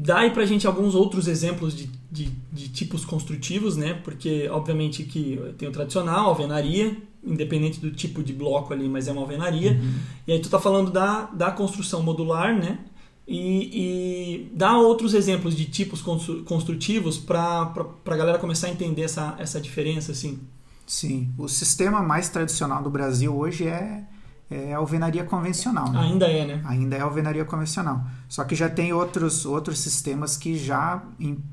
dá 0.00 0.20
aí 0.20 0.30
pra 0.30 0.44
gente 0.46 0.66
alguns 0.66 0.94
outros 0.94 1.26
exemplos 1.26 1.74
de, 1.74 1.90
de, 2.10 2.30
de, 2.52 2.68
tipos 2.68 3.04
construtivos, 3.04 3.76
né? 3.76 3.94
Porque, 4.04 4.48
obviamente, 4.50 5.02
que 5.04 5.40
tem 5.58 5.68
o 5.68 5.72
tradicional, 5.72 6.28
alvenaria, 6.28 6.96
independente 7.24 7.80
do 7.80 7.90
tipo 7.90 8.22
de 8.22 8.32
bloco 8.32 8.72
ali, 8.72 8.88
mas 8.88 9.08
é 9.08 9.12
uma 9.12 9.22
alvenaria. 9.22 9.72
Uhum. 9.72 9.94
E 10.26 10.32
aí 10.32 10.40
tu 10.40 10.48
tá 10.48 10.60
falando 10.60 10.90
da, 10.90 11.26
da 11.26 11.50
construção 11.50 12.02
modular, 12.02 12.56
né? 12.56 12.78
E, 13.26 14.48
e 14.48 14.52
dá 14.54 14.76
outros 14.76 15.14
exemplos 15.14 15.56
de 15.56 15.66
tipos 15.66 16.02
construtivos 16.44 17.18
para 17.18 17.72
a 18.04 18.16
galera 18.16 18.38
começar 18.38 18.66
a 18.66 18.70
entender 18.70 19.02
essa, 19.02 19.36
essa 19.38 19.60
diferença, 19.60 20.12
assim. 20.12 20.40
Sim, 20.86 21.32
o 21.38 21.48
sistema 21.48 22.02
mais 22.02 22.28
tradicional 22.28 22.82
do 22.82 22.90
Brasil 22.90 23.34
hoje 23.34 23.66
é 23.66 24.04
é 24.52 24.74
alvenaria 24.74 25.24
convencional. 25.24 25.90
Né? 25.90 26.00
Ainda 26.00 26.26
é, 26.26 26.46
né? 26.46 26.62
Ainda 26.64 26.96
é 26.96 27.00
alvenaria 27.00 27.44
convencional. 27.44 28.04
Só 28.28 28.44
que 28.44 28.54
já 28.54 28.68
tem 28.68 28.92
outros, 28.92 29.46
outros 29.46 29.78
sistemas 29.78 30.36
que 30.36 30.56
já, 30.58 31.02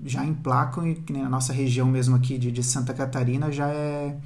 já 0.05 0.26
emplacam, 0.26 0.88
e 0.88 0.95
que 0.95 1.13
na 1.13 1.30
nossa 1.30 1.53
região 1.53 1.88
mesmo 1.88 2.15
aqui 2.15 2.38
de, 2.38 2.51
de 2.51 2.63
Santa 2.63 2.93
Catarina 2.93 3.51
já 3.51 3.70
é, 3.70 4.17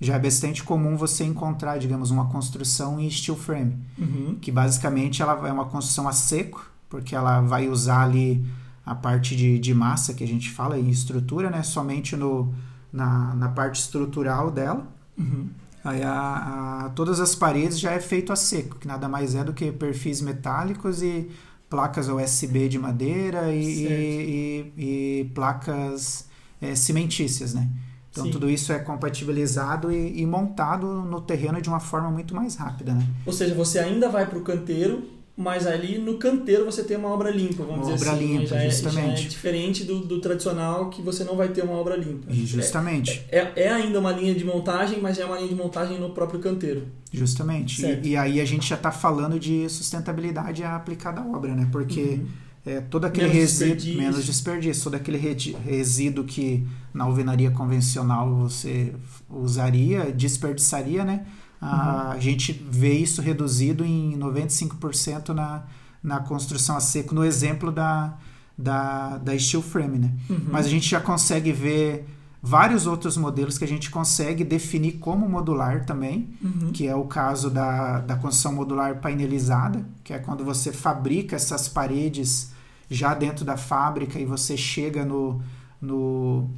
já 0.00 0.14
é 0.14 0.18
bastante 0.18 0.62
comum 0.62 0.96
você 0.96 1.24
encontrar, 1.24 1.78
digamos, 1.78 2.10
uma 2.10 2.26
construção 2.26 3.00
em 3.00 3.10
steel 3.10 3.36
frame. 3.36 3.76
Uhum. 3.98 4.36
Que 4.40 4.52
basicamente 4.52 5.22
ela 5.22 5.48
é 5.48 5.52
uma 5.52 5.64
construção 5.64 6.08
a 6.08 6.12
seco, 6.12 6.69
porque 6.90 7.14
ela 7.14 7.40
vai 7.40 7.68
usar 7.68 8.02
ali 8.02 8.44
a 8.84 8.94
parte 8.94 9.36
de, 9.36 9.58
de 9.58 9.72
massa 9.72 10.12
que 10.12 10.24
a 10.24 10.26
gente 10.26 10.50
fala 10.50 10.78
em 10.78 10.90
estrutura, 10.90 11.48
né? 11.48 11.62
Somente 11.62 12.16
no, 12.16 12.52
na, 12.92 13.34
na 13.36 13.48
parte 13.48 13.80
estrutural 13.80 14.50
dela. 14.50 14.86
Uhum. 15.16 15.48
Aí 15.82 16.02
a, 16.02 16.86
a, 16.86 16.90
todas 16.90 17.20
as 17.20 17.34
paredes 17.34 17.80
já 17.80 17.92
é 17.92 18.00
feito 18.00 18.32
a 18.32 18.36
seco, 18.36 18.78
que 18.78 18.86
nada 18.86 19.08
mais 19.08 19.34
é 19.34 19.42
do 19.42 19.54
que 19.54 19.72
perfis 19.72 20.20
metálicos 20.20 21.02
e 21.02 21.30
placas 21.70 22.08
USB 22.08 22.68
de 22.68 22.78
madeira 22.78 23.52
e, 23.52 23.64
e, 23.64 24.72
e, 24.76 25.20
e 25.20 25.24
placas 25.32 26.28
é, 26.60 26.74
cimentícias, 26.74 27.54
né? 27.54 27.68
Então 28.10 28.24
Sim. 28.24 28.30
tudo 28.32 28.50
isso 28.50 28.72
é 28.72 28.78
compatibilizado 28.80 29.92
e, 29.92 30.26
montado 30.26 30.86
no 31.02 31.20
terreno 31.20 31.62
de 31.62 31.68
uma 31.68 31.78
forma 31.78 32.10
muito 32.10 32.34
mais 32.34 32.56
rápida, 32.56 32.92
né? 32.92 33.06
Ou 33.24 33.32
seja, 33.32 33.54
você 33.54 33.78
ainda 33.78 34.08
vai 34.08 34.26
para 34.26 34.36
o 34.36 34.42
canteiro 34.42 35.08
mas 35.40 35.66
ali 35.66 35.96
no 35.96 36.18
canteiro 36.18 36.66
você 36.66 36.84
tem 36.84 36.98
uma 36.98 37.08
obra 37.08 37.30
limpa, 37.30 37.64
vamos 37.64 37.88
uma 37.88 37.94
dizer 37.94 38.10
obra 38.10 38.18
assim. 38.18 38.36
limpa, 38.36 38.46
já 38.46 38.68
justamente. 38.68 39.22
É, 39.22 39.24
é 39.24 39.28
diferente 39.28 39.84
do, 39.84 40.00
do, 40.00 40.20
tradicional 40.20 40.90
que 40.90 41.00
você 41.00 41.24
não 41.24 41.34
vai 41.34 41.48
ter 41.48 41.64
uma 41.64 41.72
obra 41.72 41.96
limpa. 41.96 42.30
Justamente. 42.30 43.24
É, 43.30 43.38
é, 43.38 43.52
é, 43.56 43.72
ainda 43.72 43.98
uma 43.98 44.12
linha 44.12 44.34
de 44.34 44.44
montagem, 44.44 45.00
mas 45.00 45.18
é 45.18 45.24
uma 45.24 45.36
linha 45.36 45.48
de 45.48 45.54
montagem 45.54 45.98
no 45.98 46.10
próprio 46.10 46.40
canteiro. 46.40 46.86
Justamente. 47.10 47.82
E, 47.82 48.08
e, 48.08 48.16
aí 48.18 48.38
a 48.38 48.44
gente 48.44 48.68
já 48.68 48.76
está 48.76 48.92
falando 48.92 49.40
de 49.40 49.66
sustentabilidade 49.70 50.62
aplicada 50.62 51.22
à 51.22 51.26
obra, 51.26 51.54
né? 51.54 51.66
Porque 51.72 52.02
uhum. 52.02 52.26
é, 52.66 52.80
todo 52.82 53.06
aquele 53.06 53.28
menos 53.28 53.40
resíduo, 53.40 53.74
desperdício. 53.76 54.02
menos 54.02 54.26
desperdício, 54.26 54.84
todo 54.84 54.94
aquele 54.96 55.16
resíduo 55.16 56.24
que 56.24 56.66
na 56.92 57.04
alvenaria 57.04 57.50
convencional 57.50 58.30
você 58.34 58.92
usaria, 59.30 60.12
desperdiçaria, 60.12 61.02
né? 61.02 61.24
A 61.60 62.12
uhum. 62.14 62.20
gente 62.20 62.52
vê 62.52 62.94
isso 62.94 63.20
reduzido 63.20 63.84
em 63.84 64.18
95% 64.18 65.28
na, 65.30 65.64
na 66.02 66.20
construção 66.20 66.76
a 66.76 66.80
seco, 66.80 67.14
no 67.14 67.24
exemplo 67.24 67.70
da, 67.70 68.16
da, 68.56 69.18
da 69.18 69.38
steel 69.38 69.62
frame. 69.62 69.98
Né? 69.98 70.14
Uhum. 70.28 70.46
Mas 70.50 70.66
a 70.66 70.68
gente 70.70 70.88
já 70.88 71.00
consegue 71.00 71.52
ver 71.52 72.06
vários 72.42 72.86
outros 72.86 73.16
modelos 73.16 73.58
que 73.58 73.64
a 73.64 73.68
gente 73.68 73.90
consegue 73.90 74.42
definir 74.44 74.92
como 74.92 75.28
modular 75.28 75.84
também, 75.84 76.30
uhum. 76.42 76.70
que 76.72 76.86
é 76.86 76.94
o 76.94 77.04
caso 77.04 77.50
da, 77.50 78.00
da 78.00 78.16
construção 78.16 78.54
modular 78.54 79.00
painelizada, 79.00 79.84
que 80.02 80.12
é 80.12 80.18
quando 80.18 80.44
você 80.44 80.72
fabrica 80.72 81.36
essas 81.36 81.68
paredes 81.68 82.52
já 82.88 83.14
dentro 83.14 83.44
da 83.44 83.56
fábrica 83.56 84.18
e 84.18 84.24
você 84.24 84.56
chega 84.56 85.04
no, 85.04 85.42
no 85.80 86.48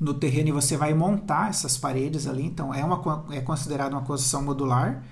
no 0.00 0.14
terreno 0.14 0.48
e 0.48 0.52
você 0.52 0.76
vai 0.76 0.94
montar 0.94 1.50
essas 1.50 1.76
paredes 1.76 2.26
ali. 2.26 2.44
Então 2.46 2.72
é, 2.74 2.82
uma, 2.82 3.24
é 3.30 3.40
considerada 3.40 3.94
uma 3.94 4.02
construção 4.02 4.42
modular. 4.42 5.02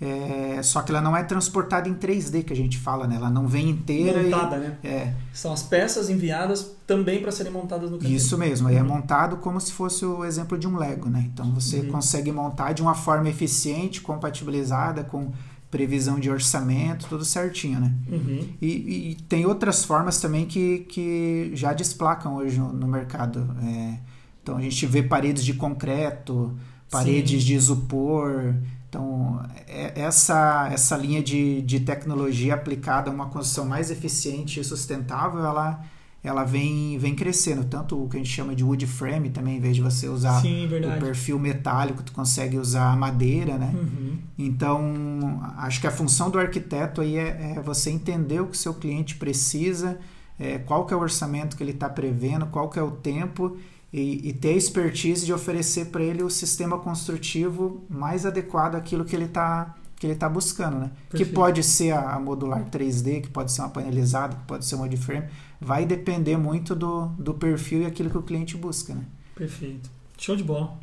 É, 0.00 0.60
só 0.64 0.82
que 0.82 0.90
ela 0.90 1.00
não 1.00 1.16
é 1.16 1.22
transportada 1.22 1.88
em 1.88 1.94
3D 1.94 2.42
que 2.42 2.52
a 2.52 2.56
gente 2.56 2.76
fala, 2.76 3.06
né? 3.06 3.14
Ela 3.14 3.30
não 3.30 3.46
vem 3.46 3.70
inteira. 3.70 4.20
Montada, 4.20 4.56
e, 4.56 4.58
né? 4.58 4.78
É. 4.82 5.14
São 5.32 5.52
as 5.52 5.62
peças 5.62 6.10
enviadas 6.10 6.72
também 6.84 7.22
para 7.22 7.30
serem 7.30 7.52
montadas 7.52 7.88
no 7.88 7.98
canteiro. 7.98 8.16
Isso 8.16 8.36
mesmo, 8.36 8.66
aí 8.66 8.74
é 8.74 8.82
uhum. 8.82 8.86
é 8.86 8.88
montado 8.88 9.36
como 9.36 9.60
se 9.60 9.70
fosse 9.70 10.04
o 10.04 10.24
exemplo 10.24 10.58
de 10.58 10.66
um 10.66 10.76
Lego, 10.76 11.08
né? 11.08 11.30
Então 11.32 11.52
você 11.52 11.78
uhum. 11.78 11.92
consegue 11.92 12.32
montar 12.32 12.72
de 12.72 12.82
uma 12.82 12.96
forma 12.96 13.28
eficiente, 13.28 14.00
compatibilizada 14.00 15.04
com 15.04 15.30
previsão 15.70 16.18
de 16.18 16.28
orçamento, 16.28 17.06
tudo 17.08 17.24
certinho, 17.24 17.78
né? 17.78 17.94
Uhum. 18.10 18.48
E, 18.60 19.12
e, 19.12 19.14
tem 19.28 19.46
outras 19.46 19.84
formas 19.84 20.20
também 20.20 20.46
que, 20.46 20.80
que 20.80 21.52
já 21.54 21.72
desplacam 21.72 22.34
hoje 22.34 22.58
no, 22.58 22.72
no 22.72 22.88
mercado. 22.88 23.56
É, 23.62 24.11
então 24.42 24.56
a 24.56 24.60
gente 24.60 24.84
vê 24.86 25.02
paredes 25.02 25.44
de 25.44 25.54
concreto, 25.54 26.56
paredes 26.90 27.40
Sim. 27.42 27.46
de 27.46 27.54
isopor. 27.54 28.54
Então, 28.88 29.42
é, 29.66 30.02
essa, 30.02 30.68
essa 30.70 30.96
linha 30.96 31.22
de, 31.22 31.62
de 31.62 31.80
tecnologia 31.80 32.54
aplicada 32.54 33.10
a 33.10 33.14
uma 33.14 33.26
construção 33.26 33.64
mais 33.64 33.90
eficiente 33.90 34.60
e 34.60 34.64
sustentável, 34.64 35.40
ela, 35.40 35.82
ela 36.22 36.44
vem, 36.44 36.98
vem 36.98 37.14
crescendo. 37.14 37.64
Tanto 37.64 38.04
o 38.04 38.08
que 38.08 38.16
a 38.16 38.20
gente 38.20 38.28
chama 38.28 38.54
de 38.54 38.62
wood 38.62 38.86
frame 38.86 39.30
também, 39.30 39.56
em 39.56 39.60
vez 39.60 39.76
de 39.76 39.80
você 39.80 40.08
usar 40.08 40.42
Sim, 40.42 40.66
o 40.66 41.00
perfil 41.00 41.38
metálico, 41.38 42.02
tu 42.02 42.12
consegue 42.12 42.58
usar 42.58 42.94
madeira, 42.98 43.56
né? 43.56 43.72
Uhum. 43.74 44.18
Então, 44.36 45.40
acho 45.56 45.80
que 45.80 45.86
a 45.86 45.90
função 45.90 46.28
do 46.28 46.38
arquiteto 46.38 47.00
aí 47.00 47.16
é, 47.16 47.54
é 47.56 47.62
você 47.62 47.90
entender 47.90 48.40
o 48.40 48.46
que 48.46 48.56
o 48.56 48.58
seu 48.58 48.74
cliente 48.74 49.14
precisa, 49.14 49.98
é, 50.38 50.58
qual 50.58 50.84
que 50.84 50.92
é 50.92 50.96
o 50.96 51.00
orçamento 51.00 51.56
que 51.56 51.62
ele 51.62 51.70
está 51.70 51.88
prevendo, 51.88 52.44
qual 52.46 52.68
que 52.68 52.78
é 52.78 52.82
o 52.82 52.90
tempo 52.90 53.56
e, 53.92 54.28
e 54.28 54.32
ter 54.32 54.50
a 54.50 54.56
expertise 54.56 55.26
de 55.26 55.32
oferecer 55.32 55.86
para 55.86 56.02
ele 56.02 56.22
o 56.22 56.30
sistema 56.30 56.78
construtivo 56.78 57.84
mais 57.88 58.24
adequado 58.24 58.74
àquilo 58.76 59.04
que 59.04 59.14
ele 59.14 59.26
está 59.26 59.76
que 60.02 60.06
ele 60.06 60.14
está 60.14 60.28
buscando, 60.28 60.80
né? 60.80 60.90
Perfeito. 61.08 61.30
Que 61.30 61.32
pode 61.32 61.62
ser 61.62 61.92
a, 61.92 62.18
modular 62.18 62.68
3D, 62.68 63.20
que 63.20 63.30
pode 63.30 63.52
ser 63.52 63.60
uma 63.60 63.70
panelizada, 63.70 64.34
que 64.34 64.42
pode 64.46 64.64
ser 64.64 64.74
uma 64.74 64.88
de 64.88 64.96
frame, 64.96 65.28
vai 65.60 65.86
depender 65.86 66.36
muito 66.36 66.74
do, 66.74 67.06
do 67.10 67.34
perfil 67.34 67.82
e 67.82 67.86
aquilo 67.86 68.10
que 68.10 68.18
o 68.18 68.22
cliente 68.22 68.56
busca, 68.56 68.92
né? 68.96 69.04
Perfeito. 69.36 69.88
Show 70.18 70.34
de 70.34 70.42
bola. 70.42 70.76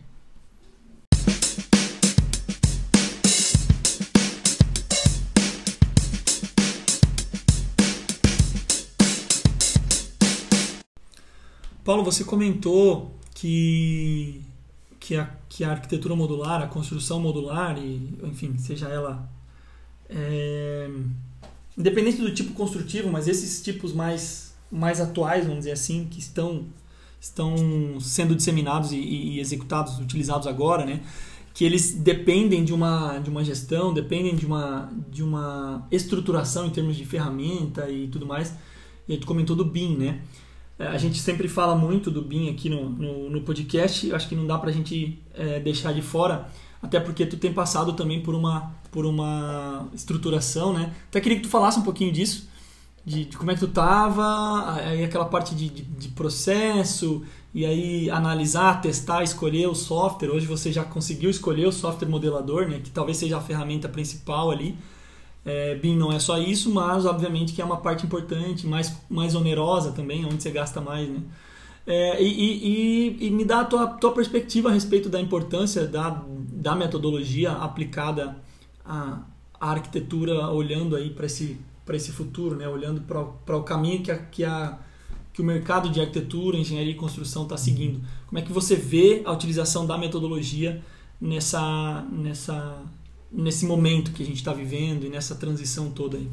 Paulo, 11.89 12.03
você 12.03 12.23
comentou 12.23 13.09
que, 13.33 14.43
que, 14.99 15.15
a, 15.15 15.27
que 15.49 15.63
a 15.63 15.71
arquitetura 15.71 16.15
modular, 16.15 16.61
a 16.61 16.67
construção 16.67 17.19
modular, 17.19 17.79
e, 17.79 18.13
enfim, 18.25 18.55
seja 18.59 18.87
ela. 18.87 19.27
É, 20.07 20.87
independente 21.75 22.17
do 22.17 22.31
tipo 22.31 22.53
construtivo, 22.53 23.09
mas 23.09 23.27
esses 23.27 23.63
tipos 23.63 23.91
mais, 23.91 24.53
mais 24.71 25.01
atuais, 25.01 25.45
vamos 25.45 25.61
dizer 25.61 25.71
assim, 25.71 26.05
que 26.05 26.19
estão, 26.19 26.67
estão 27.19 27.55
sendo 27.99 28.35
disseminados 28.35 28.91
e, 28.91 28.99
e 28.99 29.39
executados, 29.39 29.97
utilizados 29.97 30.45
agora, 30.45 30.85
né? 30.85 31.01
que 31.55 31.65
eles 31.65 31.91
dependem 31.95 32.63
de 32.63 32.71
uma, 32.71 33.17
de 33.17 33.31
uma 33.31 33.43
gestão, 33.43 33.91
dependem 33.91 34.35
de 34.35 34.45
uma, 34.45 34.93
de 35.09 35.23
uma 35.23 35.87
estruturação 35.89 36.67
em 36.67 36.69
termos 36.69 36.95
de 36.95 37.03
ferramenta 37.03 37.89
e 37.89 38.07
tudo 38.09 38.27
mais. 38.27 38.53
E 39.07 39.17
tu 39.17 39.25
comentou 39.25 39.55
do 39.55 39.65
BIM, 39.65 39.97
né? 39.97 40.21
É, 40.79 40.87
a 40.87 40.97
gente 40.97 41.19
sempre 41.19 41.49
fala 41.49 41.75
muito 41.75 42.09
do 42.09 42.21
BIM 42.21 42.49
aqui 42.49 42.69
no, 42.69 42.89
no, 42.89 43.29
no 43.29 43.41
podcast, 43.41 44.07
eu 44.07 44.15
acho 44.15 44.29
que 44.29 44.35
não 44.35 44.47
dá 44.47 44.57
para 44.57 44.69
a 44.69 44.73
gente 44.73 45.19
é, 45.35 45.59
deixar 45.59 45.93
de 45.93 46.01
fora, 46.01 46.49
até 46.81 47.01
porque 47.01 47.25
tu 47.25 47.35
tem 47.35 47.51
passado 47.51 47.91
também 47.91 48.21
por 48.21 48.33
uma, 48.33 48.71
por 48.89 49.05
uma 49.05 49.89
estruturação, 49.93 50.71
né? 50.71 50.93
Até 51.09 51.19
queria 51.19 51.37
que 51.37 51.43
tu 51.43 51.49
falasse 51.49 51.77
um 51.77 51.83
pouquinho 51.83 52.13
disso, 52.13 52.47
de, 53.05 53.25
de 53.25 53.37
como 53.37 53.51
é 53.51 53.55
que 53.55 53.59
tu 53.59 53.67
tava, 53.67 54.73
aí 54.75 55.03
aquela 55.03 55.25
parte 55.25 55.53
de, 55.53 55.67
de, 55.69 55.81
de, 55.81 56.07
processo, 56.09 57.23
e 57.53 57.65
aí 57.65 58.09
analisar, 58.09 58.79
testar, 58.79 59.21
escolher 59.21 59.67
o 59.67 59.75
software. 59.75 60.29
Hoje 60.29 60.45
você 60.45 60.71
já 60.71 60.85
conseguiu 60.85 61.29
escolher 61.29 61.67
o 61.67 61.73
software 61.73 62.07
modelador, 62.07 62.69
né? 62.69 62.79
Que 62.81 62.89
talvez 62.89 63.17
seja 63.17 63.37
a 63.37 63.41
ferramenta 63.41 63.89
principal 63.89 64.49
ali. 64.49 64.77
É, 65.45 65.75
BIM 65.75 65.95
não 65.95 66.11
é 66.11 66.19
só 66.19 66.37
isso, 66.37 66.71
mas 66.71 67.05
obviamente 67.05 67.53
que 67.53 67.61
é 67.61 67.65
uma 67.65 67.77
parte 67.77 68.05
importante, 68.05 68.67
mais, 68.67 68.95
mais 69.09 69.35
onerosa 69.35 69.91
também, 69.91 70.25
onde 70.25 70.43
você 70.43 70.51
gasta 70.51 70.81
mais, 70.81 71.09
né? 71.09 71.21
É, 71.87 72.21
e, 72.21 73.17
e, 73.17 73.27
e, 73.27 73.31
me 73.31 73.43
dá 73.43 73.61
a 73.61 73.65
tua, 73.65 73.87
tua 73.87 74.13
perspectiva 74.13 74.69
a 74.69 74.71
respeito 74.71 75.09
da 75.09 75.19
importância 75.19 75.87
da, 75.87 76.23
da 76.51 76.75
metodologia 76.75 77.51
aplicada 77.51 78.37
à, 78.85 79.23
à 79.59 79.71
arquitetura, 79.71 80.49
olhando 80.49 80.95
aí 80.95 81.09
para 81.09 81.25
esse, 81.25 81.57
esse 81.89 82.11
futuro, 82.11 82.55
né? 82.55 82.67
olhando 82.67 83.01
para 83.01 83.57
o 83.57 83.63
caminho 83.63 84.03
que, 84.03 84.11
a, 84.11 84.17
que, 84.17 84.43
a, 84.43 84.77
que 85.33 85.41
o 85.41 85.43
mercado 85.43 85.89
de 85.89 85.99
arquitetura, 85.99 86.57
engenharia 86.57 86.91
e 86.91 86.95
construção 86.95 87.43
está 87.43 87.57
seguindo. 87.57 88.01
Como 88.27 88.37
é 88.37 88.43
que 88.43 88.53
você 88.53 88.75
vê 88.75 89.23
a 89.25 89.31
utilização 89.31 89.87
da 89.87 89.97
metodologia 89.97 90.83
nessa, 91.19 92.05
nessa, 92.11 92.83
nesse 93.31 93.65
momento 93.65 94.11
que 94.11 94.23
a 94.23 94.25
gente 94.25 94.37
está 94.37 94.53
vivendo 94.53 95.05
e 95.05 95.09
nessa 95.09 95.35
transição 95.35 95.89
toda 95.91 96.17
aí? 96.17 96.29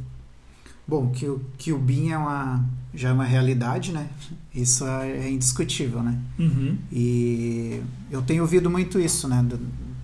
Bom, 0.88 1.10
que 1.10 1.26
o, 1.26 1.40
que 1.58 1.72
o 1.72 1.78
BIM 1.78 2.10
é 2.10 2.18
uma, 2.18 2.64
já 2.94 3.08
é 3.08 3.12
uma 3.12 3.24
realidade, 3.24 3.92
né? 3.92 4.08
Isso 4.54 4.86
é, 4.86 5.26
é 5.26 5.30
indiscutível, 5.30 6.00
né? 6.02 6.20
Uhum. 6.38 6.78
E 6.92 7.82
eu 8.10 8.22
tenho 8.22 8.42
ouvido 8.42 8.70
muito 8.70 9.00
isso, 9.00 9.26
né? 9.26 9.44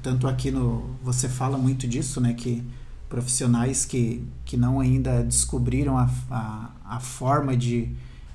Tanto 0.02 0.26
aqui 0.26 0.50
no... 0.50 0.96
Você 1.04 1.28
fala 1.28 1.56
muito 1.56 1.86
disso, 1.86 2.20
né? 2.20 2.34
Que 2.34 2.64
profissionais 3.08 3.84
que, 3.84 4.24
que 4.44 4.56
não 4.56 4.80
ainda 4.80 5.22
descobriram 5.22 5.96
a, 5.96 6.10
a, 6.30 6.70
a 6.96 7.00
forma 7.00 7.56
de, 7.56 7.88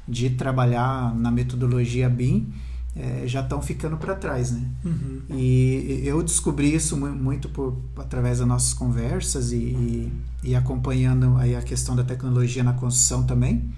de 0.08 0.30
trabalhar 0.30 1.14
na 1.16 1.30
metodologia 1.30 2.08
BIM 2.08 2.48
é, 3.00 3.28
já 3.28 3.42
estão 3.42 3.62
ficando 3.62 3.96
para 3.98 4.16
trás, 4.16 4.52
né? 4.52 4.68
Uhum. 4.84 5.22
E 5.30 6.02
eu 6.04 6.24
descobri 6.24 6.74
isso 6.74 6.98
muito 6.98 7.48
por, 7.50 7.78
através 7.96 8.40
das 8.40 8.48
nossas 8.48 8.74
conversas 8.74 9.52
e, 9.52 9.58
e, 9.58 10.14
e, 10.44 10.56
acompanhando 10.56 11.38
aí 11.38 11.56
a 11.56 11.62
questão 11.62 11.96
da 11.96 12.04
tecnologia 12.04 12.64
na 12.64 12.74
construção 12.74 13.24
também. 13.24 13.70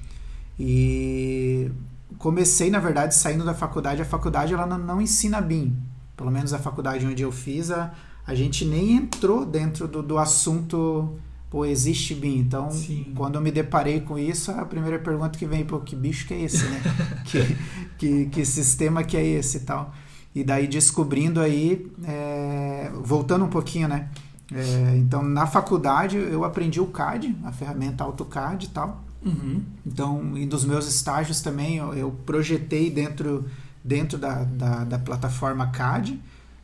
E 0.57 1.69
comecei, 2.17 2.69
na 2.69 2.79
verdade, 2.79 3.13
saindo 3.13 3.43
da 3.43 3.53
faculdade. 3.53 4.01
A 4.01 4.05
faculdade 4.05 4.53
ela 4.53 4.65
não, 4.65 4.77
não 4.77 5.01
ensina 5.01 5.41
BIM, 5.41 5.75
pelo 6.15 6.31
menos 6.31 6.53
a 6.53 6.59
faculdade 6.59 7.05
onde 7.05 7.21
eu 7.21 7.31
fiz, 7.31 7.71
a, 7.71 7.91
a 8.25 8.33
gente 8.33 8.63
nem 8.63 8.95
entrou 8.95 9.45
dentro 9.45 9.87
do, 9.87 10.01
do 10.01 10.17
assunto, 10.17 11.17
pô, 11.49 11.65
existe 11.65 12.13
BIM. 12.13 12.39
Então, 12.39 12.69
Sim. 12.71 13.11
quando 13.15 13.35
eu 13.35 13.41
me 13.41 13.51
deparei 13.51 14.01
com 14.01 14.17
isso, 14.17 14.51
a 14.51 14.65
primeira 14.65 14.99
pergunta 14.99 15.37
que 15.37 15.45
vem, 15.45 15.65
pô, 15.65 15.79
que 15.79 15.95
bicho 15.95 16.27
que 16.27 16.33
é 16.33 16.41
esse, 16.41 16.65
né? 16.65 16.81
que, 17.25 17.57
que, 17.97 18.25
que 18.27 18.45
sistema 18.45 19.03
que 19.03 19.17
é 19.17 19.25
esse 19.25 19.57
e 19.57 19.61
tal. 19.61 19.93
E 20.33 20.43
daí 20.43 20.67
descobrindo 20.67 21.39
aí, 21.39 21.91
é, 22.03 22.91
voltando 23.03 23.45
um 23.45 23.49
pouquinho, 23.49 23.87
né? 23.87 24.09
É, 24.53 24.97
então, 24.97 25.23
na 25.23 25.45
faculdade 25.45 26.17
eu 26.17 26.43
aprendi 26.43 26.79
o 26.79 26.87
CAD, 26.87 27.35
a 27.43 27.51
ferramenta 27.51 28.03
AutoCAD 28.03 28.65
e 28.65 28.69
tal. 28.69 29.03
Uhum. 29.23 29.61
Então, 29.85 30.37
e 30.37 30.45
dos 30.45 30.65
meus 30.65 30.87
estágios 30.87 31.41
também, 31.41 31.77
eu, 31.77 31.93
eu 31.93 32.11
projetei 32.25 32.89
dentro, 32.89 33.45
dentro 33.83 34.17
da, 34.17 34.43
da, 34.43 34.83
da 34.83 34.99
plataforma 34.99 35.67
CAD 35.67 36.19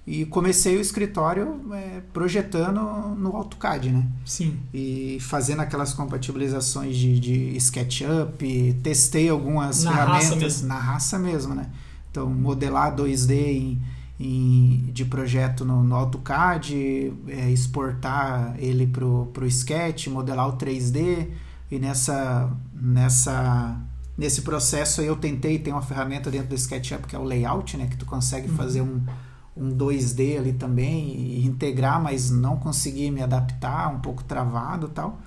e 0.08 0.24
comecei 0.26 0.78
o 0.78 0.82
escritório 0.82 1.62
é, 1.74 2.02
projetando 2.14 2.80
no 3.16 3.36
AutoCAD, 3.36 3.90
né? 3.90 4.08
Sim. 4.24 4.60
E 4.74 5.18
fazendo 5.20 5.62
aquelas 5.62 5.94
compatibilizações 5.94 6.96
de, 6.96 7.20
de 7.20 7.58
SketchUp, 7.58 8.74
testei 8.84 9.30
algumas 9.30 9.84
na 9.84 9.92
ferramentas 9.92 10.62
raça 10.62 10.68
na 10.68 10.78
raça 10.78 11.20
mesmo, 11.20 11.56
né? 11.56 11.70
Então, 12.12 12.30
modelar 12.30 12.96
2D 12.96 13.32
em, 13.32 13.82
em, 14.20 14.90
de 14.94 15.06
projeto 15.06 15.66
no, 15.66 15.84
no 15.84 15.96
AutoCAD, 15.96 17.12
é, 17.28 17.50
exportar 17.50 18.56
ele 18.60 18.86
para 18.88 19.04
o 19.06 19.46
Sketch, 19.48 20.08
modelar 20.08 20.48
o 20.50 20.54
3D, 20.54 21.28
e 21.72 21.80
nessa, 21.80 22.50
nessa, 22.74 23.76
nesse 24.16 24.44
processo 24.44 25.02
eu 25.02 25.16
tentei, 25.16 25.58
tem 25.58 25.74
uma 25.74 25.82
ferramenta 25.82 26.30
dentro 26.30 26.50
do 26.50 26.56
SketchUp 26.56 27.08
que 27.08 27.16
é 27.16 27.20
o 27.20 27.24
Layout, 27.24 27.76
né? 27.76 27.88
Que 27.88 27.98
tu 27.98 28.06
consegue 28.06 28.50
Uhum. 28.50 28.56
fazer 28.56 28.82
um 28.82 29.02
um 29.56 29.70
2D 29.70 30.38
ali 30.38 30.54
também 30.54 31.16
e 31.16 31.46
integrar, 31.46 32.02
mas 32.02 32.30
não 32.30 32.58
consegui 32.58 33.10
me 33.10 33.22
adaptar, 33.22 33.94
um 33.94 34.00
pouco 34.00 34.24
travado 34.24 34.88
e 34.88 34.90
tal. 34.90 35.20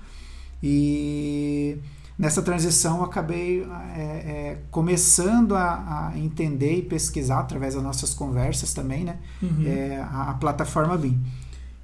E 0.61 1.77
nessa 2.17 2.41
transição 2.41 2.97
eu 2.97 3.03
acabei 3.05 3.63
é, 3.95 4.01
é, 4.01 4.61
começando 4.69 5.55
a, 5.55 6.09
a, 6.11 6.19
entender 6.19 6.77
e 6.77 6.81
pesquisar 6.81 7.39
através 7.39 7.73
das 7.73 7.83
nossas 7.83 8.13
conversas 8.13 8.73
também, 8.73 9.03
né? 9.03 9.17
Uhum. 9.41 9.63
É, 9.65 9.97
a, 10.01 10.31
a, 10.31 10.33
plataforma 10.33 10.97
BIM. 10.97 11.19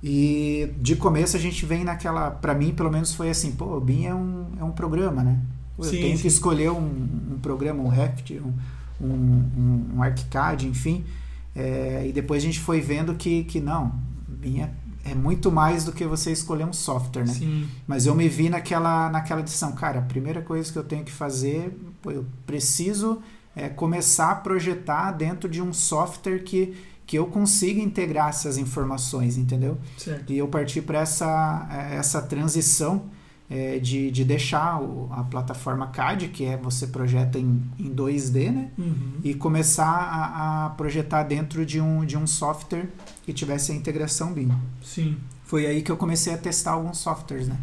E 0.04 0.72
de 0.80 0.96
começo 0.96 1.36
a 1.36 1.40
gente 1.40 1.66
vem 1.66 1.84
naquela, 1.84 2.30
para 2.30 2.54
mim 2.54 2.74
pelo 2.74 2.92
menos 2.92 3.16
foi 3.16 3.30
assim, 3.30 3.54
pô, 3.54 3.78
o 3.78 3.82
BIM 3.82 4.06
é 4.06 4.14
um, 4.14 4.48
é 4.60 4.64
um 4.64 4.72
programa, 4.72 5.24
né? 5.24 5.40
Eu 5.78 5.86
sim, 5.86 6.02
tenho 6.02 6.16
sim. 6.16 6.22
que 6.22 6.28
escolher 6.28 6.70
um, 6.70 6.78
um, 7.34 7.40
programa, 7.42 7.82
um 7.82 7.88
Revit, 7.88 8.40
um, 8.40 8.54
um, 9.02 9.86
um 9.96 10.04
ArchiCAD, 10.04 10.68
enfim. 10.68 11.04
É, 11.56 12.06
e 12.08 12.12
depois 12.12 12.44
a 12.44 12.46
gente 12.46 12.60
foi 12.60 12.82
vendo 12.82 13.16
que, 13.16 13.46
que 13.46 13.62
não, 13.62 13.98
BIM 14.28 14.62
é, 14.62 14.72
é, 15.06 15.16
muito 15.16 15.52
mais 15.52 15.86
do 15.86 15.92
que 15.92 16.06
você 16.06 16.32
escolher 16.32 16.66
um 16.66 16.74
software, 16.74 17.26
né? 17.26 17.34
Sim. 17.34 17.70
Mas 17.88 18.06
eu 18.06 18.14
me 18.14 18.28
vi 18.28 18.50
naquela, 18.50 19.10
naquela 19.10 19.42
decisão, 19.42 19.72
cara, 19.72 20.00
a 20.00 20.02
primeira 20.02 20.42
coisa 20.42 20.72
que 20.72 20.78
eu 20.78 20.84
tenho 20.84 21.06
que 21.06 21.12
fazer, 21.12 21.78
eu 22.06 22.26
preciso 22.46 23.22
é, 23.56 23.70
começar 23.70 24.32
a 24.32 24.36
projetar 24.36 25.12
dentro 25.12 25.48
de 25.48 25.62
um 25.62 25.72
software 25.72 26.40
que, 26.40 26.76
que 27.06 27.18
eu 27.18 27.28
consiga 27.28 27.80
integrar 27.80 28.30
essas 28.30 28.58
informações, 28.58 29.38
entendeu? 29.38 29.78
Certo. 29.98 30.34
E 30.34 30.38
eu 30.38 30.48
parti 30.48 30.82
para 30.82 31.00
essa, 31.00 31.68
essa 31.92 32.22
transição 32.22 33.04
é, 33.50 33.78
de, 33.78 34.10
de 34.10 34.24
deixar 34.24 34.82
o, 34.82 35.08
a 35.12 35.24
plataforma 35.24 35.88
CAD, 35.88 36.30
que 36.30 36.46
é 36.46 36.58
você 36.58 36.88
projeta 36.88 37.38
em, 37.38 37.62
em 37.80 37.94
2D, 37.94 38.52
né? 38.52 38.72
Uhum. 38.78 39.20
E 39.24 39.34
começar 39.34 39.86
a, 39.86 40.66
a, 40.66 40.70
projetar 40.72 41.24
dentro 41.24 41.66
de 41.66 41.80
um, 41.80 42.04
de 42.06 42.18
um 42.18 42.26
software 42.26 42.88
que 43.24 43.32
tivesse 43.32 43.72
a 43.72 43.76
integração 43.76 44.34
BIM. 44.34 44.52
Sim. 44.84 45.18
Foi 45.44 45.68
aí 45.68 45.82
que 45.84 45.92
eu 45.92 45.98
comecei 45.98 46.34
a 46.34 46.38
testar 46.38 46.72
alguns 46.72 46.98
softwares, 46.98 47.48
né? 47.48 47.58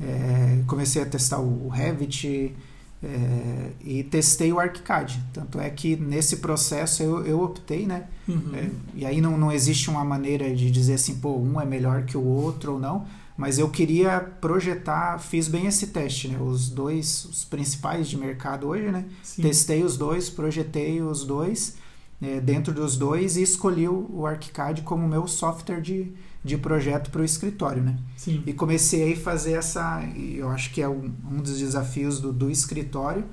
É, 0.00 0.62
comecei 0.66 1.02
a 1.02 1.06
testar 1.06 1.40
o, 1.40 1.66
o 1.66 1.68
Revit 1.68 2.54
é, 3.02 3.70
e 3.80 4.04
testei 4.04 4.52
o 4.52 4.60
ArchiCAD. 4.60 5.20
Tanto 5.32 5.58
é 5.58 5.68
que 5.70 5.96
nesse 5.96 6.36
processo 6.36 7.02
eu, 7.02 7.26
eu 7.26 7.42
optei, 7.42 7.84
né? 7.84 8.04
Uhum. 8.28 8.54
É, 8.54 8.70
e 8.94 9.04
aí 9.04 9.20
não, 9.20 9.36
não 9.36 9.50
existe 9.50 9.90
uma 9.90 10.04
maneira 10.04 10.54
de 10.54 10.70
dizer 10.70 10.94
assim, 10.94 11.16
pô, 11.16 11.36
um 11.36 11.60
é 11.60 11.64
melhor 11.64 12.04
que 12.04 12.16
o 12.16 12.24
outro 12.24 12.74
ou 12.74 12.78
não 12.78 13.06
mas 13.36 13.58
eu 13.58 13.68
queria 13.68 14.20
projetar, 14.20 15.18
fiz 15.18 15.46
bem 15.46 15.66
esse 15.66 15.88
teste, 15.88 16.28
né? 16.28 16.38
Os 16.40 16.70
dois, 16.70 17.24
os 17.26 17.44
principais 17.44 18.08
de 18.08 18.16
mercado 18.16 18.66
hoje, 18.66 18.90
né? 18.90 19.04
Sim. 19.22 19.42
Testei 19.42 19.82
os 19.84 19.96
dois, 19.96 20.30
projetei 20.30 21.02
os 21.02 21.24
dois 21.24 21.76
é, 22.20 22.40
dentro 22.40 22.72
dos 22.72 22.96
dois 22.96 23.36
e 23.36 23.42
escolhi 23.42 23.86
o, 23.86 24.24
ArchiCAD 24.26 24.82
como 24.82 25.06
meu 25.06 25.26
software 25.26 25.82
de, 25.82 26.12
de 26.42 26.56
projeto 26.56 27.10
para 27.10 27.20
o 27.20 27.24
escritório, 27.24 27.82
né? 27.82 27.98
Sim. 28.16 28.42
E 28.46 28.52
comecei 28.54 29.12
a 29.12 29.16
fazer 29.16 29.52
essa, 29.52 30.02
eu 30.16 30.48
acho 30.48 30.72
que 30.72 30.80
é 30.80 30.88
um, 30.88 31.12
um 31.30 31.36
dos 31.36 31.58
desafios 31.58 32.20
do, 32.20 32.32
do 32.32 32.50
escritório, 32.50 33.24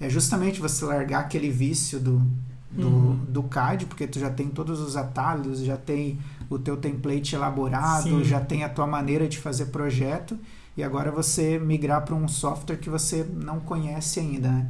é 0.00 0.10
justamente 0.10 0.60
você 0.60 0.84
largar 0.84 1.20
aquele 1.20 1.50
vício 1.50 2.00
do, 2.00 2.20
do, 2.68 2.88
Uhum. 2.88 3.16
do 3.28 3.42
CAD, 3.44 3.86
porque 3.86 4.08
tu 4.08 4.18
já 4.18 4.30
tem 4.30 4.48
todos 4.48 4.80
os 4.80 4.96
atalhos, 4.96 5.60
já 5.60 5.76
tem 5.76 6.18
o 6.54 6.58
teu 6.58 6.76
template 6.76 7.34
elaborado, 7.34 8.04
Sim. 8.04 8.24
já 8.24 8.40
tem 8.40 8.64
a 8.64 8.68
tua 8.68 8.86
maneira 8.86 9.28
de 9.28 9.38
fazer 9.38 9.66
projeto, 9.66 10.38
e 10.76 10.82
agora 10.82 11.10
você 11.10 11.58
migrar 11.58 12.04
para 12.04 12.14
um 12.14 12.26
software 12.26 12.76
que 12.76 12.88
você 12.88 13.24
não 13.24 13.60
conhece 13.60 14.20
ainda, 14.20 14.48
né? 14.48 14.68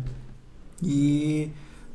E 0.83 1.51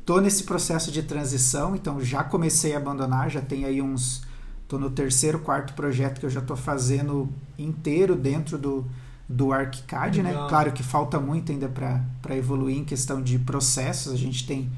tô 0.05 0.21
nesse 0.21 0.43
processo 0.43 0.91
de 0.91 1.03
transição, 1.03 1.75
então 1.75 1.99
já 1.99 2.23
comecei 2.23 2.73
a 2.73 2.77
abandonar, 2.77 3.29
já 3.29 3.41
tem 3.41 3.65
aí 3.65 3.81
uns 3.81 4.25
tô 4.67 4.77
no 4.77 4.89
terceiro, 4.89 5.39
quarto 5.39 5.73
projeto 5.73 6.19
que 6.19 6.25
eu 6.25 6.29
já 6.29 6.41
tô 6.41 6.55
fazendo 6.55 7.29
inteiro 7.57 8.15
dentro 8.15 8.57
do 8.57 8.85
do 9.29 9.51
ArchiCAD, 9.51 10.23
né? 10.23 10.33
Claro 10.47 10.71
que 10.71 10.81
falta 10.81 11.19
muito 11.19 11.51
ainda 11.51 11.67
para 11.67 12.35
evoluir 12.37 12.77
em 12.77 12.85
questão 12.85 13.21
de 13.21 13.37
processos, 13.37 14.13
a 14.13 14.15
gente 14.15 14.47
tem 14.47 14.69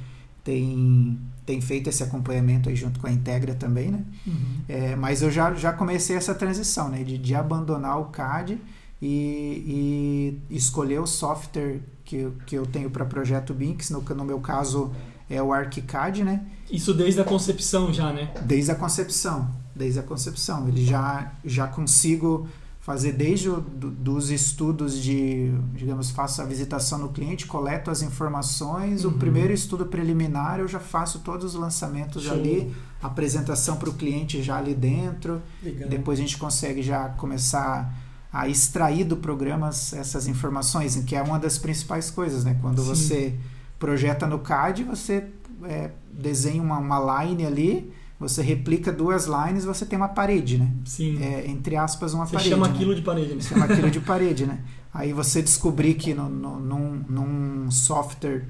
tem, 0.43 1.19
tem 1.49 1.59
feito 1.61 1.89
esse 1.89 2.03
acompanhamento 2.03 2.69
aí 2.69 2.75
junto 2.75 2.99
com 2.99 3.07
a 3.07 3.11
Integra 3.11 3.55
também, 3.55 3.89
né? 3.89 4.03
Uhum. 4.27 4.61
É, 4.67 4.95
mas 4.95 5.23
eu 5.23 5.31
já, 5.31 5.51
já 5.55 5.73
comecei 5.73 6.15
essa 6.15 6.35
transição, 6.35 6.89
né? 6.89 7.03
De, 7.03 7.17
de 7.17 7.33
abandonar 7.33 7.99
o 7.99 8.05
CAD 8.05 8.59
e, 9.01 10.37
e 10.49 10.55
escolher 10.55 10.99
o 11.01 11.07
software 11.07 11.79
que, 12.05 12.17
eu- 12.17 12.33
que 12.45 12.55
eu 12.55 12.67
tenho 12.67 12.91
para 12.91 13.03
projeto 13.03 13.51
que 13.75 13.91
no, 13.91 14.01
no 14.01 14.23
meu 14.23 14.39
caso 14.39 14.91
é 15.27 15.41
o 15.41 15.51
ArchiCAD, 15.51 16.23
né? 16.23 16.45
Isso 16.71 16.93
desde 16.93 17.19
a 17.19 17.23
concepção 17.23 17.91
já, 17.91 18.13
né? 18.13 18.31
Desde 18.45 18.69
a 18.71 18.75
concepção, 18.75 19.49
desde 19.75 19.99
a 19.99 20.03
concepção. 20.03 20.67
Ele 20.67 20.85
já, 20.85 21.31
já 21.43 21.65
consigo 21.67 22.47
fazer 22.89 23.11
desde 23.11 23.47
o, 23.47 23.61
do- 23.61 23.91
dos 23.91 24.31
estudos 24.31 24.99
de, 24.99 25.51
digamos, 25.75 26.09
faço 26.09 26.41
a 26.41 26.45
visitação 26.45 26.97
no 26.97 27.09
cliente, 27.09 27.45
coleto 27.45 27.91
as 27.91 28.01
informações, 28.01 29.05
o 29.05 29.09
Uhum. 29.09 29.17
primeiro 29.19 29.53
estudo 29.53 29.85
preliminar 29.85 30.59
eu 30.59 30.67
já 30.67 30.79
faço 30.79 31.19
todos 31.19 31.53
os 31.53 31.53
lançamentos 31.53 32.23
Show. 32.23 32.33
ali, 32.33 32.73
apresentação 32.99 33.77
para 33.77 33.91
o 33.91 33.93
cliente 33.93 34.41
já 34.41 34.57
ali 34.57 34.73
dentro, 34.73 35.39
Legal. 35.61 35.87
depois 35.87 36.17
a 36.17 36.21
gente 36.23 36.35
consegue 36.39 36.81
já 36.81 37.09
começar 37.09 37.93
a 38.33 38.47
extrair 38.47 39.03
do 39.03 39.17
programa 39.17 39.67
as- 39.67 39.93
essas 39.93 40.27
informações, 40.27 40.95
que 41.05 41.15
é 41.15 41.21
uma 41.21 41.37
das 41.37 41.59
principais 41.59 42.09
coisas, 42.09 42.43
né? 42.43 42.57
Quando 42.59 42.81
Sim. 42.81 42.87
você 42.87 43.35
projeta 43.77 44.25
no 44.25 44.39
CAD, 44.39 44.83
você 44.83 45.27
é, 45.63 45.91
desenha 46.11 46.59
uma, 46.63 46.79
uma 46.79 47.23
line 47.23 47.45
ali, 47.45 47.93
você 48.19 48.41
replica 48.41 48.91
duas 48.91 49.27
lines, 49.27 49.63
você 49.63 49.85
tem 49.85 49.97
uma 49.97 50.09
parede, 50.09 50.57
né? 50.57 50.69
Sim. 50.83 51.23
É, 51.23 51.47
entre 51.47 51.77
aspas, 51.77 52.13
uma 52.13 52.25
Você 52.25 52.33
parede. 52.33 52.49
chama 52.49 52.67
né? 52.67 52.73
aquilo 52.73 52.93
de 52.93 53.01
parede. 53.01 53.33
né? 53.33 53.41
chama 53.41 53.65
aquilo 53.65 53.89
de 53.89 54.01
parede, 54.01 54.45
né? 54.45 54.59
Aí 54.93 55.13
você 55.13 55.41
descobrir 55.41 55.93
que 55.93 56.13
no, 56.13 56.27
no, 56.27 56.59
num, 56.59 57.03
num 57.07 57.71
software, 57.71 58.45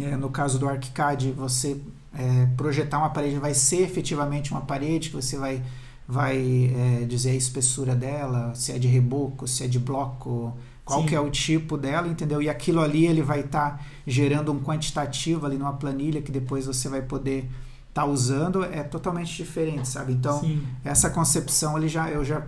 é, 0.00 0.16
no 0.16 0.30
caso 0.30 0.58
do 0.58 0.66
ArchiCAD, 0.66 1.32
você 1.32 1.78
é, 2.14 2.46
projetar 2.56 2.98
uma 2.98 3.10
parede 3.10 3.36
vai 3.36 3.52
ser 3.52 3.82
efetivamente 3.82 4.52
uma 4.52 4.62
parede, 4.62 5.10
que 5.10 5.16
você 5.16 5.36
vai, 5.36 5.62
vai 6.06 6.38
é, 6.74 7.04
dizer 7.04 7.30
a 7.30 7.34
espessura 7.34 7.94
dela, 7.94 8.54
se 8.54 8.72
é 8.72 8.78
de 8.78 8.88
reboco, 8.88 9.46
se 9.46 9.64
é 9.64 9.68
de 9.68 9.78
bloco, 9.78 10.56
qual 10.82 11.02
Sim. 11.02 11.08
que 11.08 11.14
é 11.14 11.20
o 11.20 11.28
tipo 11.28 11.76
dela, 11.76 12.08
entendeu? 12.08 12.40
E 12.40 12.48
aquilo 12.48 12.80
ali 12.80 13.04
ele 13.06 13.20
vai 13.20 13.40
estar 13.40 13.76
tá 13.76 13.80
gerando 14.06 14.50
um 14.50 14.58
quantitativo 14.58 15.44
ali 15.44 15.58
numa 15.58 15.74
planilha 15.74 16.22
que 16.22 16.32
depois 16.32 16.64
você 16.64 16.88
vai 16.88 17.02
poder 17.02 17.50
estar 17.98 18.02
tá 18.02 18.06
usando, 18.06 18.64
é 18.64 18.82
totalmente 18.82 19.34
diferente, 19.36 19.88
sabe? 19.88 20.12
Então, 20.12 20.40
Sim. 20.40 20.62
essa 20.84 21.10
concepção 21.10 21.76
ele 21.76 21.88
já 21.88 22.08
eu 22.08 22.24
já 22.24 22.42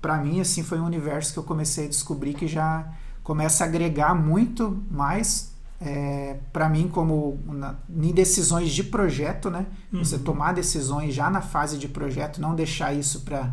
para 0.00 0.16
mim 0.18 0.40
assim 0.40 0.62
foi 0.62 0.80
um 0.80 0.86
universo 0.86 1.32
que 1.32 1.38
eu 1.38 1.42
comecei 1.42 1.86
a 1.86 1.88
descobrir 1.88 2.34
que 2.34 2.46
já 2.46 2.86
começa 3.22 3.64
a 3.64 3.66
agregar 3.66 4.14
muito 4.14 4.82
mais 4.90 5.54
é, 5.80 6.38
para 6.52 6.68
mim 6.68 6.88
como 6.88 7.38
na, 7.46 7.74
em 7.90 8.12
decisões 8.12 8.70
de 8.70 8.84
projeto, 8.84 9.50
né? 9.50 9.66
Uhum. 9.92 10.02
Você 10.02 10.18
tomar 10.18 10.52
decisões 10.52 11.14
já 11.14 11.28
na 11.28 11.42
fase 11.42 11.76
de 11.76 11.88
projeto, 11.88 12.40
não 12.40 12.54
deixar 12.54 12.94
isso 12.94 13.20
para 13.20 13.52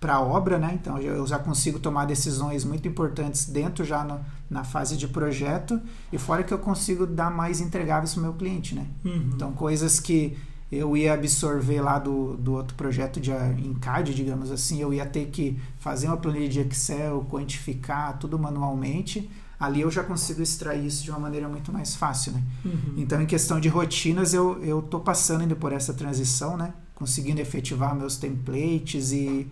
para 0.00 0.20
obra, 0.20 0.58
né? 0.58 0.78
Então 0.78 0.98
eu 0.98 1.26
já 1.26 1.38
consigo 1.38 1.78
tomar 1.78 2.04
decisões 2.04 2.62
muito 2.62 2.86
importantes 2.86 3.46
dentro 3.46 3.82
já 3.86 4.04
no, 4.04 4.20
na 4.50 4.62
fase 4.62 4.98
de 4.98 5.08
projeto 5.08 5.80
e 6.12 6.18
fora 6.18 6.42
que 6.42 6.52
eu 6.52 6.58
consigo 6.58 7.06
dar 7.06 7.30
mais 7.30 7.58
entregáveis 7.58 8.12
para 8.12 8.20
o 8.20 8.22
meu 8.24 8.34
cliente, 8.34 8.74
né? 8.74 8.86
Uhum. 9.02 9.30
Então 9.32 9.52
coisas 9.52 9.98
que 9.98 10.36
eu 10.70 10.96
ia 10.96 11.14
absorver 11.14 11.80
lá 11.80 11.98
do, 11.98 12.36
do 12.36 12.54
outro 12.54 12.74
projeto 12.74 13.20
de 13.20 13.30
em 13.30 13.74
CAD, 13.74 14.14
digamos 14.14 14.50
assim, 14.50 14.80
eu 14.80 14.92
ia 14.92 15.06
ter 15.06 15.26
que 15.26 15.58
fazer 15.78 16.06
uma 16.08 16.16
planilha 16.16 16.48
de 16.48 16.60
Excel, 16.60 17.26
quantificar 17.30 18.18
tudo 18.18 18.38
manualmente. 18.38 19.30
Ali 19.58 19.82
eu 19.82 19.90
já 19.90 20.02
consigo 20.02 20.42
extrair 20.42 20.84
isso 20.84 21.04
de 21.04 21.10
uma 21.10 21.20
maneira 21.20 21.48
muito 21.48 21.72
mais 21.72 21.94
fácil, 21.94 22.32
né? 22.32 22.42
Uhum. 22.64 22.94
Então, 22.96 23.22
em 23.22 23.26
questão 23.26 23.60
de 23.60 23.68
rotinas, 23.68 24.34
eu, 24.34 24.62
eu 24.64 24.82
tô 24.82 24.98
passando 24.98 25.42
ainda 25.42 25.54
por 25.54 25.72
essa 25.72 25.94
transição, 25.94 26.56
né? 26.56 26.74
Conseguindo 26.94 27.40
efetivar 27.40 27.94
meus 27.94 28.16
templates 28.16 29.12
e 29.12 29.46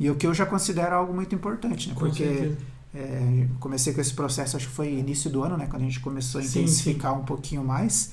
e 0.00 0.08
o 0.08 0.14
que 0.14 0.26
eu 0.26 0.32
já 0.32 0.46
considero 0.46 0.94
algo 0.94 1.12
muito 1.12 1.34
importante, 1.34 1.88
né? 1.88 1.94
Porque 1.98 2.52
é, 2.94 3.46
comecei 3.58 3.92
com 3.92 4.00
esse 4.00 4.14
processo, 4.14 4.56
acho 4.56 4.68
que 4.68 4.72
foi 4.72 4.94
início 4.94 5.28
do 5.28 5.42
ano, 5.42 5.56
né? 5.56 5.66
Quando 5.68 5.82
a 5.82 5.84
gente 5.84 5.98
começou 6.00 6.40
a 6.40 6.44
sim, 6.44 6.60
intensificar 6.60 7.14
sim. 7.14 7.20
um 7.20 7.24
pouquinho 7.24 7.64
mais. 7.64 8.12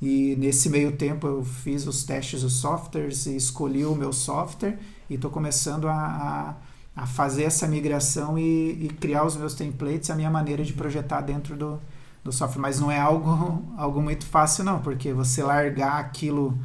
E 0.00 0.36
nesse 0.36 0.68
meio 0.68 0.92
tempo 0.92 1.26
eu 1.26 1.44
fiz 1.44 1.86
os 1.86 2.04
testes 2.04 2.42
dos 2.42 2.54
softwares 2.54 3.26
e 3.26 3.36
escolhi 3.36 3.84
o 3.84 3.94
meu 3.94 4.12
software 4.12 4.78
e 5.08 5.14
estou 5.14 5.30
começando 5.30 5.88
a, 5.88 5.94
a, 6.94 7.02
a, 7.02 7.06
fazer 7.06 7.44
essa 7.44 7.66
migração 7.66 8.38
e, 8.38 8.84
e, 8.84 8.88
criar 9.00 9.24
os 9.24 9.36
meus 9.36 9.54
templates, 9.54 10.10
a 10.10 10.14
minha 10.14 10.30
maneira 10.30 10.62
de 10.62 10.74
projetar 10.74 11.22
dentro 11.22 11.56
do, 11.56 11.80
do 12.22 12.30
software. 12.30 12.60
Mas 12.60 12.78
não 12.78 12.90
é 12.90 12.98
algo, 12.98 13.64
algo 13.78 14.02
muito 14.02 14.26
fácil, 14.26 14.64
não, 14.64 14.80
porque 14.80 15.14
você 15.14 15.42
largar 15.42 15.98
aquilo, 15.98 16.58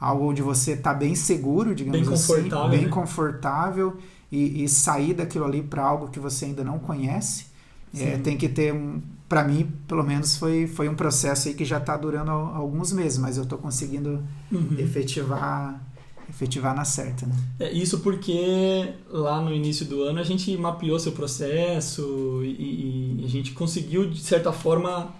algo 0.00 0.30
onde 0.30 0.40
você 0.40 0.72
está 0.72 0.94
bem 0.94 1.14
seguro, 1.14 1.74
digamos 1.74 2.00
bem 2.00 2.14
assim, 2.14 2.26
confortável, 2.26 2.70
bem 2.70 2.82
né? 2.82 2.88
confortável 2.88 3.98
e, 4.32 4.64
e 4.64 4.68
sair 4.68 5.12
daquilo 5.12 5.44
ali 5.44 5.62
para 5.62 5.82
algo 5.82 6.08
que 6.08 6.18
você 6.18 6.46
ainda 6.46 6.64
não 6.64 6.78
conhece, 6.78 7.46
é, 7.94 8.16
tem 8.18 8.36
que 8.36 8.48
ter 8.48 8.72
um. 8.72 9.02
Para 9.28 9.44
mim, 9.44 9.70
pelo 9.86 10.02
menos, 10.02 10.36
foi, 10.36 10.66
foi 10.66 10.88
um 10.88 10.94
processo 10.94 11.48
aí 11.48 11.54
que 11.54 11.64
já 11.64 11.78
está 11.78 11.96
durando 11.96 12.30
alguns 12.30 12.92
meses, 12.92 13.18
mas 13.18 13.36
eu 13.36 13.42
estou 13.42 13.58
conseguindo 13.58 14.24
uhum. 14.50 14.76
efetivar 14.78 15.80
efetivar 16.28 16.74
na 16.74 16.84
certa. 16.84 17.26
Né? 17.26 17.34
É, 17.58 17.72
isso 17.72 18.00
porque 18.00 18.92
lá 19.08 19.40
no 19.40 19.52
início 19.52 19.86
do 19.86 20.02
ano 20.02 20.20
a 20.20 20.22
gente 20.22 20.54
mapeou 20.56 20.98
seu 20.98 21.12
processo 21.12 22.42
e, 22.44 23.20
e 23.20 23.24
a 23.24 23.28
gente 23.28 23.52
conseguiu, 23.52 24.08
de 24.10 24.20
certa 24.20 24.52
forma, 24.52 25.14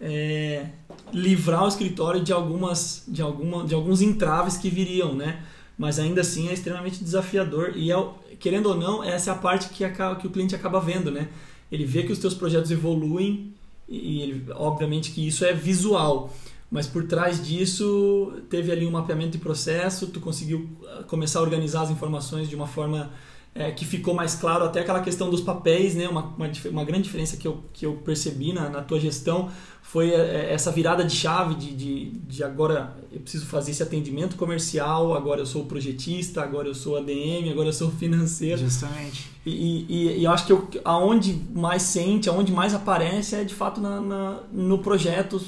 é, 0.00 0.66
livrar 1.12 1.64
o 1.64 1.68
escritório 1.68 2.22
de, 2.22 2.32
algumas, 2.32 3.04
de, 3.06 3.22
alguma, 3.22 3.64
de 3.64 3.74
alguns 3.74 4.02
entraves 4.02 4.56
que 4.56 4.68
viriam, 4.68 5.14
né? 5.14 5.42
Mas 5.76 5.98
ainda 5.98 6.22
assim 6.22 6.48
é 6.48 6.52
extremamente 6.52 7.02
desafiador 7.02 7.72
e 7.76 7.92
é, 7.92 7.96
querendo 8.40 8.66
ou 8.66 8.76
não, 8.76 9.02
essa 9.02 9.30
é 9.30 9.32
a 9.32 9.36
parte 9.36 9.68
que, 9.68 9.84
acaba, 9.84 10.16
que 10.16 10.26
o 10.26 10.30
cliente 10.30 10.54
acaba 10.54 10.80
vendo, 10.80 11.10
né? 11.10 11.28
Ele 11.70 11.84
vê 11.84 12.02
que 12.02 12.12
os 12.12 12.18
teus 12.18 12.34
projetos 12.34 12.70
evoluem 12.70 13.54
e 13.88 14.20
ele, 14.20 14.44
obviamente 14.54 15.12
que 15.12 15.26
isso 15.26 15.44
é 15.44 15.52
visual, 15.52 16.34
mas 16.70 16.86
por 16.86 17.06
trás 17.06 17.44
disso 17.44 18.34
teve 18.50 18.70
ali 18.70 18.86
um 18.86 18.90
mapeamento 18.90 19.32
de 19.32 19.38
processo, 19.38 20.08
tu 20.08 20.20
conseguiu 20.20 20.68
ah, 20.86 21.04
começar 21.04 21.38
a 21.38 21.42
organizar 21.42 21.82
as 21.82 21.90
informações 21.90 22.48
de 22.48 22.54
uma 22.54 22.66
forma 22.66 23.10
é, 23.54 23.70
que 23.72 23.84
ficou 23.84 24.14
mais 24.14 24.34
claro, 24.34 24.64
até 24.64 24.80
aquela 24.80 25.00
questão 25.00 25.30
dos 25.30 25.40
papéis, 25.40 25.94
né? 25.94 26.08
Uma, 26.08 26.22
uma, 26.36 26.50
uma 26.70 26.84
grande 26.84 27.04
diferença 27.04 27.36
que 27.36 27.46
eu, 27.46 27.64
que 27.72 27.84
eu 27.84 27.94
percebi 27.94 28.52
na, 28.52 28.68
na 28.68 28.82
tua 28.82 29.00
gestão 29.00 29.50
foi 29.88 30.10
é, 30.10 30.16
é, 30.16 30.52
essa 30.52 30.70
virada 30.70 31.02
de 31.02 31.16
chave 31.16 31.54
de, 31.54 31.74
de, 31.74 32.10
de, 32.10 32.44
agora 32.44 32.94
eu 33.10 33.20
preciso 33.20 33.46
fazer 33.46 33.70
esse 33.70 33.82
atendimento 33.82 34.36
comercial, 34.36 35.14
agora 35.14 35.40
eu 35.40 35.46
sou 35.46 35.64
projetista, 35.64 36.42
agora 36.42 36.68
eu 36.68 36.74
sou 36.74 36.98
ADM, 36.98 37.50
agora 37.50 37.70
eu 37.70 37.72
sou 37.72 37.90
financeiro. 37.90 38.58
Justamente. 38.58 39.30
E, 39.46 39.86
e, 39.88 40.18
e 40.18 40.24
eu 40.24 40.30
acho 40.30 40.44
que 40.44 40.52
eu, 40.52 40.68
aonde 40.84 41.40
mais 41.54 41.80
sente, 41.82 42.28
aonde 42.28 42.52
mais 42.52 42.74
aparece 42.74 43.34
é 43.34 43.44
de 43.44 43.54
fato 43.54 43.80
na, 43.80 43.98
na 43.98 44.40
no 44.52 44.78
projeto, 44.80 45.40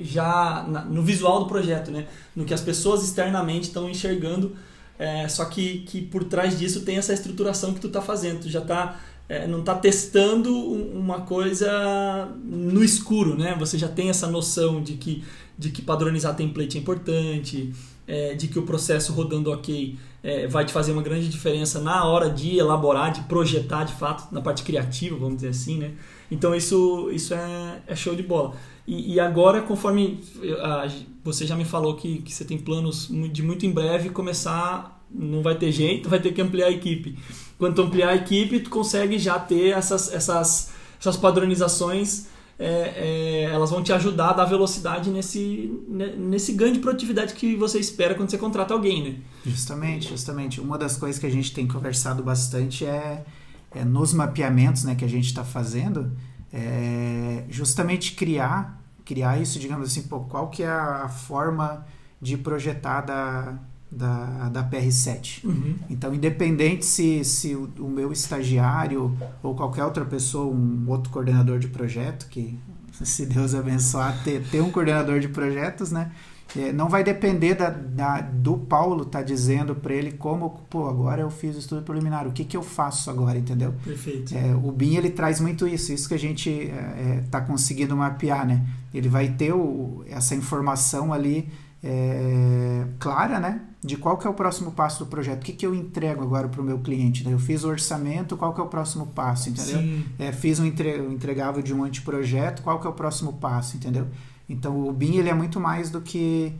já 0.00 0.64
na, 0.68 0.84
no 0.84 1.02
visual 1.02 1.40
do 1.40 1.46
projeto, 1.46 1.90
né? 1.90 2.06
No 2.36 2.44
que 2.44 2.54
as 2.54 2.60
pessoas 2.60 3.02
externamente 3.02 3.64
estão 3.64 3.90
enxergando, 3.90 4.54
é, 4.98 5.28
só 5.28 5.44
que, 5.44 5.80
que 5.80 6.00
por 6.00 6.24
trás 6.24 6.58
disso 6.58 6.82
tem 6.82 6.96
essa 6.96 7.12
estruturação 7.12 7.74
que 7.74 7.80
tu 7.80 7.88
está 7.88 8.00
fazendo, 8.00 8.40
tu 8.40 8.50
já 8.50 8.60
está 8.60 9.00
é, 9.28 9.46
não 9.46 9.60
está 9.60 9.74
testando 9.74 10.54
uma 10.54 11.22
coisa 11.22 12.28
no 12.44 12.84
escuro, 12.84 13.36
né? 13.36 13.56
Você 13.58 13.78
já 13.78 13.88
tem 13.88 14.10
essa 14.10 14.26
noção 14.26 14.82
de 14.82 14.94
que, 14.94 15.24
de 15.56 15.70
que 15.70 15.80
padronizar 15.80 16.36
template 16.36 16.76
é 16.76 16.80
importante, 16.80 17.72
é, 18.06 18.34
de 18.34 18.48
que 18.48 18.58
o 18.58 18.62
processo 18.62 19.12
rodando 19.12 19.50
ok 19.50 19.96
é, 20.22 20.46
vai 20.46 20.64
te 20.64 20.72
fazer 20.72 20.92
uma 20.92 21.02
grande 21.02 21.28
diferença 21.28 21.80
na 21.80 22.04
hora 22.04 22.28
de 22.28 22.58
elaborar, 22.58 23.12
de 23.12 23.22
projetar 23.22 23.84
de 23.84 23.94
fato, 23.94 24.32
na 24.34 24.40
parte 24.40 24.62
criativa, 24.62 25.16
vamos 25.16 25.36
dizer 25.36 25.48
assim, 25.48 25.78
né? 25.78 25.92
Então 26.30 26.54
isso, 26.54 27.10
isso 27.10 27.32
é, 27.32 27.82
é 27.86 27.96
show 27.96 28.14
de 28.14 28.22
bola. 28.22 28.54
E, 28.86 29.14
e 29.14 29.20
agora, 29.20 29.62
conforme 29.62 30.20
a, 30.60 30.88
você 31.22 31.46
já 31.46 31.54
me 31.54 31.64
falou 31.64 31.94
que, 31.94 32.18
que 32.18 32.34
você 32.34 32.44
tem 32.44 32.58
planos 32.58 33.08
de 33.32 33.42
muito 33.42 33.64
em 33.64 33.70
breve 33.70 34.10
começar, 34.10 35.00
não 35.10 35.42
vai 35.42 35.54
ter 35.54 35.70
jeito, 35.70 36.08
vai 36.10 36.20
ter 36.20 36.32
que 36.32 36.40
ampliar 36.40 36.66
a 36.66 36.70
equipe 36.70 37.16
quando 37.62 37.80
ampliar 37.80 38.08
a 38.08 38.16
equipe, 38.16 38.58
tu 38.58 38.70
consegue 38.70 39.20
já 39.20 39.38
ter 39.38 39.68
essas, 39.68 40.12
essas, 40.12 40.72
essas 40.98 41.16
padronizações, 41.16 42.26
é, 42.58 42.64
é, 42.66 43.42
elas 43.44 43.70
vão 43.70 43.84
te 43.84 43.92
ajudar 43.92 44.30
a 44.30 44.32
dar 44.32 44.44
velocidade 44.46 45.10
nesse, 45.10 45.72
nesse 46.18 46.54
ganho 46.54 46.72
de 46.72 46.80
produtividade 46.80 47.34
que 47.34 47.54
você 47.54 47.78
espera 47.78 48.16
quando 48.16 48.30
você 48.30 48.36
contrata 48.36 48.74
alguém, 48.74 49.04
né? 49.04 49.16
Justamente, 49.46 50.08
justamente. 50.08 50.60
Uma 50.60 50.76
das 50.76 50.96
coisas 50.96 51.20
que 51.20 51.26
a 51.26 51.30
gente 51.30 51.52
tem 51.52 51.68
conversado 51.68 52.20
bastante 52.20 52.84
é, 52.84 53.24
é 53.70 53.84
nos 53.84 54.12
mapeamentos 54.12 54.82
né, 54.82 54.96
que 54.96 55.04
a 55.04 55.08
gente 55.08 55.26
está 55.26 55.44
fazendo, 55.44 56.10
é 56.52 57.44
justamente 57.48 58.12
criar, 58.14 58.80
criar 59.04 59.40
isso, 59.40 59.58
digamos 59.58 59.90
assim, 59.90 60.02
pô, 60.02 60.20
qual 60.20 60.48
que 60.48 60.62
é 60.62 60.68
a 60.68 61.08
forma 61.08 61.86
de 62.20 62.36
projetar 62.36 63.00
da, 63.00 63.58
da, 63.90 64.48
da 64.48 64.64
PR7. 64.64 65.44
Uhum. 65.44 65.76
Então, 65.90 66.14
independente 66.14 66.86
se, 66.86 67.24
se 67.24 67.54
o, 67.54 67.68
o, 67.78 67.88
meu 67.88 68.12
estagiário 68.12 69.16
ou 69.42 69.54
qualquer 69.54 69.84
outra 69.84 70.04
pessoa, 70.04 70.54
um 70.54 70.84
outro 70.88 71.10
coordenador 71.10 71.58
de 71.58 71.68
projeto, 71.68 72.26
que 72.28 72.58
se 73.02 73.26
Deus 73.26 73.54
abençoar, 73.54 74.22
ter, 74.22 74.42
ter 74.50 74.62
um 74.62 74.70
coordenador 74.70 75.20
de 75.20 75.28
projetos, 75.28 75.90
né? 75.90 76.12
É, 76.56 76.72
não 76.72 76.88
vai 76.88 77.02
depender 77.02 77.54
da, 77.54 77.70
da 77.70 78.20
do 78.20 78.58
Paulo 78.58 79.04
tá 79.04 79.22
dizendo 79.22 79.74
para 79.74 79.94
ele 79.94 80.12
como, 80.12 80.50
pô, 80.68 80.86
agora 80.86 81.22
eu 81.22 81.30
fiz 81.30 81.56
o 81.56 81.58
estudo 81.58 81.82
preliminar, 81.82 82.26
o 82.26 82.32
que, 82.32 82.44
que 82.44 82.56
eu 82.56 82.62
faço 82.62 83.10
agora, 83.10 83.38
entendeu? 83.38 83.74
Perfeito. 83.82 84.36
É, 84.36 84.54
o 84.54 84.70
BIM 84.70 84.96
ele 84.96 85.10
traz 85.10 85.40
muito 85.40 85.66
isso, 85.66 85.92
isso 85.92 86.08
que 86.08 86.14
a 86.14 86.18
gente 86.18 86.50
é, 86.50 86.74
é 86.74 87.24
tá 87.30 87.40
conseguindo 87.40 87.96
mapear, 87.96 88.46
né? 88.46 88.66
Ele 88.92 89.08
vai 89.08 89.28
ter 89.28 89.52
o, 89.52 90.04
essa 90.06 90.34
informação 90.34 91.12
ali 91.12 91.48
é, 91.82 92.86
clara, 92.98 93.40
né? 93.40 93.62
De 93.82 93.96
qual 93.96 94.16
que 94.16 94.26
é 94.26 94.30
o 94.30 94.34
próximo 94.34 94.70
passo 94.70 95.04
do 95.04 95.10
projeto, 95.10 95.42
o 95.42 95.44
que, 95.44 95.52
que 95.52 95.66
eu 95.66 95.74
entrego 95.74 96.22
agora 96.22 96.48
para 96.48 96.60
o 96.60 96.64
meu 96.64 96.78
cliente. 96.78 97.24
Né? 97.24 97.32
Eu 97.32 97.38
fiz 97.38 97.64
o 97.64 97.68
orçamento, 97.68 98.36
qual 98.36 98.54
que 98.54 98.60
é 98.60 98.64
o 98.64 98.68
próximo 98.68 99.08
passo, 99.08 99.48
entendeu? 99.48 100.04
É, 100.18 100.30
fiz 100.30 100.60
um 100.60 100.66
entregável 100.66 101.60
de 101.62 101.74
um 101.74 101.82
anteprojeto, 101.82 102.62
qual 102.62 102.78
que 102.78 102.86
é 102.86 102.90
o 102.90 102.92
próximo 102.92 103.32
passo, 103.32 103.76
entendeu? 103.76 104.06
Então 104.52 104.86
o 104.86 104.92
BIM 104.92 105.16
ele 105.16 105.28
é 105.28 105.34
muito 105.34 105.58
mais 105.58 105.90
do 105.90 106.00
que 106.00 106.52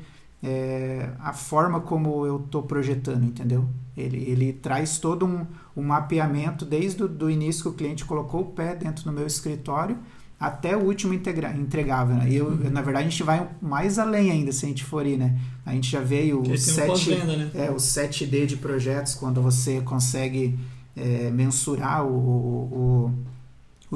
é, 0.42 1.10
a 1.20 1.32
forma 1.32 1.80
como 1.80 2.26
eu 2.26 2.38
estou 2.38 2.62
projetando, 2.62 3.24
entendeu? 3.24 3.68
Ele, 3.96 4.18
ele 4.28 4.52
traz 4.52 4.98
todo 4.98 5.26
um, 5.26 5.46
um 5.76 5.82
mapeamento 5.82 6.64
desde 6.64 7.02
o 7.02 7.30
início 7.30 7.62
que 7.62 7.68
o 7.68 7.72
cliente 7.72 8.04
colocou 8.04 8.40
o 8.40 8.46
pé 8.46 8.74
dentro 8.74 9.04
do 9.04 9.12
meu 9.12 9.26
escritório 9.26 9.96
até 10.42 10.76
o 10.76 10.80
último 10.80 11.14
integra 11.14 11.52
entregável. 11.56 12.16
Né? 12.16 12.30
E 12.30 12.36
eu, 12.36 12.46
uhum. 12.48 12.70
na 12.70 12.82
verdade, 12.82 13.06
a 13.06 13.10
gente 13.10 13.22
vai 13.22 13.48
mais 13.60 13.96
além 13.96 14.28
ainda, 14.32 14.50
se 14.50 14.66
a 14.66 14.68
gente 14.68 14.82
for 14.82 15.06
ir, 15.06 15.16
né? 15.16 15.38
A 15.64 15.72
gente 15.72 15.88
já 15.88 16.00
veio 16.00 16.42
o, 16.42 16.58
7, 16.58 17.14
né? 17.14 17.50
é, 17.54 17.70
o 17.70 17.76
7D 17.76 18.46
de 18.46 18.56
projetos, 18.56 19.14
quando 19.14 19.40
você 19.40 19.80
consegue 19.82 20.58
é, 20.96 21.30
mensurar 21.30 22.04
o, 22.04 22.12
o, 22.12 22.74
o, 22.74 23.12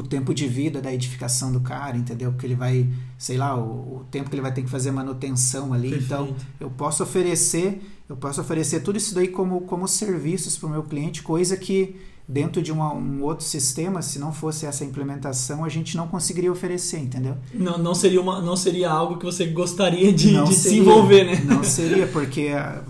tempo 0.03 0.35
de 0.35 0.47
vida 0.47 0.81
da 0.81 0.93
edificação 0.93 1.51
do 1.51 1.61
cara, 1.61 1.97
entendeu? 1.97 2.31
Porque 2.31 2.47
ele 2.47 2.55
vai, 2.55 2.89
sei 3.17 3.37
lá, 3.37 3.57
o, 3.57 3.99
o 3.99 4.05
tempo 4.11 4.29
que 4.29 4.35
ele 4.35 4.43
vai 4.43 4.53
ter 4.53 4.63
que 4.63 4.69
fazer 4.69 4.91
manutenção 4.91 5.73
ali. 5.73 5.91
Perfeito. 5.91 6.05
Então, 6.13 6.37
eu 6.61 6.71
posso 6.71 7.03
oferecer, 7.03 7.81
eu 8.09 8.17
posso 8.17 8.41
oferecer 8.41 8.81
tudo 8.81 8.99
isso 8.99 9.15
daí 9.15 9.29
como, 9.29 9.63
como 9.63 9.89
serviços 9.89 10.59
para 10.59 10.67
o 10.67 10.71
meu 10.71 10.83
cliente, 10.83 11.23
coisa 11.23 11.57
que 11.57 11.97
dentro 12.29 12.61
de 12.61 12.73
uma, 12.73 12.93
um 12.93 13.23
outro 13.23 13.45
sistema, 13.45 14.03
se 14.03 14.19
não 14.19 14.33
fosse 14.33 14.67
essa 14.67 14.85
implementação, 14.85 15.65
a 15.65 15.69
gente 15.69 15.97
não 15.97 16.09
conseguiria 16.09 16.51
oferecer, 16.51 16.99
entendeu? 16.99 17.37
Não, 17.55 17.79
não, 17.79 17.95
seria, 17.95 18.21
uma, 18.21 18.41
não 18.43 18.57
seria 18.57 18.91
algo 18.91 19.17
que 19.17 19.25
você 19.25 19.47
gostaria 19.47 20.13
de, 20.13 20.43
de 20.43 20.55
se 20.55 20.79
envolver, 20.79 21.25
né? 21.25 21.43
Não 21.45 21.63
seria, 21.65 22.07
porque 22.09 22.51
uh, 22.53 22.83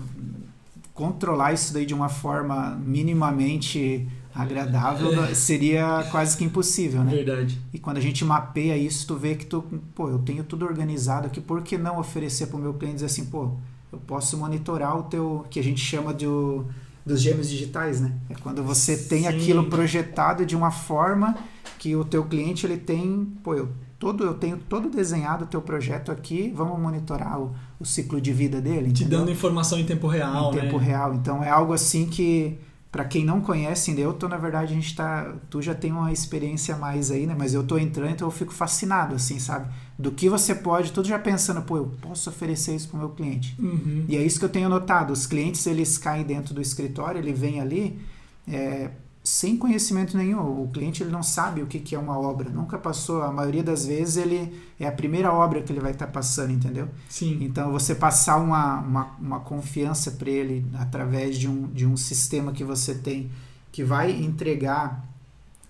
controlar 0.93 1.53
isso 1.53 1.71
daí 1.71 1.85
de 1.85 1.93
uma 1.93 2.09
forma 2.09 2.71
minimamente 2.83 4.07
agradável 4.37 5.23
é. 5.23 5.33
seria 5.33 6.07
quase 6.11 6.37
que 6.37 6.43
impossível, 6.43 7.03
né? 7.03 7.11
Verdade. 7.11 7.59
E 7.73 7.79
quando 7.79 7.97
a 7.97 8.01
gente 8.01 8.23
mapeia 8.23 8.77
isso, 8.77 9.07
tu 9.07 9.15
vê 9.15 9.35
que 9.35 9.45
tu, 9.45 9.63
pô, 9.95 10.09
eu 10.09 10.19
tenho 10.19 10.43
tudo 10.43 10.65
organizado 10.65 11.27
aqui, 11.27 11.41
por 11.41 11.61
que 11.63 11.77
não 11.77 11.99
oferecer 11.99 12.47
para 12.47 12.57
o 12.57 12.59
meu 12.59 12.73
cliente 12.73 12.95
dizer 12.95 13.07
assim, 13.07 13.25
pô, 13.25 13.51
eu 13.91 13.99
posso 13.99 14.37
monitorar 14.37 14.97
o 14.97 15.03
teu, 15.03 15.45
que 15.49 15.59
a 15.59 15.63
gente 15.63 15.81
chama 15.81 16.13
de 16.13 16.27
o, 16.27 16.65
dos 17.05 17.21
gêmeos 17.21 17.49
digitais, 17.49 17.99
né? 17.99 18.13
É 18.29 18.35
quando 18.35 18.63
você 18.63 18.95
tem 18.95 19.21
Sim. 19.21 19.27
aquilo 19.27 19.65
projetado 19.65 20.45
de 20.45 20.55
uma 20.55 20.71
forma 20.71 21.35
que 21.79 21.95
o 21.95 22.05
teu 22.05 22.23
cliente 22.25 22.65
ele 22.65 22.77
tem, 22.77 23.25
pô, 23.43 23.55
eu 23.55 23.69
todo 23.97 24.23
eu 24.23 24.35
tenho 24.35 24.57
todo 24.57 24.89
desenhado 24.89 25.45
o 25.45 25.47
teu 25.47 25.61
projeto 25.61 26.11
aqui, 26.11 26.53
vamos 26.55 26.79
monitorar 26.79 27.39
o, 27.39 27.55
o 27.79 27.85
ciclo 27.85 28.21
de 28.21 28.31
vida 28.31 28.61
dele, 28.61 28.91
te 28.91 29.05
dando 29.05 29.31
informação 29.31 29.79
em 29.79 29.85
tempo 29.85 30.07
real, 30.07 30.51
em 30.51 30.55
né? 30.55 30.61
tempo 30.61 30.77
real. 30.77 31.15
Então 31.15 31.43
é 31.43 31.49
algo 31.49 31.73
assim 31.73 32.05
que 32.05 32.59
para 32.91 33.03
quem 33.03 33.25
não 33.25 33.41
conhece 33.41 33.91
ainda, 33.91 34.01
eu 34.01 34.13
tô 34.13 34.27
na 34.27 34.37
verdade 34.37 34.71
a 34.71 34.75
gente 34.75 34.95
tá, 34.95 35.35
tu 35.49 35.61
já 35.61 35.75
tem 35.75 35.91
uma 35.91 36.11
experiência 36.11 36.75
a 36.75 36.77
mais 36.77 37.11
aí, 37.11 37.25
né? 37.27 37.35
Mas 37.37 37.53
eu 37.53 37.63
tô 37.63 37.77
entrando, 37.77 38.11
então 38.11 38.27
eu 38.27 38.31
fico 38.31 38.53
fascinado 38.53 39.15
assim, 39.15 39.39
sabe? 39.39 39.71
Do 39.99 40.11
que 40.11 40.29
você 40.29 40.55
pode, 40.55 40.91
tudo 40.91 41.07
já 41.07 41.19
pensando, 41.19 41.61
pô, 41.61 41.77
eu 41.77 41.91
posso 42.01 42.29
oferecer 42.29 42.75
isso 42.75 42.87
pro 42.87 42.97
meu 42.97 43.09
cliente. 43.09 43.55
Uhum. 43.59 44.05
E 44.07 44.15
é 44.15 44.23
isso 44.23 44.39
que 44.39 44.45
eu 44.45 44.49
tenho 44.49 44.69
notado, 44.69 45.11
os 45.11 45.25
clientes 45.25 45.65
eles 45.67 45.97
caem 45.97 46.23
dentro 46.23 46.53
do 46.53 46.61
escritório, 46.61 47.19
ele 47.19 47.33
vem 47.33 47.59
ali, 47.59 47.99
é, 48.47 48.89
sem 49.27 49.57
conhecimento 49.57 50.15
nenhum. 50.15 50.63
O 50.63 50.69
cliente 50.69 51.03
ele 51.03 51.11
não 51.11 51.21
sabe 51.21 51.61
o 51.61 51.67
que, 51.67 51.79
que 51.79 51.93
é 51.93 51.99
uma 51.99 52.17
obra, 52.17 52.49
nunca 52.49 52.77
passou. 52.77 53.21
A 53.21 53.29
maioria 53.29 53.61
das 53.61 53.85
vezes 53.85 54.15
ele 54.15 54.57
é 54.79 54.87
a 54.87 54.91
primeira 54.91 55.33
obra 55.33 55.61
que 55.61 55.73
ele 55.73 55.81
vai 55.81 55.91
estar 55.91 56.05
tá 56.05 56.11
passando, 56.13 56.53
entendeu? 56.53 56.87
Sim. 57.09 57.37
Então 57.41 57.69
você 57.69 57.93
passar 57.93 58.37
uma, 58.37 58.79
uma, 58.79 59.03
uma 59.19 59.39
confiança 59.41 60.11
para 60.11 60.29
ele 60.29 60.65
através 60.75 61.37
de 61.37 61.45
um, 61.45 61.67
de 61.67 61.85
um 61.85 61.97
sistema 61.97 62.53
que 62.53 62.63
você 62.63 62.95
tem 62.95 63.29
que 63.69 63.83
vai 63.83 64.11
entregar 64.11 65.05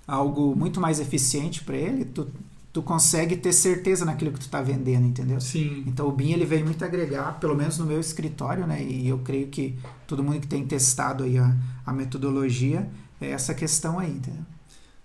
algo 0.08 0.56
muito 0.56 0.80
mais 0.80 1.00
eficiente 1.00 1.64
para 1.64 1.76
ele, 1.76 2.06
tu, 2.06 2.28
tu 2.72 2.84
consegue 2.84 3.36
ter 3.36 3.54
certeza 3.54 4.06
naquilo 4.06 4.32
que 4.34 4.40
tu 4.40 4.44
está 4.44 4.62
vendendo, 4.62 5.08
entendeu? 5.08 5.42
Sim. 5.42 5.84
Então 5.88 6.08
o 6.08 6.12
BIM 6.12 6.34
ele 6.34 6.46
vem 6.46 6.64
muito 6.64 6.86
agregar, 6.86 7.40
pelo 7.40 7.56
menos 7.56 7.80
no 7.80 7.88
meu 7.88 8.00
escritório, 8.00 8.68
né? 8.68 8.84
E 8.84 9.08
eu 9.08 9.18
creio 9.18 9.48
que 9.48 9.76
todo 10.06 10.24
mundo 10.24 10.40
que 10.40 10.48
tem 10.48 10.64
testado 10.64 11.24
aí 11.24 11.40
a, 11.40 11.56
a 11.84 11.92
metodologia 11.92 12.88
é 13.20 13.32
essa 13.32 13.54
questão 13.54 14.00
aí, 14.00 14.12
entendeu? 14.12 14.46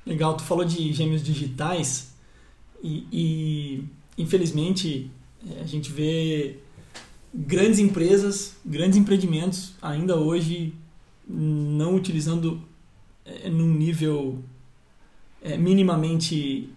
Legal, 0.04 0.36
tu 0.36 0.42
falou 0.42 0.64
de 0.64 0.92
gêmeos 0.92 1.22
digitais 1.22 2.12
e, 2.82 3.06
e 3.12 3.84
infelizmente 4.18 5.10
a 5.60 5.66
gente 5.66 5.90
vê 5.90 6.58
grandes 7.34 7.78
empresas, 7.78 8.54
grandes 8.64 8.98
empreendimentos 8.98 9.74
ainda 9.80 10.16
hoje 10.16 10.74
não 11.26 11.94
utilizando 11.94 12.60
é, 13.24 13.48
num 13.48 13.72
nível 13.72 14.42
é, 15.40 15.56
minimamente 15.56 16.68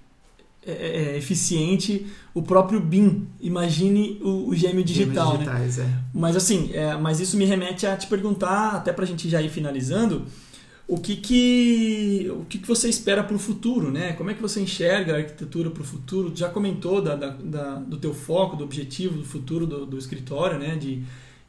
é, 0.66 0.72
é, 0.72 1.04
é 1.14 1.18
eficiente 1.18 2.08
o 2.34 2.42
próprio 2.42 2.80
BIM. 2.80 3.28
Imagine 3.42 4.20
o, 4.22 4.50
o 4.50 4.56
gêmeo 4.56 4.84
digital, 4.84 5.34
Gêmeos 5.34 5.48
né? 5.48 5.54
digitais, 5.54 5.78
né? 5.78 5.84
É. 5.86 6.18
Mas 6.18 6.36
assim, 6.36 6.72
é, 6.74 6.96
mas 6.98 7.20
isso 7.20 7.38
me 7.38 7.46
remete 7.46 7.86
a 7.86 7.96
te 7.98 8.08
perguntar, 8.08 8.72
até 8.72 8.94
para 8.94 9.04
a 9.04 9.08
gente 9.08 9.30
já 9.30 9.42
ir 9.42 9.50
finalizando, 9.50 10.26
o 10.88 11.00
que 11.00 11.16
que, 11.16 12.28
o 12.30 12.46
que, 12.46 12.60
que 12.60 12.68
você 12.68 12.88
espera 12.88 13.24
para 13.24 13.36
o 13.36 13.40
futuro, 13.40 13.90
né? 13.90 14.14
Como 14.14 14.30
é 14.30 14.36
que 14.36 14.42
você 14.42 14.62
enxerga 14.62 15.14
a 15.14 15.18
arquitetura 15.18 15.72
para 15.72 15.82
o 15.82 15.86
futuro? 15.86 16.32
Já 16.36 16.48
comentou 16.50 17.02
da, 17.02 17.16
da, 17.16 17.30
da, 17.30 17.76
do 17.76 17.98
teu 17.98 18.14
foco, 18.14 18.56
do 18.56 18.64
objetivo 18.64 19.18
do 19.18 19.26
futuro 19.26 19.66
do, 19.66 19.86
do 19.86 19.98
escritório, 19.98 20.60
né? 20.60 20.76
De, 20.76 21.02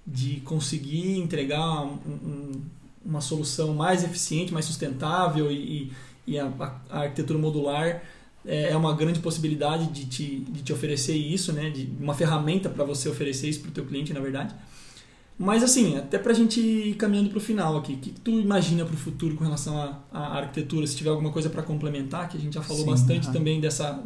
de 0.07 0.41
conseguir 0.41 1.18
entregar 1.18 1.82
um, 1.82 1.99
um, 2.07 2.53
uma 3.05 3.20
solução 3.20 3.74
mais 3.74 4.03
eficiente, 4.03 4.55
mais 4.55 4.64
sustentável 4.64 5.53
e, 5.53 5.93
e 6.26 6.39
a, 6.39 6.51
a, 6.89 7.01
arquitetura 7.01 7.39
modular 7.39 8.03
é, 8.47 8.70
é 8.70 8.76
uma 8.76 8.95
grande 8.95 9.20
possibilidade 9.20 9.89
de 9.89 10.07
te, 10.07 10.37
de 10.49 10.62
te 10.62 10.72
oferecer 10.72 11.14
isso, 11.14 11.53
né? 11.53 11.68
De 11.68 11.91
uma 12.01 12.14
ferramenta 12.14 12.70
para 12.70 12.84
você 12.84 13.07
oferecer 13.07 13.51
isso 13.51 13.61
para 13.61 13.68
o 13.68 13.72
teu 13.72 13.84
cliente, 13.84 14.14
na 14.14 14.20
verdade. 14.20 14.55
Mas 15.39 15.62
assim, 15.62 15.99
até 15.99 16.18
para 16.18 16.32
a 16.32 16.34
gente 16.34 16.59
ir 16.61 16.95
caminhando 16.95 17.28
para 17.28 17.39
o 17.39 17.41
final 17.41 17.76
aqui, 17.76 17.93
o 17.93 17.97
que, 17.99 18.11
que 18.11 18.20
tu 18.20 18.30
imagina 18.41 18.87
para 18.87 18.95
o 18.95 18.97
futuro 18.97 19.37
com 19.37 19.45
relação 19.45 19.78
à, 19.78 19.99
à, 20.11 20.39
arquitetura? 20.39 20.87
Se 20.87 20.97
tiver 20.97 21.11
alguma 21.11 21.30
coisa 21.30 21.51
para 21.51 21.62
complementar, 21.62 22.28
que 22.28 22.39
a 22.39 22.41
gente 22.41 22.55
já 22.55 22.62
falou 22.62 22.84
Sim, 22.84 22.91
bastante 22.91 23.30
também 23.30 23.61
dessa. 23.61 24.03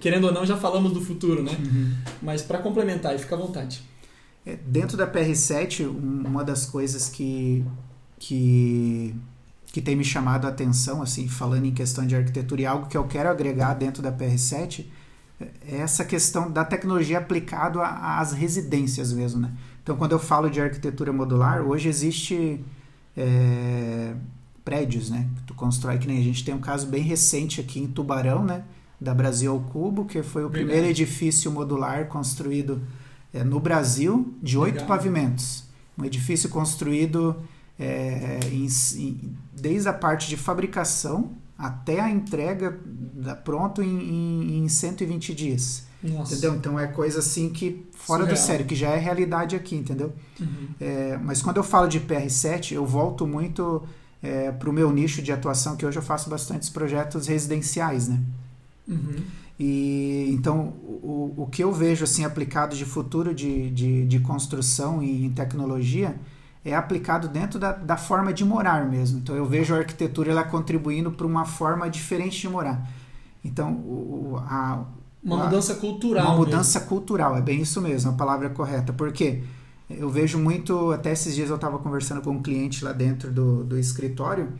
Querendo 0.00 0.24
ou 0.24 0.32
não, 0.32 0.46
já 0.46 0.56
falamos 0.56 0.92
do 0.92 1.00
futuro, 1.00 1.42
né? 1.42 1.50
Uhum. 1.58 1.94
Mas 2.22 2.42
para 2.42 2.58
complementar, 2.58 3.14
e 3.14 3.18
fica 3.18 3.34
à 3.34 3.38
vontade. 3.38 3.82
É, 4.46 4.56
dentro 4.66 4.96
da 4.96 5.10
PR7, 5.10 5.88
uma 5.88 6.44
das 6.44 6.64
coisas 6.64 7.08
que, 7.08 7.64
que, 8.18 9.14
que 9.72 9.80
tem 9.80 9.96
me 9.96 10.04
chamado 10.04 10.46
a 10.46 10.50
atenção, 10.50 11.02
assim, 11.02 11.26
falando 11.26 11.64
em 11.64 11.74
questão 11.74 12.06
de 12.06 12.14
arquitetura 12.14 12.62
e 12.62 12.66
algo 12.66 12.86
que 12.86 12.96
eu 12.96 13.04
quero 13.04 13.28
agregar 13.28 13.74
dentro 13.74 14.00
da 14.00 14.12
PR7, 14.12 14.84
é 15.40 15.78
essa 15.78 16.04
questão 16.04 16.50
da 16.50 16.64
tecnologia 16.64 17.18
aplicada 17.18 17.82
às 17.82 18.32
residências 18.32 19.12
mesmo, 19.12 19.40
né? 19.40 19.52
Então, 19.88 19.96
quando 19.96 20.12
eu 20.12 20.18
falo 20.18 20.50
de 20.50 20.60
arquitetura 20.60 21.10
modular, 21.14 21.62
hoje 21.62 21.88
existe 21.88 22.62
é, 23.16 24.12
prédios, 24.62 25.08
né? 25.08 25.26
Que 25.34 25.42
tu 25.44 25.54
constrói, 25.54 25.96
que 25.96 26.06
nem 26.06 26.18
a 26.18 26.22
gente 26.22 26.44
tem 26.44 26.54
um 26.54 26.60
caso 26.60 26.86
bem 26.88 27.02
recente 27.02 27.58
aqui 27.58 27.80
em 27.80 27.86
Tubarão, 27.86 28.44
né? 28.44 28.64
Da 29.00 29.14
Brasil 29.14 29.50
ao 29.50 29.60
Cubo, 29.60 30.04
que 30.04 30.22
foi 30.22 30.44
o 30.44 30.50
Verdade. 30.50 30.66
primeiro 30.66 30.90
edifício 30.90 31.50
modular 31.50 32.06
construído 32.08 32.82
é, 33.32 33.42
no 33.42 33.58
Brasil 33.58 34.34
de 34.42 34.58
oito 34.58 34.84
pavimentos. 34.84 35.64
Um 35.96 36.04
edifício 36.04 36.50
construído 36.50 37.34
é, 37.78 38.40
em, 38.52 38.66
em, 38.66 39.36
desde 39.58 39.88
a 39.88 39.92
parte 39.94 40.28
de 40.28 40.36
fabricação 40.36 41.30
até 41.56 41.98
a 41.98 42.10
entrega 42.10 42.78
da, 42.84 43.34
pronto 43.34 43.82
em, 43.82 43.88
em, 43.88 44.58
em 44.64 44.68
120 44.68 45.34
dias. 45.34 45.87
Nossa. 46.02 46.32
Entendeu? 46.32 46.54
Então 46.54 46.78
é 46.78 46.86
coisa 46.86 47.18
assim 47.18 47.50
que 47.50 47.84
fora 47.92 48.22
Surreal. 48.22 48.36
do 48.36 48.46
sério, 48.46 48.66
que 48.66 48.74
já 48.74 48.90
é 48.90 48.98
realidade 48.98 49.56
aqui, 49.56 49.74
entendeu? 49.74 50.12
Uhum. 50.40 50.68
É, 50.80 51.18
mas 51.22 51.42
quando 51.42 51.56
eu 51.56 51.64
falo 51.64 51.88
de 51.88 52.00
PR7, 52.00 52.72
eu 52.72 52.86
volto 52.86 53.26
muito 53.26 53.82
é, 54.22 54.52
para 54.52 54.70
o 54.70 54.72
meu 54.72 54.92
nicho 54.92 55.20
de 55.20 55.32
atuação, 55.32 55.76
que 55.76 55.84
hoje 55.84 55.98
eu 55.98 56.02
faço 56.02 56.30
bastantes 56.30 56.68
projetos 56.68 57.26
residenciais, 57.26 58.08
né? 58.08 58.20
Uhum. 58.86 59.22
E 59.58 60.30
então 60.32 60.68
o, 60.84 61.34
o 61.36 61.46
que 61.50 61.64
eu 61.64 61.72
vejo 61.72 62.04
assim 62.04 62.24
aplicado 62.24 62.76
de 62.76 62.84
futuro 62.84 63.34
de, 63.34 63.70
de, 63.70 64.06
de 64.06 64.20
construção 64.20 65.02
e 65.02 65.24
em 65.24 65.30
tecnologia 65.30 66.14
é 66.64 66.74
aplicado 66.74 67.28
dentro 67.28 67.58
da, 67.58 67.72
da 67.72 67.96
forma 67.96 68.32
de 68.32 68.44
morar 68.44 68.88
mesmo. 68.88 69.18
Então 69.18 69.34
eu 69.34 69.44
vejo 69.44 69.74
a 69.74 69.78
arquitetura 69.78 70.30
ela 70.30 70.44
contribuindo 70.44 71.10
para 71.10 71.26
uma 71.26 71.44
forma 71.44 71.90
diferente 71.90 72.40
de 72.40 72.48
morar. 72.48 72.88
Então 73.44 73.72
o, 73.72 74.36
a, 74.46 74.84
uma 75.22 75.44
mudança 75.44 75.74
cultural. 75.74 76.26
Uma 76.26 76.36
mudança 76.36 76.78
mesmo. 76.78 76.88
cultural, 76.88 77.36
é 77.36 77.42
bem 77.42 77.60
isso 77.60 77.80
mesmo, 77.80 78.10
a 78.10 78.14
palavra 78.14 78.50
correta. 78.50 78.92
Porque 78.92 79.42
eu 79.90 80.08
vejo 80.08 80.38
muito, 80.38 80.92
até 80.92 81.12
esses 81.12 81.34
dias 81.34 81.48
eu 81.48 81.56
estava 81.56 81.78
conversando 81.78 82.20
com 82.20 82.30
um 82.30 82.42
cliente 82.42 82.84
lá 82.84 82.92
dentro 82.92 83.30
do, 83.30 83.64
do 83.64 83.78
escritório 83.78 84.52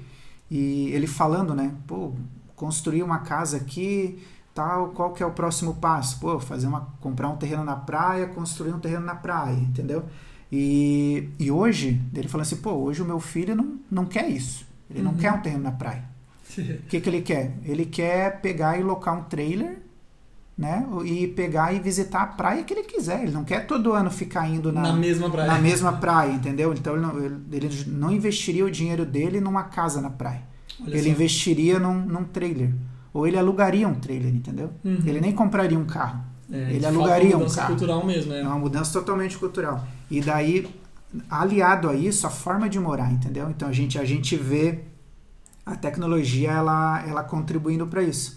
e 0.51 0.89
ele 0.93 1.07
falando, 1.07 1.55
né? 1.55 1.75
Pô, 1.87 2.13
construir 2.57 3.03
uma 3.03 3.19
casa 3.21 3.59
aqui, 3.59 4.19
tal, 4.55 4.89
qual 4.89 5.13
que 5.13 5.23
é 5.23 5.27
o 5.27 5.31
próximo 5.31 5.75
passo? 5.75 6.19
Pô, 6.19 6.41
fazer 6.41 6.67
uma, 6.67 6.89
comprar 7.01 7.29
um 7.29 7.37
terreno 7.37 7.63
na 7.63 7.77
praia, 7.77 8.27
construir 8.27 8.73
um 8.73 8.81
terreno 8.81 9.05
na 9.05 9.15
praia, 9.15 9.57
entendeu? 9.57 10.05
E, 10.51 11.29
e 11.39 11.51
hoje, 11.51 12.01
ele 12.15 12.27
falando 12.27 12.47
assim, 12.47 12.57
pô, 12.57 12.73
hoje 12.73 13.03
o 13.03 13.05
meu 13.05 13.21
filho 13.21 13.55
não, 13.55 13.79
não 13.91 14.07
quer 14.07 14.29
isso. 14.29 14.67
Ele 14.89 15.01
uhum. 15.01 15.13
não 15.13 15.15
quer 15.15 15.33
um 15.33 15.41
terreno 15.41 15.63
na 15.65 15.73
praia. 15.73 16.05
O 16.59 16.89
que, 16.89 17.01
que 17.01 17.09
ele 17.09 17.21
quer? 17.21 17.57
Ele 17.63 17.85
quer 17.85 18.41
pegar 18.41 18.81
e 18.81 18.83
locar 18.83 19.17
um 19.17 19.23
trailer 19.25 19.79
né? 20.59 20.85
E 21.05 21.29
pegar 21.29 21.73
e 21.73 21.79
visitar 21.79 22.23
a 22.23 22.27
praia 22.27 22.65
que 22.65 22.75
ele 22.75 22.83
quiser. 22.83 23.23
Ele 23.23 23.31
não 23.31 23.45
quer 23.45 23.65
todo 23.65 23.93
ano 23.93 24.11
ficar 24.11 24.49
indo 24.49 24.73
na, 24.73 24.83
na 24.83 24.93
mesma 24.93 25.31
praia. 25.31 25.53
Na 25.53 25.59
mesma 25.61 25.93
praia, 25.93 26.33
entendeu? 26.33 26.73
Então 26.73 26.95
ele 26.95 27.03
não, 27.03 27.25
ele 27.53 27.85
não 27.87 28.11
investiria 28.11 28.65
o 28.65 28.71
dinheiro 28.71 29.07
dele 29.07 29.41
numa 29.41 29.63
casa 29.63 30.01
na 30.01 30.11
praia. 30.11 30.43
Olha 30.83 30.91
ele 30.91 31.05
só. 31.05 31.11
investiria 31.11 31.79
num, 31.79 32.01
num 32.01 32.25
trailer. 32.25 32.73
Ou 33.15 33.27
ele 33.27 33.39
alugaria 33.39 33.87
um 33.87 33.95
trailer, 33.95 34.35
entendeu? 34.35 34.73
Uhum. 34.85 34.99
Ele 35.07 35.21
nem 35.21 35.33
compraria 35.33 35.79
um 35.79 35.85
carro. 35.85 36.25
É, 36.51 36.73
ele 36.73 36.85
alugaria 36.85 37.37
um 37.37 37.41
carro. 37.41 37.41
É 37.41 37.45
uma 37.45 37.45
mudança 37.45 37.67
cultural 37.67 38.07
mesmo, 38.07 38.33
é. 38.33 38.41
É 38.41 38.43
uma 38.43 38.59
mudança 38.59 38.93
totalmente 38.93 39.39
cultural. 39.39 39.87
E 40.11 40.21
daí, 40.21 40.69
aliado 41.31 41.89
a 41.89 41.95
isso, 41.95 42.27
a 42.27 42.31
forma 42.31 42.69
de 42.69 42.81
morar, 42.81 43.13
entendeu? 43.13 43.49
Então 43.49 43.69
a 43.69 43.73
gente, 43.73 43.97
a 43.97 44.05
gente 44.05 44.35
vê 44.35 44.81
a 45.65 45.77
tecnologia 45.77 46.51
ela, 46.51 47.05
ela 47.07 47.23
contribuindo 47.23 47.87
para 47.87 48.03
isso 48.03 48.37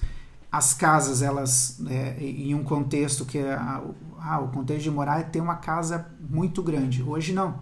as 0.51 0.73
casas, 0.73 1.21
elas, 1.21 1.79
é, 1.87 2.17
em 2.19 2.53
um 2.53 2.63
contexto 2.63 3.25
que 3.25 3.37
é, 3.37 3.53
ah, 3.53 4.39
o 4.39 4.49
contexto 4.49 4.83
de 4.83 4.91
morar 4.91 5.21
é 5.21 5.23
ter 5.23 5.39
uma 5.39 5.55
casa 5.55 6.07
muito 6.19 6.61
grande. 6.61 7.01
Hoje 7.01 7.31
não. 7.31 7.55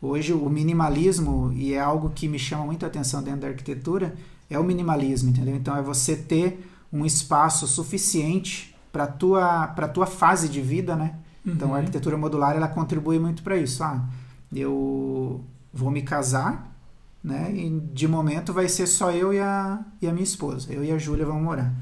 Hoje 0.00 0.32
o 0.32 0.48
minimalismo, 0.48 1.52
e 1.52 1.74
é 1.74 1.80
algo 1.80 2.10
que 2.10 2.26
me 2.26 2.38
chama 2.38 2.64
muito 2.64 2.84
a 2.84 2.88
atenção 2.88 3.22
dentro 3.22 3.42
da 3.42 3.48
arquitetura, 3.48 4.16
é 4.50 4.58
o 4.58 4.64
minimalismo, 4.64 5.30
entendeu? 5.30 5.54
Então 5.54 5.76
é 5.76 5.82
você 5.82 6.16
ter 6.16 6.68
um 6.92 7.06
espaço 7.06 7.68
suficiente 7.68 8.74
para 8.90 9.06
tua 9.06 9.68
para 9.68 9.86
tua 9.86 10.04
fase 10.04 10.48
de 10.48 10.60
vida, 10.60 10.96
né? 10.96 11.14
Uhum. 11.46 11.52
Então 11.52 11.74
a 11.74 11.78
arquitetura 11.78 12.18
modular 12.18 12.56
ela 12.56 12.66
contribui 12.66 13.20
muito 13.20 13.44
para 13.44 13.56
isso. 13.56 13.84
Ah, 13.84 14.04
eu 14.52 15.44
vou 15.72 15.90
me 15.92 16.02
casar, 16.02 16.76
né? 17.22 17.54
E 17.54 17.70
de 17.94 18.08
momento 18.08 18.52
vai 18.52 18.68
ser 18.68 18.88
só 18.88 19.12
eu 19.12 19.32
e 19.32 19.38
a, 19.38 19.78
e 20.00 20.08
a 20.08 20.12
minha 20.12 20.24
esposa. 20.24 20.72
Eu 20.72 20.84
e 20.84 20.90
a 20.90 20.98
Júlia 20.98 21.24
vamos 21.24 21.44
morar. 21.44 21.72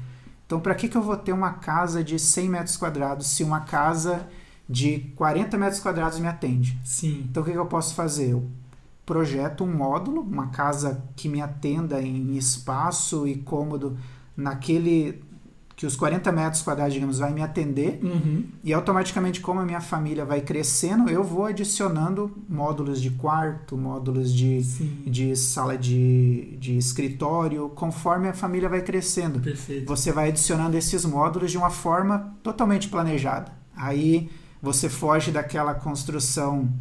Então, 0.51 0.59
para 0.59 0.75
que, 0.75 0.89
que 0.89 0.97
eu 0.97 1.01
vou 1.01 1.15
ter 1.15 1.31
uma 1.31 1.53
casa 1.53 2.03
de 2.03 2.19
100 2.19 2.49
metros 2.49 2.75
quadrados 2.75 3.27
se 3.27 3.41
uma 3.41 3.61
casa 3.61 4.27
de 4.67 4.99
40 5.15 5.57
metros 5.57 5.79
quadrados 5.79 6.19
me 6.19 6.27
atende? 6.27 6.77
Sim. 6.83 7.25
Então, 7.29 7.41
o 7.41 7.45
que, 7.45 7.53
que 7.53 7.57
eu 7.57 7.65
posso 7.67 7.95
fazer? 7.95 8.31
Eu 8.31 8.45
projeto 9.05 9.63
um 9.63 9.73
módulo, 9.73 10.19
uma 10.19 10.47
casa 10.47 11.01
que 11.15 11.29
me 11.29 11.41
atenda 11.41 12.01
em 12.01 12.35
espaço 12.35 13.25
e 13.25 13.37
cômodo 13.37 13.97
naquele 14.35 15.23
que 15.81 15.87
os 15.87 15.95
40 15.95 16.31
metros 16.31 16.61
quadrados, 16.61 16.93
digamos, 16.93 17.17
vai 17.17 17.33
me 17.33 17.41
atender 17.41 17.99
uhum. 18.03 18.45
e 18.63 18.71
automaticamente 18.71 19.41
como 19.41 19.61
a 19.61 19.65
minha 19.65 19.81
família 19.81 20.23
vai 20.23 20.39
crescendo, 20.39 21.09
eu 21.09 21.23
vou 21.23 21.45
adicionando 21.45 22.37
módulos 22.47 23.01
de 23.01 23.09
quarto, 23.09 23.75
módulos 23.75 24.31
de, 24.31 24.61
de 25.09 25.35
sala 25.35 25.75
de, 25.75 26.55
de 26.59 26.77
escritório, 26.77 27.67
conforme 27.69 28.27
a 28.27 28.33
família 28.33 28.69
vai 28.69 28.83
crescendo. 28.83 29.39
Perfeito. 29.39 29.87
Você 29.87 30.11
vai 30.11 30.29
adicionando 30.29 30.77
esses 30.77 31.03
módulos 31.03 31.49
de 31.49 31.57
uma 31.57 31.71
forma 31.71 32.31
totalmente 32.43 32.87
planejada. 32.87 33.51
Aí 33.75 34.29
você 34.61 34.87
foge 34.87 35.31
daquela 35.31 35.73
construção 35.73 36.71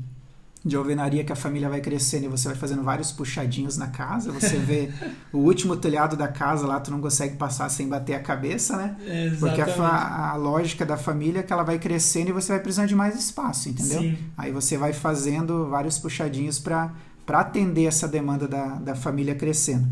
de 0.63 0.77
alvenaria 0.77 1.25
que 1.25 1.33
a 1.33 1.37
família 1.37 1.69
vai 1.69 1.81
crescendo 1.81 2.25
e 2.25 2.29
você 2.29 2.49
vai 2.49 2.57
fazendo 2.57 2.83
vários 2.83 3.11
puxadinhos 3.11 3.79
na 3.79 3.87
casa. 3.87 4.31
Você 4.31 4.59
vê 4.59 4.91
o 5.33 5.39
último 5.39 5.75
telhado 5.75 6.17
da 6.17 6.29
casa 6.29 6.67
lá, 6.67 6.79
tu 6.79 6.91
não 6.91 7.01
consegue 7.01 7.37
passar 7.37 7.69
sem 7.71 7.89
bater 7.89 8.15
a 8.15 8.21
cabeça, 8.21 8.77
né? 8.77 8.97
É, 9.07 9.31
Porque 9.39 9.61
a, 9.61 10.31
a, 10.33 10.37
lógica 10.37 10.85
da 10.85 10.99
família 10.99 11.41
é 11.41 11.43
que 11.43 11.53
ela 11.53 11.63
vai 11.63 11.79
crescendo 11.79 12.29
e 12.29 12.33
você 12.33 12.53
vai 12.53 12.61
precisando 12.61 12.89
de 12.89 12.95
mais 12.95 13.19
espaço, 13.19 13.71
entendeu? 13.71 14.01
Sim. 14.01 14.19
Aí 14.37 14.53
você 14.53 14.77
vai 14.77 14.93
fazendo 14.93 15.69
vários 15.71 15.99
puxadinhos 15.99 16.59
para 16.59 16.93
atender 17.27 17.85
essa 17.85 18.07
demanda 18.07 18.47
da, 18.47 18.75
da 18.75 18.95
família 18.95 19.35
crescendo. 19.35 19.89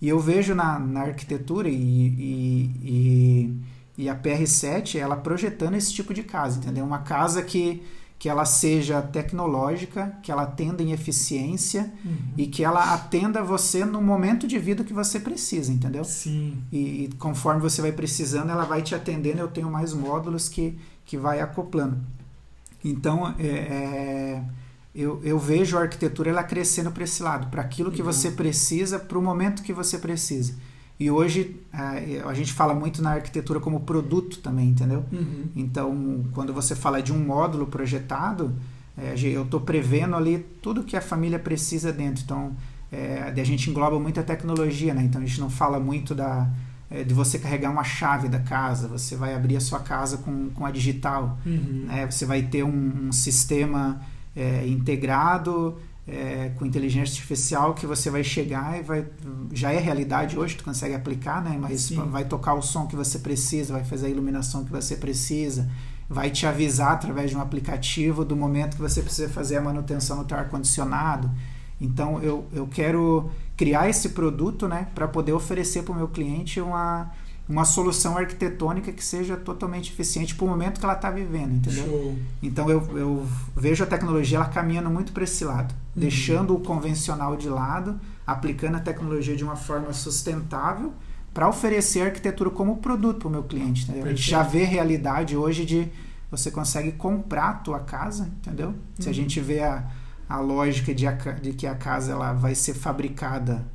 E 0.00 0.08
eu 0.08 0.18
vejo 0.18 0.54
na, 0.54 0.80
na 0.80 1.02
arquitetura 1.02 1.68
e, 1.68 1.74
e, 1.74 2.70
e, 2.82 4.04
e 4.04 4.08
a 4.08 4.16
PR7 4.16 4.98
ela 4.98 5.16
projetando 5.16 5.74
esse 5.74 5.92
tipo 5.92 6.12
de 6.12 6.24
casa, 6.24 6.58
entendeu? 6.58 6.84
Uma 6.84 7.00
casa 7.00 7.42
que 7.42 7.82
que 8.18 8.28
ela 8.28 8.44
seja 8.44 9.00
tecnológica, 9.00 10.18
que 10.22 10.32
ela 10.32 10.42
atenda 10.42 10.82
em 10.82 10.90
eficiência 10.90 11.92
uhum. 12.04 12.16
e 12.36 12.46
que 12.48 12.64
ela 12.64 12.92
atenda 12.92 13.42
você 13.44 13.84
no 13.84 14.02
momento 14.02 14.46
de 14.46 14.58
vida 14.58 14.82
que 14.82 14.92
você 14.92 15.20
precisa, 15.20 15.72
entendeu? 15.72 16.04
Sim. 16.04 16.58
E, 16.72 17.04
e, 17.04 17.10
conforme 17.16 17.60
você 17.60 17.80
vai 17.80 17.92
precisando, 17.92 18.50
ela 18.50 18.64
vai 18.64 18.82
te 18.82 18.92
atendendo. 18.92 19.38
Eu 19.38 19.48
tenho 19.48 19.70
mais 19.70 19.92
módulos 19.92 20.48
que, 20.48 20.76
que 21.04 21.16
vai 21.16 21.40
acoplando. 21.40 21.96
Então, 22.84 23.34
é, 23.38 23.46
é, 23.46 24.44
eu, 24.92 25.20
eu 25.22 25.38
vejo 25.38 25.78
a 25.78 25.82
arquitetura 25.82 26.30
ela 26.30 26.42
crescendo 26.42 26.90
para 26.90 27.04
esse 27.04 27.22
lado, 27.22 27.48
para 27.50 27.62
aquilo 27.62 27.92
que 27.92 28.02
uhum. 28.02 28.12
você 28.12 28.32
precisa, 28.32 28.98
para 28.98 29.18
o 29.18 29.22
momento 29.22 29.62
que 29.62 29.72
você 29.72 29.96
precisa. 29.96 30.54
E 31.00 31.10
hoje 31.10 31.56
a 32.24 32.34
gente 32.34 32.52
fala 32.52 32.74
muito 32.74 33.00
na 33.00 33.12
arquitetura 33.12 33.60
como 33.60 33.80
produto 33.80 34.40
também, 34.40 34.70
entendeu? 34.70 35.04
Uhum. 35.12 35.44
Então, 35.54 36.24
quando 36.32 36.52
você 36.52 36.74
fala 36.74 37.00
de 37.00 37.12
um 37.12 37.24
módulo 37.24 37.68
projetado, 37.68 38.52
é, 38.96 39.14
eu 39.22 39.44
estou 39.44 39.60
prevendo 39.60 40.16
ali 40.16 40.44
tudo 40.60 40.82
que 40.82 40.96
a 40.96 41.00
família 41.00 41.38
precisa 41.38 41.92
dentro. 41.92 42.24
Então, 42.24 42.52
é, 42.90 43.32
a 43.36 43.44
gente 43.44 43.70
engloba 43.70 43.98
muita 44.00 44.24
tecnologia, 44.24 44.92
né? 44.92 45.04
Então, 45.04 45.22
a 45.22 45.24
gente 45.24 45.40
não 45.40 45.48
fala 45.48 45.78
muito 45.78 46.16
da, 46.16 46.50
é, 46.90 47.04
de 47.04 47.14
você 47.14 47.38
carregar 47.38 47.70
uma 47.70 47.84
chave 47.84 48.28
da 48.28 48.40
casa, 48.40 48.88
você 48.88 49.14
vai 49.14 49.34
abrir 49.34 49.56
a 49.56 49.60
sua 49.60 49.78
casa 49.78 50.18
com, 50.18 50.50
com 50.50 50.66
a 50.66 50.70
digital, 50.72 51.38
uhum. 51.46 51.84
né? 51.86 52.10
Você 52.10 52.26
vai 52.26 52.42
ter 52.42 52.64
um, 52.64 53.08
um 53.08 53.12
sistema 53.12 54.00
é, 54.34 54.66
integrado 54.66 55.76
é, 56.08 56.52
com 56.56 56.64
inteligência 56.64 57.12
artificial 57.12 57.74
que 57.74 57.86
você 57.86 58.08
vai 58.08 58.24
chegar 58.24 58.78
e 58.78 58.82
vai 58.82 59.06
já 59.52 59.70
é 59.70 59.78
realidade 59.78 60.38
hoje 60.38 60.56
tu 60.56 60.64
consegue 60.64 60.94
aplicar 60.94 61.42
né 61.44 61.58
mas 61.60 61.82
Sim. 61.82 61.96
vai 62.08 62.24
tocar 62.24 62.54
o 62.54 62.62
som 62.62 62.86
que 62.86 62.96
você 62.96 63.18
precisa 63.18 63.74
vai 63.74 63.84
fazer 63.84 64.06
a 64.06 64.10
iluminação 64.10 64.64
que 64.64 64.72
você 64.72 64.96
precisa 64.96 65.68
vai 66.08 66.30
te 66.30 66.46
avisar 66.46 66.92
através 66.92 67.30
de 67.30 67.36
um 67.36 67.40
aplicativo 67.42 68.24
do 68.24 68.34
momento 68.34 68.76
que 68.76 68.82
você 68.82 69.02
precisa 69.02 69.28
fazer 69.28 69.58
a 69.58 69.60
manutenção 69.60 70.16
no 70.16 70.24
teu 70.24 70.38
ar 70.38 70.48
condicionado 70.48 71.30
então 71.78 72.22
eu, 72.22 72.46
eu 72.54 72.66
quero 72.66 73.30
criar 73.54 73.90
esse 73.90 74.08
produto 74.10 74.66
né 74.66 74.86
para 74.94 75.06
poder 75.06 75.34
oferecer 75.34 75.82
para 75.82 75.92
o 75.92 75.94
meu 75.94 76.08
cliente 76.08 76.58
uma 76.58 77.12
uma 77.48 77.64
solução 77.64 78.18
arquitetônica 78.18 78.92
que 78.92 79.02
seja 79.02 79.36
totalmente 79.36 79.90
eficiente 79.90 80.34
para 80.34 80.44
o 80.44 80.48
momento 80.48 80.78
que 80.78 80.84
ela 80.84 80.94
está 80.94 81.10
vivendo, 81.10 81.54
entendeu? 81.54 81.84
Show. 81.84 82.18
Então 82.42 82.68
eu, 82.68 82.98
eu 82.98 83.26
vejo 83.56 83.82
a 83.82 83.86
tecnologia 83.86 84.36
ela 84.36 84.48
caminhando 84.48 84.90
muito 84.90 85.12
para 85.12 85.24
esse 85.24 85.44
lado, 85.44 85.72
uhum. 85.72 86.02
deixando 86.02 86.54
o 86.54 86.60
convencional 86.60 87.36
de 87.36 87.48
lado, 87.48 87.98
aplicando 88.26 88.76
a 88.76 88.80
tecnologia 88.80 89.34
de 89.34 89.42
uma 89.42 89.56
forma 89.56 89.92
sustentável 89.94 90.92
para 91.32 91.48
oferecer 91.48 92.02
a 92.02 92.06
arquitetura 92.06 92.50
como 92.50 92.76
produto 92.78 93.20
para 93.20 93.28
o 93.28 93.30
meu 93.30 93.42
cliente, 93.42 93.84
entendeu? 93.84 94.04
A 94.04 94.08
gente 94.08 94.30
já 94.30 94.42
vê 94.42 94.64
realidade 94.64 95.34
hoje 95.34 95.64
de 95.64 95.88
você 96.30 96.50
consegue 96.50 96.92
comprar 96.92 97.48
a 97.48 97.54
tua 97.54 97.80
casa, 97.80 98.30
entendeu? 98.40 98.68
Uhum. 98.68 98.74
Se 98.98 99.06
a 99.06 99.10
uhum. 99.10 99.14
gente 99.14 99.40
vê 99.40 99.60
a, 99.60 99.86
a 100.28 100.38
lógica 100.38 100.94
de, 100.94 101.06
a, 101.06 101.12
de 101.12 101.54
que 101.54 101.66
a 101.66 101.74
casa 101.74 102.12
ela 102.12 102.34
vai 102.34 102.54
ser 102.54 102.74
fabricada 102.74 103.66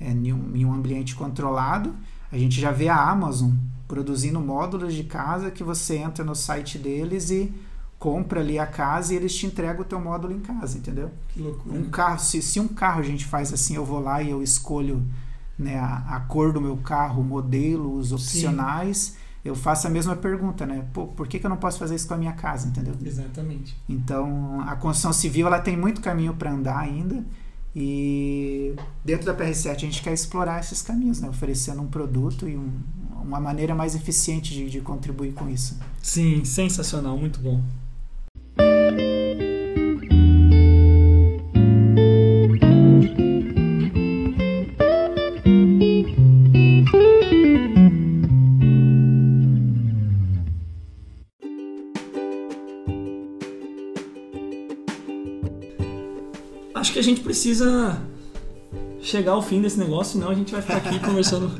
é, 0.00 0.10
em, 0.10 0.32
um, 0.32 0.56
em 0.56 0.64
um 0.64 0.72
ambiente 0.72 1.14
controlado, 1.14 1.94
a 2.32 2.38
gente 2.38 2.60
já 2.60 2.70
vê 2.70 2.88
a 2.88 3.10
Amazon 3.10 3.52
produzindo 3.88 4.40
módulos 4.40 4.94
de 4.94 5.04
casa 5.04 5.50
que 5.50 5.64
você 5.64 5.96
entra 5.96 6.24
no 6.24 6.34
site 6.34 6.78
deles 6.78 7.30
e 7.30 7.52
compra 7.98 8.40
ali 8.40 8.58
a 8.58 8.66
casa 8.66 9.12
e 9.12 9.16
eles 9.16 9.34
te 9.34 9.46
entregam 9.46 9.82
o 9.82 9.84
teu 9.84 10.00
módulo 10.00 10.32
em 10.32 10.40
casa, 10.40 10.78
entendeu? 10.78 11.10
Que 11.28 11.42
loucura. 11.42 11.76
Um 11.76 11.90
carro, 11.90 12.18
se, 12.18 12.40
se 12.40 12.58
um 12.58 12.68
carro 12.68 13.00
a 13.00 13.02
gente 13.02 13.26
faz 13.26 13.52
assim, 13.52 13.74
eu 13.74 13.84
vou 13.84 14.00
lá 14.00 14.22
e 14.22 14.30
eu 14.30 14.42
escolho 14.42 15.04
né, 15.58 15.78
a, 15.78 16.16
a 16.16 16.20
cor 16.20 16.52
do 16.52 16.60
meu 16.60 16.78
carro, 16.78 17.20
o 17.20 17.24
modelo, 17.24 17.94
os 17.94 18.12
opcionais, 18.12 18.96
Sim. 18.96 19.14
eu 19.44 19.54
faço 19.54 19.86
a 19.86 19.90
mesma 19.90 20.16
pergunta, 20.16 20.64
né? 20.64 20.86
Pô, 20.94 21.08
por 21.08 21.28
que, 21.28 21.38
que 21.38 21.44
eu 21.44 21.50
não 21.50 21.58
posso 21.58 21.78
fazer 21.78 21.94
isso 21.96 22.08
com 22.08 22.14
a 22.14 22.16
minha 22.16 22.32
casa, 22.32 22.68
entendeu? 22.68 22.94
Exatamente. 23.04 23.76
Então, 23.86 24.62
a 24.66 24.74
construção 24.76 25.12
civil 25.12 25.46
ela 25.46 25.60
tem 25.60 25.76
muito 25.76 26.00
caminho 26.00 26.32
para 26.32 26.50
andar 26.50 26.78
ainda 26.78 27.22
e 27.74 28.74
dentro 29.04 29.26
da 29.26 29.34
PR7 29.34 29.74
a 29.74 29.78
gente 29.78 30.02
quer 30.02 30.12
explorar 30.12 30.60
esses 30.60 30.82
caminhos, 30.82 31.20
né? 31.20 31.28
oferecendo 31.28 31.80
um 31.80 31.86
produto 31.86 32.48
e 32.48 32.56
um, 32.56 32.72
uma 33.22 33.40
maneira 33.40 33.74
mais 33.74 33.94
eficiente 33.94 34.52
de, 34.52 34.68
de 34.68 34.80
contribuir 34.80 35.32
com 35.32 35.48
isso. 35.48 35.78
Sim, 36.02 36.44
sensacional, 36.44 37.16
muito 37.16 37.40
bom. 37.40 37.62
Precisa 57.40 57.98
chegar 59.00 59.32
ao 59.32 59.40
fim 59.40 59.62
desse 59.62 59.78
negócio, 59.78 60.12
senão 60.12 60.28
a 60.30 60.34
gente 60.34 60.52
vai 60.52 60.60
ficar 60.60 60.76
aqui 60.76 60.98
conversando 61.00 61.50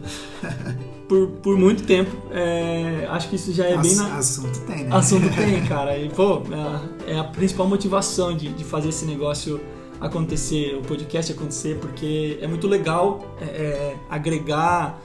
por, 1.08 1.28
por 1.42 1.56
muito 1.56 1.84
tempo. 1.84 2.14
É, 2.30 3.06
acho 3.08 3.30
que 3.30 3.36
isso 3.36 3.50
já 3.50 3.64
é 3.64 3.74
Ass, 3.74 3.86
bem. 3.86 3.96
Na... 3.96 4.18
Assunto 4.18 4.60
tem, 4.60 4.84
né? 4.84 4.94
Assunto 4.94 5.28
tem, 5.34 5.64
cara. 5.66 5.96
E, 5.96 6.10
pô, 6.10 6.42
é 6.50 6.54
a, 6.54 7.12
é 7.12 7.18
a 7.18 7.24
principal 7.24 7.66
motivação 7.66 8.36
de, 8.36 8.50
de 8.50 8.62
fazer 8.62 8.90
esse 8.90 9.06
negócio 9.06 9.58
acontecer, 9.98 10.76
o 10.76 10.82
podcast 10.82 11.32
acontecer, 11.32 11.78
porque 11.78 12.38
é 12.42 12.46
muito 12.46 12.68
legal 12.68 13.34
é, 13.40 13.44
é 13.44 13.96
agregar 14.10 15.00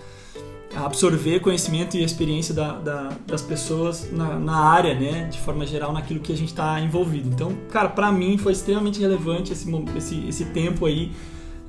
absorver 0.76 1.40
conhecimento 1.40 1.96
e 1.96 2.04
experiência 2.04 2.54
da, 2.54 2.74
da, 2.74 3.10
das 3.26 3.42
pessoas 3.42 4.12
na, 4.12 4.38
na, 4.38 4.58
área, 4.58 4.94
né, 4.94 5.30
de 5.32 5.40
forma 5.40 5.66
geral, 5.66 5.94
naquilo 5.94 6.20
que 6.20 6.34
a 6.34 6.38
gente 6.38 6.50
está 6.50 6.80
envolvido. 6.82 7.30
Então, 7.30 7.56
cara, 7.72 7.90
para 7.90 8.12
mim 8.12 8.38
foi 8.38 8.52
extremamente 8.52 9.00
relevante 9.00 9.54
esse, 9.54 9.70
esse, 9.96 10.28
esse 10.28 10.46
tempo 10.46 10.86
aí 10.86 11.12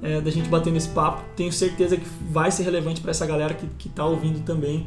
é, 0.02 0.20
da 0.20 0.30
gente 0.30 0.48
batendo 0.48 0.76
esse 0.76 0.88
papo. 0.88 1.22
Tenho 1.36 1.52
certeza 1.52 1.96
que 1.96 2.06
vai 2.30 2.50
ser 2.50 2.64
relevante 2.64 3.00
para 3.00 3.10
essa 3.10 3.26
galera 3.26 3.54
que 3.54 3.88
está 3.88 4.04
ouvindo 4.04 4.44
também. 4.44 4.86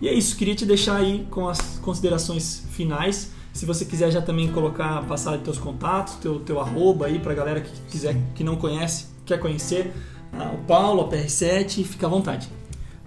E 0.00 0.08
é 0.08 0.12
isso, 0.12 0.36
queria 0.36 0.54
te 0.54 0.66
deixar 0.66 0.96
aí 0.96 1.26
com 1.30 1.48
as 1.48 1.78
considerações 1.78 2.66
finais. 2.70 3.32
Se 3.52 3.64
você 3.64 3.84
quiser 3.84 4.10
já 4.10 4.20
também 4.20 4.50
colocar, 4.50 5.02
passar 5.06 5.38
teus 5.38 5.58
contatos, 5.58 6.14
teu, 6.14 6.40
teu 6.40 6.60
arroba 6.60 7.06
aí 7.06 7.18
para 7.18 7.32
a 7.32 7.34
galera 7.34 7.60
que 7.60 7.70
quiser, 7.88 8.16
que 8.34 8.42
não 8.42 8.56
conhece, 8.56 9.06
quer 9.24 9.38
conhecer, 9.38 9.92
ah, 10.32 10.52
o 10.52 10.58
Paulo, 10.66 11.02
a 11.02 11.08
PR7, 11.08 11.84
fica 11.84 12.06
à 12.06 12.10
vontade. 12.10 12.48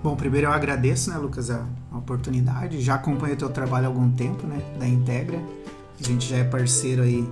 Bom, 0.03 0.15
primeiro 0.15 0.47
eu 0.47 0.51
agradeço, 0.51 1.09
né, 1.09 1.17
Lucas, 1.17 1.49
a, 1.49 1.67
a 1.91 1.97
oportunidade. 1.97 2.81
Já 2.81 2.95
acompanho 2.95 3.33
o 3.33 3.37
teu 3.37 3.49
trabalho 3.49 3.85
há 3.85 3.89
algum 3.89 4.11
tempo, 4.11 4.45
né, 4.45 4.61
da 4.79 4.87
Integra. 4.87 5.39
A 5.99 6.03
gente 6.03 6.27
já 6.29 6.37
é 6.37 6.43
parceiro 6.43 7.01
aí 7.01 7.27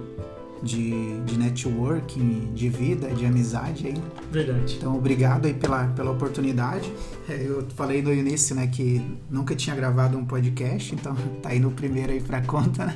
de, 0.63 1.21
de 1.21 1.37
networking, 1.37 2.51
de 2.53 2.69
vida, 2.69 3.09
de 3.09 3.25
amizade 3.25 3.87
aí. 3.87 4.03
Verdade. 4.31 4.75
Então, 4.77 4.95
obrigado 4.97 5.45
aí 5.45 5.53
pela, 5.53 5.87
pela 5.89 6.11
oportunidade. 6.11 6.91
É, 7.29 7.45
eu 7.45 7.65
falei 7.75 8.01
no 8.01 8.11
início, 8.11 8.55
né, 8.55 8.67
que 8.67 8.99
nunca 9.29 9.55
tinha 9.55 9.75
gravado 9.75 10.17
um 10.17 10.25
podcast, 10.25 10.93
então 10.95 11.15
tá 11.41 11.49
aí 11.49 11.59
no 11.59 11.71
primeiro 11.71 12.11
aí 12.11 12.21
pra 12.21 12.41
conta, 12.41 12.87
né? 12.87 12.95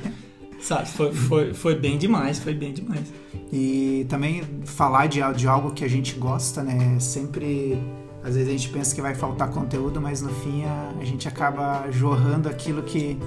Sabe, 0.60 0.88
foi, 0.88 1.12
foi, 1.14 1.54
foi 1.54 1.74
bem 1.74 1.96
demais, 1.96 2.38
foi 2.38 2.52
bem 2.52 2.74
demais. 2.74 3.10
E 3.50 4.04
também 4.08 4.42
falar 4.64 5.06
de, 5.06 5.20
de 5.34 5.48
algo 5.48 5.70
que 5.70 5.84
a 5.84 5.88
gente 5.88 6.16
gosta, 6.16 6.62
né? 6.62 7.00
Sempre 7.00 7.80
às 8.22 8.34
vezes 8.34 8.48
a 8.48 8.52
gente 8.52 8.68
pensa 8.68 8.94
que 8.94 9.00
vai 9.00 9.14
faltar 9.14 9.50
conteúdo, 9.50 10.00
mas 10.00 10.20
no 10.20 10.30
fim 10.30 10.64
a, 10.64 10.92
a 11.00 11.04
gente 11.04 11.26
acaba 11.26 11.90
jorrando 11.90 12.48
aquilo 12.48 12.82
que, 12.82 13.18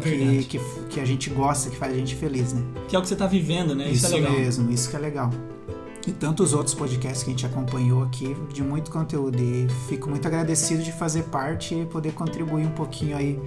que, 0.00 0.44
que, 0.44 0.60
que, 0.88 1.00
a 1.00 1.04
gente 1.04 1.30
gosta, 1.30 1.68
que 1.70 1.76
faz 1.76 1.92
a 1.92 1.96
gente 1.96 2.14
feliz, 2.14 2.52
né? 2.52 2.62
Que 2.88 2.94
é 2.94 2.98
o 2.98 3.02
que 3.02 3.08
você 3.08 3.14
está 3.14 3.26
vivendo, 3.26 3.74
né? 3.74 3.90
Isso, 3.90 4.06
isso 4.06 4.14
é 4.14 4.20
legal. 4.20 4.32
mesmo, 4.32 4.70
isso 4.70 4.90
que 4.90 4.96
é 4.96 4.98
legal. 4.98 5.30
E 6.06 6.12
tantos 6.12 6.54
outros 6.54 6.72
podcasts 6.72 7.24
que 7.24 7.30
a 7.30 7.32
gente 7.32 7.44
acompanhou 7.44 8.04
aqui, 8.04 8.36
de 8.52 8.62
muito 8.62 8.92
conteúdo. 8.92 9.42
E 9.42 9.66
fico 9.88 10.08
muito 10.08 10.26
agradecido 10.28 10.80
de 10.84 10.92
fazer 10.92 11.24
parte 11.24 11.74
e 11.74 11.84
poder 11.84 12.12
contribuir 12.12 12.64
um 12.64 12.70
pouquinho 12.70 13.16
aí 13.16 13.40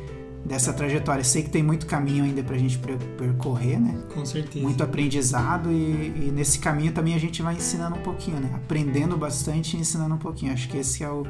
dessa 0.45 0.73
trajetória. 0.73 1.23
Sei 1.23 1.43
que 1.43 1.49
tem 1.49 1.61
muito 1.61 1.85
caminho 1.85 2.23
ainda 2.23 2.43
pra 2.43 2.57
gente 2.57 2.79
percorrer, 3.17 3.79
né? 3.79 3.97
Com 4.13 4.25
certeza. 4.25 4.63
Muito 4.63 4.83
aprendizado 4.83 5.71
e, 5.71 6.27
e, 6.27 6.31
nesse 6.33 6.59
caminho 6.59 6.91
também 6.91 7.13
a 7.13 7.19
gente 7.19 7.41
vai 7.41 7.55
ensinando 7.55 7.95
um 7.95 8.01
pouquinho, 8.01 8.39
né? 8.39 8.49
Aprendendo 8.55 9.17
bastante 9.17 9.75
e 9.77 9.79
ensinando 9.79 10.15
um 10.15 10.19
pouquinho. 10.19 10.53
Acho 10.53 10.67
que 10.69 10.77
esse 10.77 11.03
é 11.03 11.09
o, 11.09 11.25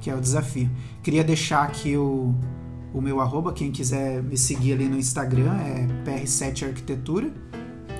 que 0.00 0.10
é 0.10 0.14
o 0.14 0.20
desafio. 0.20 0.70
Queria 1.02 1.22
deixar 1.22 1.64
aqui 1.64 1.96
o, 1.96 2.34
o 2.92 3.00
meu 3.00 3.20
arroba, 3.20 3.52
quem 3.52 3.70
quiser 3.70 4.22
me 4.22 4.36
seguir 4.36 4.74
ali 4.74 4.88
no 4.88 4.96
Instagram 4.96 5.56
é 5.56 5.86
PR7 6.04 6.68
Arquitetura. 6.68 7.32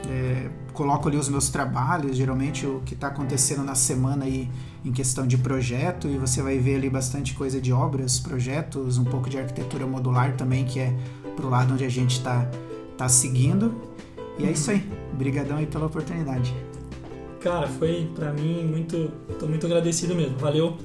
É, 0.08 0.50
coloco 0.72 1.08
ali 1.08 1.16
os 1.16 1.28
meus 1.28 1.48
trabalhos, 1.48 2.16
geralmente 2.16 2.66
o 2.66 2.80
que 2.84 2.94
está 2.94 3.06
acontecendo 3.08 3.62
na 3.62 3.74
semana 3.74 4.24
aí 4.24 4.50
em 4.84 4.92
questão 4.92 5.26
de 5.26 5.38
projeto 5.38 6.08
e 6.08 6.18
você 6.18 6.42
vai 6.42 6.58
ver 6.58 6.76
ali 6.76 6.90
bastante 6.90 7.34
coisa 7.34 7.60
de 7.60 7.72
obras, 7.72 8.18
projetos, 8.18 8.98
um 8.98 9.04
pouco 9.04 9.30
de 9.30 9.38
arquitetura 9.38 9.86
modular 9.86 10.36
também, 10.36 10.64
que 10.64 10.78
é 10.78 10.94
pro 11.34 11.48
lado 11.48 11.72
onde 11.72 11.84
a 11.84 11.88
gente 11.88 12.18
está 12.18 12.48
tá 12.96 13.08
seguindo. 13.08 13.74
E 14.38 14.44
é 14.44 14.50
isso 14.50 14.70
aí. 14.70 14.86
Obrigadão 15.12 15.56
aí 15.56 15.66
pela 15.66 15.86
oportunidade. 15.86 16.54
Cara, 17.40 17.66
foi 17.66 18.10
para 18.14 18.32
mim 18.32 18.64
muito, 18.64 19.10
tô 19.38 19.46
muito 19.46 19.64
agradecido 19.66 20.14
mesmo. 20.14 20.36
Valeu. 20.38 20.76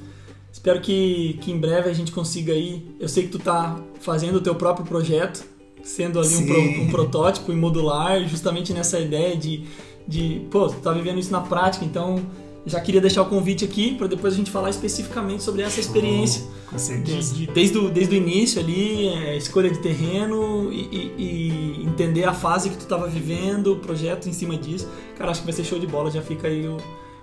Espero 0.52 0.80
que, 0.80 1.38
que 1.40 1.52
em 1.52 1.58
breve 1.58 1.88
a 1.88 1.92
gente 1.92 2.10
consiga 2.10 2.52
aí. 2.52 2.94
Eu 2.98 3.08
sei 3.08 3.24
que 3.24 3.30
tu 3.30 3.38
tá 3.38 3.78
fazendo 4.00 4.36
o 4.36 4.40
teu 4.40 4.54
próprio 4.54 4.84
projeto, 4.84 5.44
sendo 5.82 6.18
ali 6.18 6.36
um, 6.36 6.46
pro, 6.46 6.60
um, 6.60 6.90
protótipo 6.90 7.52
em 7.52 7.56
modular, 7.56 8.26
justamente 8.26 8.72
nessa 8.72 8.98
ideia 8.98 9.36
de, 9.36 9.64
de 10.06 10.46
pô, 10.50 10.68
tu 10.68 10.80
tá 10.80 10.92
vivendo 10.92 11.18
isso 11.18 11.30
na 11.30 11.40
prática, 11.40 11.84
então 11.84 12.20
já 12.66 12.80
queria 12.80 13.00
deixar 13.00 13.22
o 13.22 13.26
convite 13.26 13.64
aqui 13.64 13.94
para 13.94 14.06
depois 14.06 14.34
a 14.34 14.36
gente 14.36 14.50
falar 14.50 14.70
especificamente 14.70 15.42
sobre 15.42 15.62
essa 15.62 15.80
experiência. 15.80 16.44
Oh, 16.66 16.72
com 16.72 16.78
certeza. 16.78 17.34
De, 17.34 17.46
de, 17.46 17.52
desde, 17.52 17.78
o, 17.78 17.90
desde 17.90 18.14
o 18.14 18.16
início 18.16 18.60
ali, 18.60 19.08
é, 19.08 19.36
escolha 19.36 19.70
de 19.70 19.78
terreno 19.78 20.70
e, 20.72 20.80
e, 20.80 21.14
e, 21.18 21.84
entender 21.84 22.24
a 22.24 22.34
fase 22.34 22.68
que 22.70 22.76
tu 22.76 22.82
estava 22.82 23.06
vivendo, 23.06 23.72
o 23.72 23.76
projeto 23.76 24.28
em 24.28 24.32
cima 24.32 24.56
disso. 24.56 24.88
Cara, 25.16 25.30
acho 25.30 25.40
que 25.40 25.46
vai 25.46 25.54
ser 25.54 25.64
show 25.64 25.78
de 25.78 25.86
bola, 25.86 26.10
já 26.10 26.22
fica 26.22 26.48
aí 26.48 26.66
o, 26.66 26.76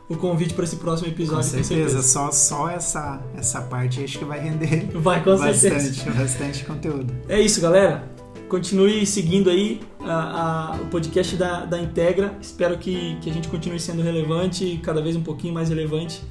o 0.09 0.17
convite 0.17 0.53
para 0.53 0.63
esse 0.63 0.77
próximo 0.77 1.07
episódio. 1.07 1.37
Com 1.37 1.43
certeza, 1.43 1.75
com 1.75 1.89
certeza. 1.89 2.01
Só, 2.01 2.31
só 2.31 2.69
essa, 2.69 3.21
essa 3.35 3.61
parte 3.61 4.03
acho 4.03 4.17
que 4.17 4.25
vai 4.25 4.39
render 4.39 4.89
vai, 4.95 5.23
com 5.23 5.37
bastante, 5.37 5.57
certeza. 5.57 6.11
bastante 6.11 6.65
conteúdo. 6.65 7.13
É 7.29 7.39
isso, 7.39 7.61
galera. 7.61 8.16
Continue 8.47 9.05
seguindo 9.05 9.49
aí 9.49 9.81
a, 9.99 10.71
a, 10.73 10.81
o 10.81 10.85
podcast 10.85 11.35
da, 11.35 11.65
da 11.65 11.79
Integra. 11.79 12.37
Espero 12.41 12.77
que, 12.77 13.17
que 13.19 13.29
a 13.29 13.33
gente 13.33 13.49
continue 13.49 13.79
sendo 13.79 14.01
relevante, 14.01 14.79
cada 14.81 15.01
vez 15.01 15.15
um 15.15 15.23
pouquinho 15.23 15.53
mais 15.53 15.69
relevante. 15.69 16.23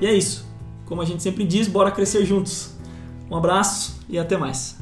E 0.00 0.06
é 0.06 0.14
isso. 0.14 0.46
Como 0.84 1.02
a 1.02 1.04
gente 1.04 1.22
sempre 1.22 1.44
diz, 1.44 1.66
bora 1.66 1.90
crescer 1.90 2.24
juntos. 2.24 2.74
Um 3.30 3.36
abraço 3.36 4.00
e 4.08 4.18
até 4.18 4.36
mais. 4.36 4.78